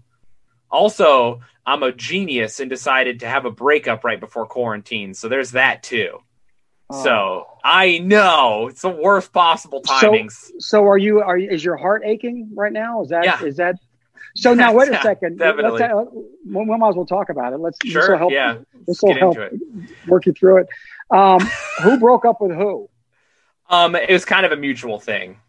Also, 0.72 1.41
I'm 1.65 1.84
a 1.84 1.91
genius 1.91 2.59
and 2.59 2.70
decided 2.70 3.22
to 3.22 3.28
have 3.28 3.45
a 3.45 3.51
breakup 3.51 4.03
right 4.03 4.20
before 4.20 4.45
quarantine. 4.45 5.13
So 5.13 5.28
there's 5.30 5.51
that 5.51 5.84
too. 5.84 6.20
Oh. 6.89 7.03
So 7.03 7.47
I 7.63 7.99
know 7.99 8.67
it's 8.70 8.82
the 8.82 8.89
worst 8.89 9.32
possible 9.32 9.82
So- 9.86 9.93
timings. 9.93 10.51
So 10.59 10.86
are 10.88 10.97
you? 10.97 11.22
Are 11.22 11.38
you, 11.38 11.49
is 11.49 11.63
your 11.63 11.78
heart 11.78 12.01
aching 12.05 12.51
right 12.55 12.74
now? 12.74 13.01
Is 13.03 13.09
that? 13.09 13.26
Yeah. 13.26 13.43
Is 13.43 13.57
that? 13.57 13.76
So 14.36 14.53
now 14.53 14.74
wait 14.74 14.89
a 14.89 15.01
second. 15.01 15.38
definitely. 15.38 15.80
Let's, 15.82 15.93
uh, 15.93 16.05
we, 16.45 16.65
might 16.65 16.89
as 16.89 16.95
well 16.95 17.05
talk 17.05 17.30
about 17.30 17.53
it. 17.53 17.59
Let's 17.59 17.78
this 17.84 17.93
will 17.93 18.01
sure. 18.03 18.17
help. 18.17 18.32
Yeah. 18.32 18.57
This 18.88 19.01
Let's 19.01 19.03
will 19.03 19.09
get 19.13 19.20
help 19.20 19.38
into 19.38 19.55
it. 19.84 20.07
work 20.07 20.26
you 20.26 20.34
through 20.34 20.57
it. 20.59 20.67
Um, 21.11 21.39
who 21.84 21.99
broke 21.99 22.26
up 22.26 22.41
with 22.41 22.51
who? 22.51 22.89
Um, 23.70 23.95
it 23.95 24.09
was 24.09 24.26
kind 24.26 24.45
of 24.45 24.51
a 24.51 24.55
mutual 24.55 24.99
thing. 24.99 25.39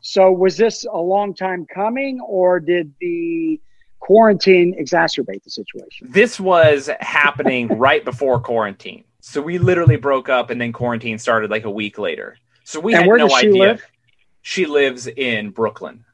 So 0.00 0.32
was 0.32 0.56
this 0.56 0.84
a 0.84 0.96
long 0.98 1.34
time 1.34 1.66
coming, 1.72 2.20
or 2.20 2.58
did 2.58 2.94
the 3.00 3.60
quarantine 4.00 4.74
exacerbate 4.78 5.44
the 5.44 5.50
situation? 5.50 6.08
This 6.10 6.40
was 6.40 6.90
happening 7.00 7.68
right 7.78 8.04
before 8.04 8.40
quarantine. 8.40 9.04
So 9.20 9.40
we 9.42 9.58
literally 9.58 9.96
broke 9.96 10.28
up 10.28 10.50
and 10.50 10.60
then 10.60 10.72
quarantine 10.72 11.18
started 11.18 11.50
like 11.50 11.64
a 11.64 11.70
week 11.70 11.98
later. 11.98 12.36
So 12.64 12.80
we 12.80 12.92
And 12.94 13.02
had 13.02 13.08
where 13.08 13.18
no 13.18 13.28
does 13.28 13.38
she 13.38 13.48
idea. 13.48 13.60
live? 13.60 13.82
She 14.42 14.66
lives 14.66 15.06
in 15.06 15.50
Brooklyn. 15.50 16.04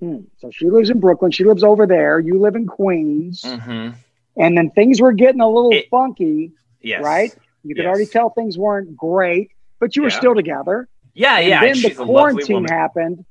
Hmm. 0.00 0.18
She 0.20 0.20
lives 0.20 0.20
in 0.20 0.28
Brooklyn. 0.28 0.30
So 0.38 0.50
she 0.50 0.70
lives 0.70 0.90
in 0.90 1.00
Brooklyn. 1.00 1.30
She 1.32 1.44
lives 1.44 1.64
over 1.64 1.86
there. 1.86 2.18
You 2.20 2.38
live 2.38 2.54
in 2.54 2.66
Queens. 2.66 3.42
hmm 3.44 3.90
And 4.36 4.56
then 4.58 4.70
things 4.70 5.00
were 5.00 5.12
getting 5.12 5.40
a 5.40 5.48
little 5.48 5.72
It- 5.72 5.88
funky, 5.90 6.52
Yes. 6.82 7.02
right? 7.02 7.34
You 7.64 7.74
could 7.74 7.84
Yes. 7.84 7.88
already 7.88 8.06
tell 8.06 8.30
things 8.30 8.58
weren't 8.58 8.94
great, 8.96 9.50
but 9.80 9.96
you 9.96 10.02
were 10.02 10.10
still 10.10 10.34
together. 10.34 10.88
Yeah, 11.14 11.38
And 11.38 11.48
yeah. 11.48 11.60
then 11.60 11.70
and 11.70 11.78
the 11.78 11.88
she's 11.88 11.96
a 11.98 12.04
lovely 12.04 12.44
quarantine 12.44 12.64
happened, 12.68 13.24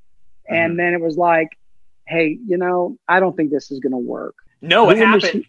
and 0.50 0.74
Mhm. 0.74 0.78
then 0.78 0.94
it 0.96 1.02
was 1.02 1.16
like, 1.18 1.50
hey, 2.08 2.40
you 2.46 2.58
know, 2.58 2.98
I 3.08 3.20
don't 3.20 3.36
think 3.36 3.52
this 3.52 3.72
is 3.72 3.80
going 3.80 3.92
to 3.92 3.98
work. 3.98 4.36
No, 4.62 4.90
it 4.90 4.98
Who 4.98 5.06
happened. 5.06 5.46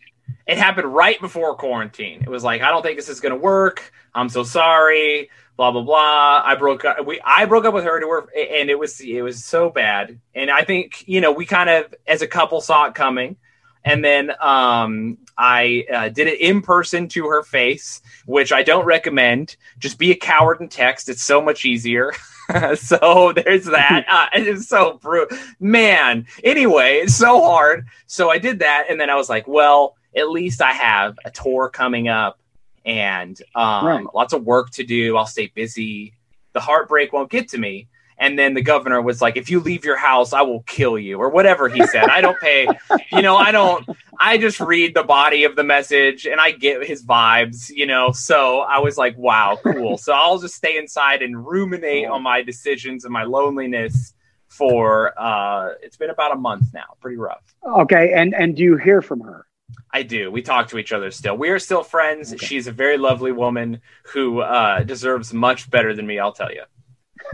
It 0.46 0.59
happened 0.59 0.92
right 0.92 1.20
before 1.20 1.54
quarantine. 1.54 2.22
It 2.22 2.28
was 2.28 2.42
like, 2.42 2.62
I 2.62 2.70
don't 2.70 2.82
think 2.82 2.96
this 2.96 3.09
is 3.09 3.20
going 3.20 3.32
to 3.32 3.38
work. 3.38 3.92
I'm 4.14 4.28
so 4.28 4.42
sorry. 4.42 5.30
Blah 5.57 5.70
blah 5.70 5.82
blah. 5.82 6.42
I 6.44 6.54
broke 6.57 6.84
up. 6.84 7.07
We 7.07 7.20
I 7.24 7.46
broke 7.46 7.64
up 7.64 7.72
with 7.72 7.84
her 7.84 8.00
to 8.00 8.07
her, 8.09 8.28
and 8.36 8.68
it 8.68 8.78
was 8.78 9.00
it 9.00 9.22
was 9.22 9.42
so 9.42 9.70
bad. 9.70 10.18
And 10.34 10.50
I 10.50 10.64
think 10.64 11.09
you 11.09 11.20
know 11.20 11.32
we 11.32 11.46
kind 11.46 11.70
of 11.70 11.94
as 12.07 12.20
a 12.22 12.26
couple 12.26 12.61
saw 12.61 12.86
it 12.86 12.94
coming. 12.94 13.36
And 13.82 14.04
then 14.04 14.32
um, 14.40 15.16
I 15.38 15.86
uh, 15.94 16.09
did 16.09 16.26
it 16.26 16.40
in 16.40 16.61
person 16.61 17.07
to 17.11 17.28
her 17.28 17.44
face, 17.44 18.02
which 18.26 18.52
I 18.52 18.64
don't 18.64 18.84
recommend. 18.84 19.57
Just 19.78 19.96
be 19.96 20.11
a 20.11 20.16
coward 20.16 20.61
and 20.61 20.68
text. 20.68 21.09
It's 21.09 21.22
so 21.22 21.40
much 21.40 21.64
easier. 21.64 22.12
so 22.76 23.32
there's 23.34 23.64
that. 23.66 24.05
Uh, 24.16 24.26
it's 24.34 24.68
so 24.68 24.99
brutal, 25.03 25.36
man. 25.61 26.26
Anyway, 26.44 26.94
it's 27.03 27.14
so 27.14 27.40
hard. 27.42 27.86
So 28.07 28.30
I 28.30 28.38
did 28.38 28.61
that, 28.61 28.86
and 28.88 29.01
then 29.01 29.11
I 29.11 29.14
was 29.16 29.28
like, 29.28 29.47
well, 29.49 29.97
at 30.16 30.30
least 30.30 30.62
I 30.62 30.72
have 30.72 31.18
a 31.24 31.30
tour 31.30 31.68
coming 31.68 32.09
up, 32.09 32.38
and 32.84 33.40
um, 33.55 33.86
Right. 33.86 34.07
lots 34.14 34.32
of 34.32 34.44
work 34.44 34.70
to 34.72 34.84
do. 34.84 35.16
I'll 35.16 35.26
stay 35.26 35.49
busy. 35.55 36.14
The 36.53 36.61
heartbreak 36.61 37.12
won't 37.12 37.30
get 37.30 37.49
to 37.49 37.59
me. 37.59 37.88
And 38.18 38.38
then 38.38 38.54
the 38.54 38.62
governor 38.62 39.02
was 39.02 39.20
like, 39.20 39.36
if 39.36 39.50
you 39.50 39.60
leave 39.60 39.84
your 39.84 39.96
house, 39.96 40.32
I 40.32 40.40
will 40.42 40.62
kill 40.62 40.98
you, 40.98 41.18
or 41.18 41.28
whatever 41.28 41.68
he 41.68 41.86
said. 41.86 42.04
I 42.04 42.22
don't 42.22 42.40
pay, 42.40 42.66
you 43.12 43.20
know, 43.20 43.36
I 43.36 43.52
don't, 43.52 43.86
I 44.18 44.38
just 44.38 44.58
read 44.58 44.94
the 44.94 45.02
body 45.02 45.44
of 45.44 45.54
the 45.54 45.64
message 45.64 46.26
and 46.26 46.40
I 46.40 46.52
get 46.52 46.86
his 46.86 47.04
vibes, 47.04 47.68
you 47.68 47.84
know. 47.84 48.12
So 48.12 48.60
I 48.60 48.78
was 48.78 48.96
like, 48.96 49.18
wow, 49.18 49.58
cool. 49.62 49.98
So 49.98 50.14
I'll 50.14 50.38
just 50.38 50.54
stay 50.54 50.78
inside 50.78 51.20
and 51.20 51.46
ruminate 51.46 52.06
on 52.08 52.22
my 52.22 52.40
decisions 52.40 53.04
and 53.04 53.12
my 53.12 53.24
loneliness 53.24 54.14
for, 54.48 55.12
uh, 55.20 55.74
it's 55.82 55.98
been 55.98 56.10
about 56.10 56.32
a 56.32 56.36
month 56.36 56.72
now, 56.72 56.96
pretty 57.00 57.18
rough. 57.18 57.54
Okay, 57.62 58.14
and 58.14 58.34
and 58.34 58.56
do 58.56 58.62
you 58.62 58.76
hear 58.78 59.02
from 59.02 59.20
her? 59.20 59.46
I 59.92 60.02
do. 60.04 60.30
We 60.30 60.40
talk 60.40 60.68
to 60.68 60.78
each 60.78 60.92
other 60.92 61.10
still. 61.10 61.36
We 61.36 61.50
are 61.50 61.58
still 61.58 61.82
friends. 61.82 62.32
Okay. 62.32 62.46
She's 62.46 62.66
a 62.66 62.72
very 62.72 62.96
lovely 62.96 63.32
woman 63.32 63.80
who 64.04 64.40
uh, 64.40 64.84
deserves 64.84 65.34
much 65.34 65.70
better 65.70 65.94
than 65.94 66.06
me, 66.06 66.18
I'll 66.18 66.32
tell 66.32 66.52
you. 66.52 66.62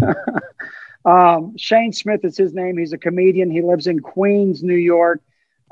Um, 1.05 1.57
Shayne 1.57 1.93
Smith 1.93 2.24
is 2.24 2.36
his 2.36 2.55
name. 2.55 2.78
He's 2.78 2.93
a 2.93 2.99
comedian. 2.99 3.51
He 3.51 3.61
lives 3.61 3.86
in 3.86 4.01
Queens, 4.01 4.62
New 4.62 4.76
York. 4.76 5.20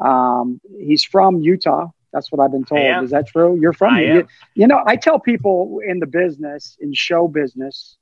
Um, 0.00 0.60
he's 0.78 1.04
from 1.04 1.40
Utah. 1.40 1.88
That's 2.12 2.32
what 2.32 2.40
I've 2.40 2.50
been 2.50 2.64
told. 2.64 2.80
Is 3.04 3.10
that 3.10 3.28
true? 3.28 3.56
You're 3.60 3.72
from 3.72 3.94
you, 4.16 4.28
you 4.54 4.66
know, 4.66 4.82
I 4.84 4.96
tell 4.96 5.20
people 5.20 5.80
in 5.86 6.00
the 6.00 6.06
business, 6.06 6.76
in 6.80 6.92
show 6.92 7.28
business, 7.28 7.96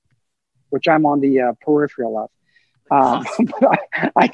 which 0.70 0.88
I'm 0.88 1.04
on 1.04 1.20
the 1.20 1.40
uh, 1.40 1.52
peripheral 1.60 2.18
of. 2.18 2.30
Um, 2.90 3.26
but 3.60 3.78
I, 3.94 4.10
I, 4.16 4.30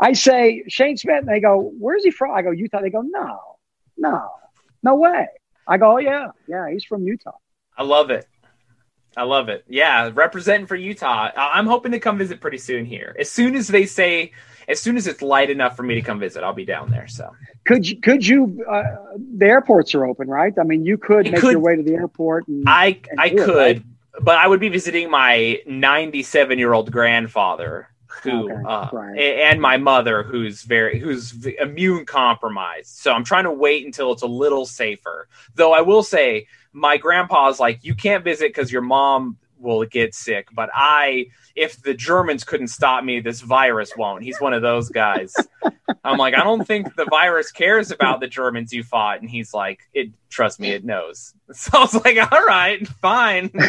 I 0.00 0.12
say 0.14 0.64
Shayne 0.66 0.96
Smith, 0.96 1.20
and 1.20 1.28
they 1.28 1.38
go, 1.38 1.72
"Where's 1.78 2.02
he 2.02 2.10
from?" 2.10 2.34
I 2.34 2.42
go, 2.42 2.50
"Utah." 2.50 2.80
They 2.80 2.90
go, 2.90 3.02
"No, 3.02 3.38
no, 3.96 4.28
no 4.82 4.96
way." 4.96 5.28
I 5.68 5.78
go, 5.78 5.92
"Oh 5.92 5.98
yeah, 5.98 6.28
yeah, 6.48 6.68
he's 6.68 6.84
from 6.84 7.04
Utah." 7.04 7.36
I 7.78 7.84
love 7.84 8.10
it. 8.10 8.26
I 9.16 9.24
love 9.24 9.48
it. 9.48 9.64
Yeah, 9.68 10.10
representing 10.14 10.66
for 10.66 10.76
Utah. 10.76 11.30
I'm 11.36 11.66
hoping 11.66 11.92
to 11.92 12.00
come 12.00 12.18
visit 12.18 12.40
pretty 12.40 12.58
soon 12.58 12.84
here. 12.86 13.14
As 13.18 13.30
soon 13.30 13.54
as 13.54 13.68
they 13.68 13.84
say, 13.86 14.32
as 14.68 14.80
soon 14.80 14.96
as 14.96 15.06
it's 15.06 15.20
light 15.20 15.50
enough 15.50 15.76
for 15.76 15.82
me 15.82 15.94
to 15.96 16.02
come 16.02 16.18
visit, 16.18 16.42
I'll 16.42 16.54
be 16.54 16.64
down 16.64 16.90
there. 16.90 17.08
So 17.08 17.30
Could 17.66 17.88
you? 17.88 18.00
Could 18.00 18.26
you? 18.26 18.64
Uh, 18.68 18.82
the 19.36 19.46
airports 19.46 19.94
are 19.94 20.06
open, 20.06 20.28
right? 20.28 20.54
I 20.58 20.62
mean, 20.64 20.84
you 20.86 20.96
could 20.96 21.30
make 21.30 21.40
could- 21.40 21.52
your 21.52 21.60
way 21.60 21.76
to 21.76 21.82
the 21.82 21.94
airport. 21.94 22.48
And, 22.48 22.64
I 22.66 23.00
And 23.10 23.20
I 23.20 23.28
do 23.28 23.42
it, 23.42 23.44
could, 23.44 23.56
right? 23.56 23.82
but 24.24 24.36
I 24.38 24.46
would 24.48 24.60
be 24.60 24.68
visiting 24.70 25.10
my 25.10 25.60
97 25.66 26.58
year 26.58 26.72
old 26.72 26.90
grandfather 26.90 27.88
who 28.22 28.50
Okay, 28.52 28.62
uh, 28.68 28.88
right. 28.92 29.18
and 29.18 29.60
my 29.60 29.78
mother 29.78 30.22
who's 30.22 30.62
very 30.62 30.98
who's 30.98 31.46
immune 31.60 32.04
compromised. 32.06 32.88
So 32.98 33.12
I'm 33.12 33.24
trying 33.24 33.44
to 33.44 33.50
wait 33.52 33.84
until 33.86 34.12
it's 34.12 34.22
a 34.22 34.26
little 34.26 34.64
safer. 34.66 35.28
Though 35.54 35.72
I 35.72 35.80
will 35.80 36.02
say 36.02 36.46
my 36.72 36.96
grandpa's 36.96 37.60
like 37.60 37.80
you 37.82 37.94
can't 37.94 38.24
visit 38.24 38.48
because 38.48 38.72
your 38.72 38.82
mom 38.82 39.38
will 39.58 39.84
get 39.84 40.14
sick, 40.14 40.48
but 40.52 40.70
I 40.72 41.26
if 41.54 41.80
the 41.82 41.94
Germans 41.94 42.44
couldn't 42.44 42.68
stop 42.68 43.04
me, 43.04 43.20
this 43.20 43.40
virus 43.40 43.94
won't. 43.96 44.24
He's 44.24 44.40
one 44.40 44.52
of 44.54 44.62
those 44.62 44.90
guys. 44.90 45.48
I'm 46.04 46.18
like, 46.18 46.34
I 46.34 46.42
don't 46.42 46.64
think 46.66 46.94
the 46.96 47.06
virus 47.06 47.52
cares 47.52 47.90
about 47.92 48.20
the 48.20 48.26
Germans 48.26 48.72
you 48.72 48.82
fought. 48.82 49.20
And 49.20 49.30
he's 49.30 49.54
like, 49.54 49.80
it 49.94 50.08
trust 50.30 50.58
me, 50.60 50.72
it 50.72 50.84
knows. 50.84 51.34
So 51.52 51.70
I 51.78 51.80
was 51.82 51.94
like, 52.04 52.32
all 52.32 52.44
right, 52.44 52.86
fine. 52.88 53.50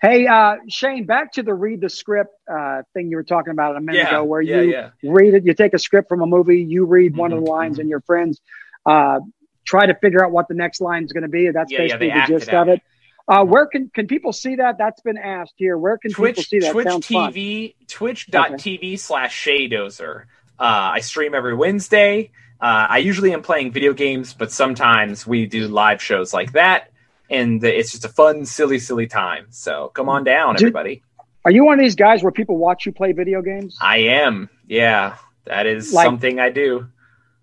Hey, 0.00 0.26
uh, 0.26 0.56
Shayne, 0.68 1.06
back 1.06 1.32
to 1.34 1.42
the 1.42 1.54
read 1.54 1.80
the 1.80 1.88
script 1.88 2.34
uh, 2.52 2.82
thing 2.92 3.08
you 3.10 3.16
were 3.16 3.22
talking 3.22 3.52
about 3.52 3.76
a 3.76 3.80
minute 3.80 4.02
Yeah, 4.02 4.10
ago, 4.10 4.24
where 4.24 4.40
yeah, 4.40 4.60
you 4.60 4.72
yeah. 4.72 4.90
read 5.02 5.34
it, 5.34 5.44
you 5.44 5.54
take 5.54 5.74
a 5.74 5.78
script 5.78 6.08
from 6.08 6.22
a 6.22 6.26
movie, 6.26 6.60
you 6.62 6.84
read 6.86 7.14
one 7.14 7.32
of 7.32 7.38
the 7.38 7.44
Mhm, 7.44 7.48
lines, 7.48 7.78
mhm. 7.78 7.80
and 7.80 7.88
your 7.88 8.00
friends 8.00 8.40
uh, 8.84 9.20
try 9.64 9.86
to 9.86 9.94
figure 9.94 10.24
out 10.24 10.32
what 10.32 10.48
the 10.48 10.54
next 10.54 10.80
line 10.80 11.04
is 11.04 11.12
going 11.12 11.22
to 11.22 11.28
be. 11.28 11.50
That's 11.50 11.70
Yeah, 11.70 11.78
yeah, 11.78 11.84
basically 11.84 12.08
they 12.08 12.14
the 12.20 12.26
gist 12.26 12.48
it 12.48 12.54
of 12.54 12.68
it. 12.68 12.82
Uh, 13.28 13.44
where 13.44 13.66
can 13.66 13.88
can 13.94 14.06
people 14.08 14.32
see 14.32 14.56
that? 14.56 14.78
That's 14.78 15.00
been 15.00 15.16
asked 15.18 15.54
here. 15.56 15.78
Where 15.78 15.96
can 15.96 16.12
people 16.12 16.42
see 16.42 16.58
that? 16.58 16.72
Twitch 16.72 16.88
Sounds 16.88 17.06
fun. 17.06 17.32
TV 17.32 17.74
Twitch.tv 17.86 18.98
slash 18.98 19.44
Shaydozer. 19.46 20.22
Uh, 20.58 20.90
I 20.94 21.00
stream 21.00 21.34
every 21.34 21.54
Wednesday. 21.54 22.30
Uh, 22.60 22.86
I 22.90 22.98
usually 22.98 23.32
am 23.32 23.42
playing 23.42 23.72
video 23.72 23.92
games, 23.92 24.34
but 24.34 24.52
sometimes 24.52 25.26
we 25.26 25.46
do 25.46 25.66
live 25.68 26.00
shows 26.00 26.32
like 26.32 26.52
that, 26.52 26.90
and 27.30 27.62
it's 27.64 27.90
just 27.90 28.04
a 28.04 28.08
fun, 28.08 28.44
silly, 28.44 28.78
silly 28.78 29.06
time. 29.08 29.46
So 29.50 29.88
come 29.94 30.08
on 30.08 30.22
down, 30.24 30.54
Do- 30.56 30.66
everybody. 30.66 31.02
Are 31.44 31.50
you 31.50 31.64
one 31.64 31.78
of 31.78 31.82
these 31.84 31.96
guys 31.96 32.22
where 32.22 32.30
people 32.30 32.56
watch 32.56 32.86
you 32.86 32.92
play 32.92 33.10
video 33.12 33.42
games? 33.42 33.76
I 33.80 33.98
am. 33.98 34.48
Yeah, 34.68 35.16
that 35.44 35.66
is 35.66 35.92
Like- 35.92 36.04
something 36.06 36.38
I 36.38 36.50
do. 36.50 36.86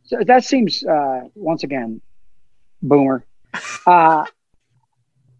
So 0.06 0.18
that 0.26 0.44
seems 0.46 0.84
uh, 0.86 1.22
once 1.36 1.64
again, 1.64 2.02
boomer. 2.82 3.26
Uh, 3.86 4.26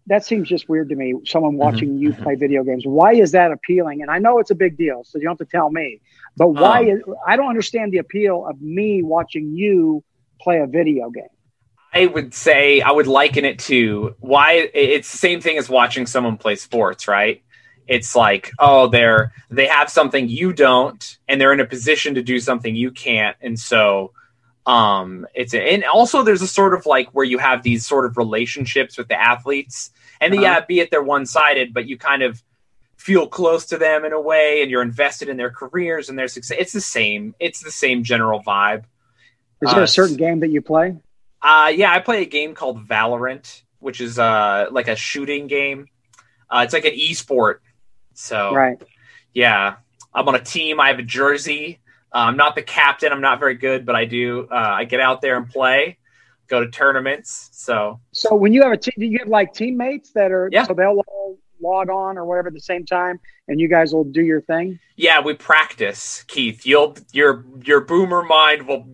that 0.06 0.24
seems 0.24 0.48
just 0.48 0.68
weird 0.68 0.88
to 0.88 0.96
me. 0.96 1.14
Someone 1.24 1.56
watching 1.56 1.98
you 1.98 2.12
mhm. 2.12 2.22
play 2.22 2.34
video 2.34 2.64
games. 2.64 2.84
Why 2.84 3.12
is 3.14 3.32
that 3.32 3.52
appealing? 3.52 4.02
And 4.02 4.10
I 4.10 4.18
know 4.18 4.38
it's 4.38 4.50
a 4.50 4.56
big 4.56 4.76
deal, 4.76 5.04
so 5.04 5.18
you 5.18 5.24
don't 5.24 5.38
have 5.38 5.46
to 5.46 5.50
tell 5.50 5.70
me. 5.70 6.00
But 6.36 6.48
why 6.48 6.80
Um, 6.80 6.88
is 6.88 7.02
I 7.26 7.36
don't 7.36 7.48
understand 7.48 7.92
the 7.92 7.98
appeal 7.98 8.44
of 8.46 8.60
me 8.60 9.02
watching 9.02 9.52
you 9.54 10.02
play 10.40 10.58
a 10.58 10.66
video 10.66 11.10
game. 11.10 11.28
I 11.92 12.06
would 12.06 12.34
say 12.34 12.80
I 12.80 12.90
would 12.90 13.06
liken 13.06 13.44
it 13.44 13.58
to 13.60 14.14
why 14.20 14.70
it's 14.74 15.10
the 15.10 15.18
same 15.18 15.40
thing 15.40 15.58
as 15.58 15.68
watching 15.68 16.06
someone 16.06 16.36
play 16.36 16.54
sports, 16.54 17.06
right? 17.08 17.42
It's 17.86 18.14
like, 18.14 18.52
oh, 18.58 18.86
they're 18.86 19.32
they 19.50 19.66
have 19.66 19.90
something 19.90 20.28
you 20.28 20.52
don't, 20.52 21.18
and 21.28 21.40
they're 21.40 21.52
in 21.52 21.60
a 21.60 21.66
position 21.66 22.14
to 22.14 22.22
do 22.22 22.38
something 22.38 22.74
you 22.74 22.90
can't, 22.90 23.36
and 23.40 23.58
so 23.58 24.12
um 24.70 25.26
it's 25.40 25.54
and 25.54 25.82
also 25.84 26.16
there's 26.22 26.42
a 26.42 26.52
sort 26.60 26.72
of 26.76 26.82
like 26.94 27.08
where 27.16 27.24
you 27.32 27.38
have 27.48 27.62
these 27.62 27.82
sort 27.92 28.04
of 28.06 28.16
relationships 28.24 28.92
with 28.98 29.08
the 29.12 29.18
athletes 29.32 29.90
and 30.20 30.32
Uh-huh. 30.32 30.42
yeah 30.44 30.60
be 30.70 30.76
it 30.82 30.90
they're 30.90 31.02
one-sided 31.16 31.74
but 31.76 31.84
you 31.90 31.96
kind 32.10 32.22
of 32.28 32.42
feel 32.96 33.26
close 33.26 33.64
to 33.66 33.76
them 33.78 34.04
in 34.08 34.12
a 34.12 34.20
way 34.32 34.60
and 34.62 34.70
you're 34.70 34.82
invested 34.92 35.28
in 35.32 35.36
their 35.36 35.50
careers 35.62 36.08
and 36.08 36.16
their 36.18 36.28
success 36.36 36.58
it's 36.60 36.72
the 36.80 36.86
same 36.98 37.34
it's 37.46 37.60
the 37.68 37.70
same 37.84 37.98
general 38.12 38.40
vibe 38.52 38.84
Is 39.62 39.70
there 39.72 39.80
Uh, 39.80 39.84
a 39.90 39.94
certain 40.00 40.16
game 40.16 40.40
that 40.40 40.50
you 40.56 40.62
play? 40.62 40.96
uh, 41.42 41.70
yeah, 41.74 41.90
I 41.92 41.98
play 42.00 42.22
a 42.22 42.26
game 42.38 42.54
called 42.54 42.76
Valorant, 42.86 43.62
which 43.86 44.00
is 44.00 44.18
uh 44.18 44.66
like 44.78 44.88
a 44.88 44.96
shooting 44.96 45.46
game. 45.46 45.80
Uh, 46.50 46.60
it's 46.64 46.74
like 46.78 46.84
an 46.84 46.92
e-sport. 46.94 47.62
So 48.14 48.36
Right. 48.60 48.78
yeah, 49.34 49.76
I'm 50.14 50.28
on 50.28 50.34
a 50.34 50.44
team. 50.54 50.80
I 50.80 50.88
have 50.92 50.98
a 50.98 51.08
jersey. 51.20 51.80
Uh, 52.12 52.18
I'm 52.18 52.36
not 52.36 52.54
the 52.54 52.62
captain. 52.62 53.12
I'm 53.12 53.20
not 53.20 53.38
very 53.38 53.54
good, 53.54 53.86
but 53.86 53.94
I 53.94 54.04
do. 54.04 54.48
Uh, 54.50 54.54
I 54.54 54.84
get 54.84 55.00
out 55.00 55.20
there 55.20 55.36
and 55.36 55.48
play, 55.48 55.98
go 56.48 56.64
to 56.64 56.70
tournaments. 56.70 57.50
So 57.52 58.00
So 58.12 58.34
when 58.34 58.52
you 58.52 58.62
have 58.62 58.72
a 58.72 58.76
team, 58.76 58.94
do 58.98 59.06
you 59.06 59.18
have 59.20 59.28
like 59.28 59.52
teammates 59.54 60.10
that 60.12 60.32
are 60.32 60.48
Yeah. 60.50 60.64
so 60.64 60.74
they'll 60.74 61.02
all 61.06 61.38
log 61.62 61.90
on 61.90 62.18
or 62.18 62.24
whatever 62.24 62.48
at 62.48 62.54
the 62.54 62.60
same 62.60 62.84
time, 62.84 63.20
and 63.48 63.60
you 63.60 63.68
guys 63.68 63.92
will 63.92 64.04
do 64.04 64.22
your 64.22 64.40
thing. 64.40 64.78
yeah, 64.96 65.20
we 65.20 65.34
practice, 65.34 66.24
Keith. 66.28 66.66
You'll 66.66 66.96
your 67.12 67.44
your 67.64 67.80
boomer 67.80 68.22
mind 68.22 68.66
will 68.66 68.86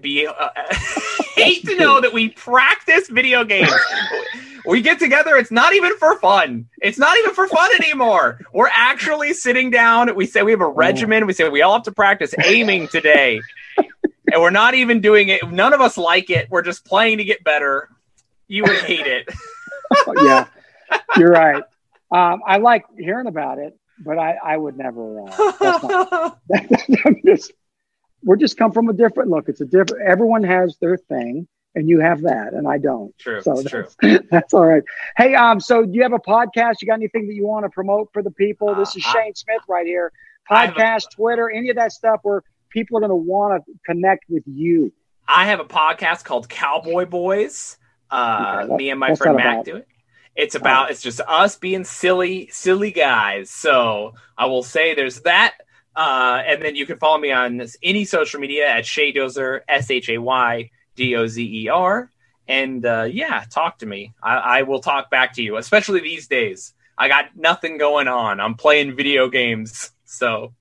be 0.00 0.26
uh, 0.26 0.48
hate 1.36 1.64
to 1.64 1.76
know 1.76 2.00
that 2.00 2.12
we 2.12 2.28
practice 2.30 3.08
video 3.08 3.44
games. 3.44 3.72
we 4.66 4.80
get 4.80 4.98
together. 4.98 5.36
It's 5.36 5.50
not 5.50 5.74
even 5.74 5.96
for 5.98 6.18
fun. 6.18 6.68
It's 6.80 6.98
not 6.98 7.16
even 7.18 7.34
for 7.34 7.48
fun 7.48 7.70
anymore. 7.76 8.40
We're 8.52 8.70
actually 8.72 9.34
sitting 9.34 9.70
down. 9.70 10.14
We 10.14 10.26
say 10.26 10.42
we 10.42 10.52
have 10.52 10.60
a 10.60 10.68
regimen. 10.68 11.26
We 11.26 11.32
say 11.32 11.48
we 11.48 11.62
all 11.62 11.74
have 11.74 11.82
to 11.84 11.92
practice 11.92 12.34
aiming 12.44 12.88
today, 12.88 13.40
and 13.76 14.42
we're 14.42 14.50
not 14.50 14.74
even 14.74 15.00
doing 15.00 15.28
it. 15.28 15.48
None 15.50 15.72
of 15.72 15.80
us 15.80 15.96
like 15.96 16.30
it. 16.30 16.50
We're 16.50 16.62
just 16.62 16.84
playing 16.84 17.18
to 17.18 17.24
get 17.24 17.42
better. 17.44 17.88
You 18.48 18.64
would 18.64 18.78
hate 18.78 19.06
it. 19.06 19.28
yeah, 20.22 20.46
you're 21.16 21.30
right. 21.30 21.62
Um, 22.12 22.42
I 22.46 22.58
like 22.58 22.84
hearing 22.98 23.26
about 23.26 23.58
it, 23.58 23.78
but 24.04 24.18
I, 24.18 24.36
I 24.44 24.56
would 24.56 24.76
never. 24.76 25.20
Uh, 25.26 26.30
that's 26.48 26.88
not, 26.88 27.14
just, 27.26 27.52
we're 28.22 28.36
just 28.36 28.56
come 28.56 28.72
from 28.72 28.88
a 28.88 28.92
different 28.92 29.30
look. 29.30 29.48
It's 29.48 29.60
a 29.60 29.64
different. 29.64 30.02
Everyone 30.06 30.44
has 30.44 30.76
their 30.80 30.96
thing, 30.96 31.48
and 31.74 31.88
you 31.88 32.00
have 32.00 32.22
that, 32.22 32.52
and 32.52 32.68
I 32.68 32.78
don't. 32.78 33.16
True. 33.18 33.40
So 33.42 33.54
that's, 33.62 33.94
true. 34.00 34.18
that's 34.30 34.52
all 34.54 34.66
right. 34.66 34.82
Hey, 35.16 35.34
um, 35.34 35.58
so 35.60 35.84
do 35.84 35.92
you 35.92 36.02
have 36.02 36.12
a 36.12 36.18
podcast? 36.18 36.76
You 36.82 36.86
got 36.88 36.94
anything 36.94 37.26
that 37.28 37.34
you 37.34 37.46
want 37.46 37.64
to 37.64 37.70
promote 37.70 38.10
for 38.12 38.22
the 38.22 38.30
people? 38.30 38.74
This 38.74 38.94
is 38.96 39.04
Uh, 39.06 39.08
I- 39.08 39.12
Shayne 39.24 39.34
Smith 39.34 39.62
right 39.68 39.86
here. 39.86 40.12
I 40.50 40.66
have 40.66 40.76
a- 40.76 40.80
Podcast, 40.80 41.10
Twitter, 41.14 41.48
any 41.50 41.70
of 41.70 41.76
that 41.76 41.92
stuff 41.92 42.20
where 42.24 42.42
people 42.68 42.96
are 42.98 43.00
going 43.00 43.10
to 43.10 43.14
want 43.16 43.64
to 43.64 43.72
connect 43.86 44.24
with 44.28 44.42
you. 44.46 44.92
I 45.26 45.46
have 45.46 45.60
a 45.60 45.64
podcast 45.64 46.24
called 46.24 46.48
Cowboy 46.48 47.06
Boys. 47.06 47.76
Uh, 48.10 48.56
Okay, 48.60 48.68
what- 48.68 48.76
me 48.78 48.90
and 48.90 49.00
my 49.00 49.14
friend 49.14 49.38
that 49.38 49.44
Mac 49.44 49.54
about? 49.54 49.64
do 49.64 49.76
it. 49.76 49.86
It's 50.34 50.54
about 50.54 50.90
it's 50.90 51.02
just 51.02 51.20
us 51.20 51.56
being 51.56 51.84
silly, 51.84 52.48
silly 52.52 52.90
guys. 52.90 53.50
So 53.50 54.14
I 54.36 54.46
will 54.46 54.62
say 54.62 54.94
there's 54.94 55.20
that. 55.22 55.54
Uh, 55.94 56.42
and 56.46 56.62
then 56.62 56.74
you 56.74 56.86
can 56.86 56.98
follow 56.98 57.18
me 57.18 57.30
on 57.32 57.58
this- 57.58 57.76
any 57.82 58.04
social 58.06 58.40
media 58.40 58.66
at 58.66 58.86
Shay 58.86 59.12
Dozer, 59.12 59.60
S 59.68 59.90
H 59.90 60.08
A 60.08 60.18
Y 60.18 60.70
D 60.96 61.14
O 61.16 61.26
Z 61.26 61.42
E 61.64 61.68
R. 61.68 62.10
And 62.48 62.84
uh, 62.86 63.06
yeah, 63.10 63.44
talk 63.50 63.78
to 63.78 63.86
me. 63.86 64.12
I, 64.22 64.36
I 64.36 64.62
will 64.62 64.80
talk 64.80 65.10
back 65.10 65.34
to 65.34 65.42
you, 65.42 65.56
especially 65.58 66.00
these 66.00 66.26
days. 66.28 66.72
I 66.96 67.08
got 67.08 67.36
nothing 67.36 67.78
going 67.78 68.08
on. 68.08 68.40
I'm 68.40 68.54
playing 68.54 68.96
video 68.96 69.28
games. 69.28 69.90
So, 70.04 70.52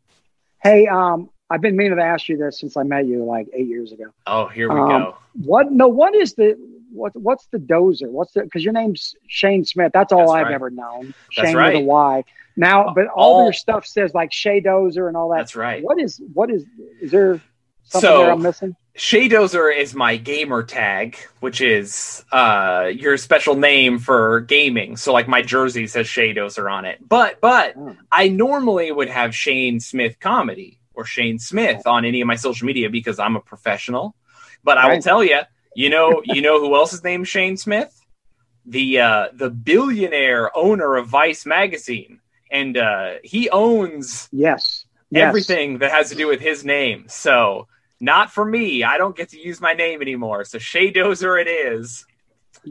Hey, 0.63 0.87
um, 0.87 1.29
I've 1.49 1.59
been 1.59 1.75
meaning 1.75 1.97
to 1.97 2.03
ask 2.03 2.29
you 2.29 2.37
this 2.37 2.61
since 2.61 2.77
I 2.77 2.83
met 2.83 3.05
you 3.05 3.25
like 3.25 3.47
eight 3.53 3.67
years 3.67 3.91
ago. 3.91 4.05
oh, 4.25 4.47
here 4.47 4.73
we 4.73 4.79
Um, 4.79 4.87
go. 4.87 5.17
What? 5.43 5.69
No, 5.73 5.89
what 5.89 6.15
is 6.15 6.35
the 6.35 6.57
what? 6.91 7.15
What's 7.15 7.45
the 7.47 7.57
dozer? 7.57 8.09
What's 8.09 8.33
the? 8.33 8.43
Because 8.43 8.63
your 8.63 8.73
name's 8.73 9.15
Shayne 9.27 9.65
Smith. 9.65 9.91
That's 9.93 10.11
all 10.11 10.19
That's 10.19 10.31
I've 10.31 10.45
right. 10.47 10.53
ever 10.53 10.69
known. 10.69 11.13
That's 11.35 11.49
Shayne 11.49 11.55
with 11.57 11.65
a 11.65 11.77
right. 11.77 11.85
Y. 11.85 12.23
Now, 12.57 12.93
but 12.93 13.07
all, 13.07 13.35
All- 13.35 13.43
your 13.45 13.53
stuff 13.53 13.85
says 13.85 14.13
like 14.13 14.31
Shay 14.33 14.61
Dozer 14.61 15.07
and 15.07 15.15
all 15.15 15.29
that. 15.29 15.37
That's 15.37 15.55
right. 15.55 15.83
What 15.83 15.99
is? 15.99 16.21
What 16.33 16.51
is? 16.51 16.65
Is 17.01 17.11
there 17.11 17.39
something 17.83 18.09
So- 18.09 18.19
there 18.23 18.31
I'm 18.31 18.41
missing? 18.41 18.75
Shay 18.93 19.29
Dozer 19.29 19.73
is 19.73 19.95
my 19.95 20.17
gamer 20.17 20.63
tag, 20.63 21.15
which 21.39 21.61
is 21.61 22.25
uh, 22.33 22.91
your 22.93 23.15
special 23.15 23.55
name 23.55 23.99
for 23.99 24.41
gaming. 24.41 24.97
So, 24.97 25.13
like 25.13 25.29
my 25.29 25.41
jersey 25.41 25.87
says 25.87 26.09
Shay 26.09 26.33
Dozer 26.33 26.69
on 26.69 26.83
it. 26.83 26.99
But, 27.07 27.39
but 27.39 27.73
Oh. 27.77 27.95
I 28.11 28.27
normally 28.27 28.91
would 28.91 29.07
have 29.09 29.33
Shayne 29.33 29.79
Smith 29.79 30.19
comedy 30.19 30.77
or 30.93 31.05
Shayne 31.05 31.39
Smith 31.39 31.87
on 31.87 32.03
any 32.03 32.19
of 32.19 32.27
my 32.27 32.35
social 32.35 32.67
media 32.67 32.89
because 32.89 33.17
I'm 33.17 33.37
a 33.37 33.39
professional. 33.39 34.13
But 34.61 34.77
I 34.77 34.93
will 34.93 35.01
tell 35.01 35.23
you, 35.23 35.39
you 35.75 35.89
know, 35.89 36.21
you 36.25 36.41
know 36.41 36.59
who 36.59 36.75
else's 36.75 37.03
name 37.03 37.23
Shane 37.23 37.57
Smith? 37.57 37.97
The 38.65 38.99
uh, 38.99 39.27
the 39.33 39.49
billionaire 39.49 40.55
owner 40.55 40.95
of 40.95 41.07
Vice 41.07 41.45
magazine, 41.45 42.19
and 42.51 42.77
uh, 42.77 43.13
he 43.23 43.49
owns 43.49 44.29
Yes. 44.31 44.85
Yes. 45.09 45.27
everything 45.27 45.79
that 45.79 45.91
has 45.91 46.09
to 46.09 46.15
do 46.15 46.27
with 46.27 46.39
his 46.39 46.63
name. 46.63 47.05
So 47.07 47.67
not 47.99 48.31
for 48.31 48.45
me. 48.45 48.83
I 48.83 48.97
don't 48.97 49.15
get 49.15 49.29
to 49.29 49.39
use 49.39 49.59
my 49.59 49.73
name 49.73 50.01
anymore. 50.01 50.43
So 50.45 50.57
Shay 50.57 50.91
Dozer 50.91 51.41
it 51.41 51.47
is. 51.47 52.05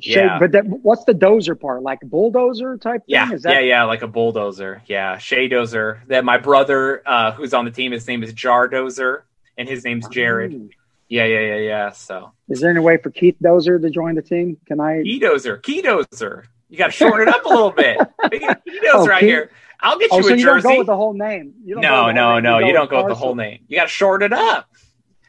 Shay, 0.01 0.25
Yeah. 0.25 0.39
But 0.39 0.53
that, 0.53 0.65
what's 0.67 1.05
the 1.05 1.13
dozer 1.13 1.59
part? 1.61 1.83
Like 1.83 1.99
bulldozer 2.03 2.77
type 2.79 3.01
thing? 3.01 3.05
Yeah, 3.09 3.33
Is 3.33 3.43
that? 3.43 3.55
yeah, 3.55 3.61
yeah, 3.61 3.83
like 3.85 4.03
a 4.03 4.07
bulldozer. 4.09 4.83
Yeah, 4.87 5.19
Shay 5.19 5.49
Dozer. 5.49 6.07
That 6.07 6.25
my 6.25 6.39
brother, 6.39 7.03
uh, 7.05 7.33
who's 7.33 7.53
on 7.53 7.65
the 7.65 7.71
team, 7.73 7.91
his 7.93 8.07
name 8.07 8.23
is 8.23 8.33
Jar 8.33 8.69
Dozer, 8.69 9.23
and 9.59 9.69
his 9.69 9.85
name's 9.85 10.07
Jared. 10.09 10.53
Mm. 10.53 10.71
Yeah, 11.11 11.25
yeah, 11.27 11.41
yeah, 11.41 11.57
yeah. 11.57 11.91
So 11.91 12.33
Is 12.49 12.61
there 12.61 12.71
any 12.71 12.81
way 12.81 12.97
for 12.97 13.11
Keith 13.11 13.37
Dozer 13.45 13.79
to 13.83 13.91
join 13.91 14.15
the 14.15 14.23
team? 14.23 14.57
Can 14.67 14.81
I? 14.81 15.03
Key 15.03 15.21
Dozer, 15.21 15.61
Keith 15.63 15.85
Dozer. 15.85 16.45
You 16.71 16.79
got 16.79 16.87
to 16.87 16.93
shorten 16.93 17.27
it 17.29 17.35
up 17.35 17.45
a 17.45 17.49
little 17.49 17.73
bit. 17.73 17.99
Key 18.31 18.39
Dozer 18.87 19.17
Oh, 19.17 19.19
Key- 19.21 19.27
here. 19.27 19.51
I'll 19.81 19.99
get 19.99 20.13
you 20.13 20.19
Oh, 20.19 20.23
so 20.23 20.35
a 20.35 20.37
you 20.37 20.45
don't 20.45 20.57
jersey. 20.57 20.69
go 20.69 20.79
with 20.79 20.87
the 20.87 20.97
whole 20.97 21.15
name. 21.15 21.55
You 21.65 21.75
don't 21.75 21.83
no, 21.83 22.11
no, 22.13 22.35
name, 22.35 22.43
no. 22.45 22.59
You 22.61 22.73
don't 22.73 22.89
go 22.89 22.99
with 23.03 23.09
the 23.09 23.15
whole 23.15 23.35
name. 23.35 23.61
You 23.67 23.77
got 23.77 23.85
to 23.85 23.89
shorten 23.89 24.27
it 24.33 24.39
up. 24.39 24.69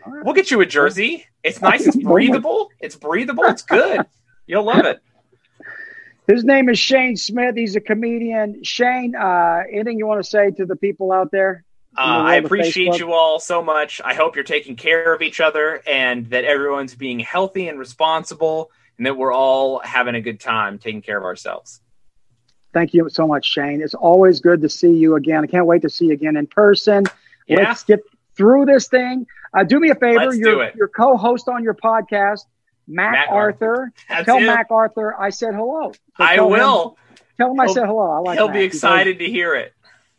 Right. 0.05 0.23
We'll 0.25 0.33
get 0.35 0.51
you 0.51 0.61
a 0.61 0.65
jersey. 0.65 1.25
It's 1.43 1.61
nice. 1.61 1.87
It's 1.87 1.97
Oh 1.97 2.01
breathable. 2.01 2.69
It's 2.79 2.95
breathable. 2.95 3.45
It's 3.45 3.61
good. 3.63 4.05
You'll 4.45 4.65
love 4.65 4.85
it. 4.85 4.99
His 6.27 6.43
name 6.43 6.69
is 6.69 6.77
Shayne 6.79 7.15
Smith. 7.17 7.55
He's 7.55 7.75
a 7.75 7.81
comedian. 7.81 8.63
Shayne, 8.63 9.15
uh, 9.15 9.61
anything 9.71 9.97
you 9.97 10.05
want 10.05 10.23
to 10.23 10.29
say 10.29 10.51
to 10.51 10.65
the 10.65 10.75
people 10.75 11.11
out 11.11 11.31
there? 11.31 11.63
Uh, 11.97 12.01
I 12.01 12.35
appreciate 12.35 12.99
you 12.99 13.11
all 13.13 13.39
so 13.39 13.61
much. 13.61 13.99
I 14.03 14.13
hope 14.13 14.35
you're 14.35 14.45
taking 14.45 14.75
care 14.77 15.13
of 15.13 15.21
each 15.21 15.41
other 15.41 15.81
and 15.85 16.25
that 16.29 16.45
everyone's 16.45 16.95
being 16.95 17.19
healthy 17.19 17.67
and 17.67 17.77
responsible 17.77 18.71
and 18.97 19.05
that 19.05 19.17
we're 19.17 19.33
all 19.33 19.79
having 19.79 20.15
a 20.15 20.21
good 20.21 20.39
time 20.39 20.77
taking 20.79 21.01
care 21.01 21.17
of 21.17 21.23
ourselves. 21.25 21.81
Thank 22.73 22.93
you 22.93 23.09
so 23.09 23.27
much, 23.27 23.45
Shayne. 23.45 23.81
It's 23.81 23.93
always 23.93 24.39
good 24.39 24.61
to 24.61 24.69
see 24.69 24.93
you 24.93 25.15
again. 25.15 25.43
I 25.43 25.47
can't 25.47 25.65
wait 25.65 25.81
to 25.81 25.89
see 25.89 26.05
you 26.05 26.13
again 26.13 26.37
in 26.37 26.47
person. 26.47 27.03
Yeah. 27.45 27.57
Let's 27.57 27.83
get 27.83 27.99
through 28.37 28.65
this 28.67 28.87
thing. 28.87 29.27
Uh, 29.53 29.65
do 29.65 29.77
me 29.77 29.89
a 29.89 29.95
favor. 29.95 30.19
Let's 30.25 30.37
your, 30.37 30.51
do 30.53 30.59
it. 30.61 30.75
your 30.75 30.87
co-host 30.87 31.49
on 31.49 31.63
your 31.65 31.73
podcast, 31.73 32.45
Mac, 32.87 33.11
Mac 33.11 33.27
Arthur. 33.29 33.91
Tell 34.23 34.37
him. 34.37 34.45
Mac 34.45 34.67
Arthur 34.71 35.13
I 35.19 35.31
said 35.31 35.53
hello. 35.53 35.91
So 35.91 35.99
I 36.23 36.37
tell 36.37 36.45
him- 36.45 36.51
will. 36.61 36.97
tell 37.35 37.51
him 37.51 37.59
I 37.59 37.65
He'll- 37.65 37.73
said 37.73 37.85
hello. 37.87 38.09
I 38.11 38.19
like 38.19 38.37
He'll 38.37 38.47
Mac. 38.47 38.53
be 38.55 38.61
He's 38.63 38.75
excited 38.75 39.19
to 39.19 39.25
hear 39.25 39.55
it. 39.55 39.73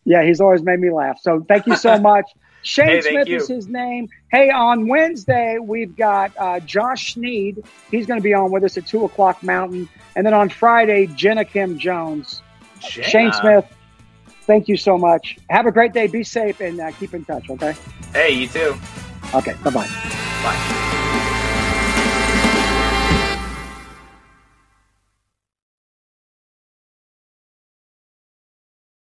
Yeah, 0.05 0.25
he's 0.25 0.41
always 0.41 0.63
made 0.63 0.81
me 0.81 0.91
laugh. 0.91 1.19
So 1.21 1.45
thank 1.49 1.67
you 1.67 1.77
so 1.77 1.99
much. 2.01 2.27
Shayne 2.63 2.87
Hey, 2.87 3.01
Smith 3.01 3.29
is 3.29 3.49
his 3.49 3.69
name. 3.69 4.09
Hey, 4.31 4.51
on 4.51 4.87
Wednesday, 4.87 5.59
we've 5.61 5.97
got 5.97 6.33
uh, 6.39 6.61
Josh 6.61 7.15
Sneed. 7.15 7.65
He's 7.91 8.07
going 8.07 8.21
to 8.21 8.23
be 8.23 8.35
on 8.35 8.53
with 8.53 8.63
us 8.63 8.77
at 8.77 8.87
2 8.87 9.05
o'clock 9.05 9.43
Mountain. 9.43 9.89
And 10.15 10.25
then 10.25 10.33
on 10.33 10.49
Friday, 10.49 11.07
Jenna 11.07 11.45
Kim 11.45 11.79
Jones. 11.79 12.41
Jenna. 12.81 13.09
Shayne 13.09 13.33
Smith, 13.33 13.65
thank 14.43 14.69
you 14.69 14.77
so 14.77 14.97
much. 14.97 15.39
Have 15.51 15.67
a 15.67 15.73
great 15.73 15.93
day. 15.93 16.07
Be 16.07 16.23
safe 16.23 16.61
and 16.61 16.81
uh, 16.81 16.93
keep 16.93 17.15
in 17.15 17.25
touch, 17.25 17.51
okay? 17.51 17.75
Hey, 18.13 18.31
you 18.31 18.47
too. 18.47 18.77
Okay, 19.35 19.55
bye 19.65 19.71
bye. 19.71 19.89
Bye. 20.43 20.99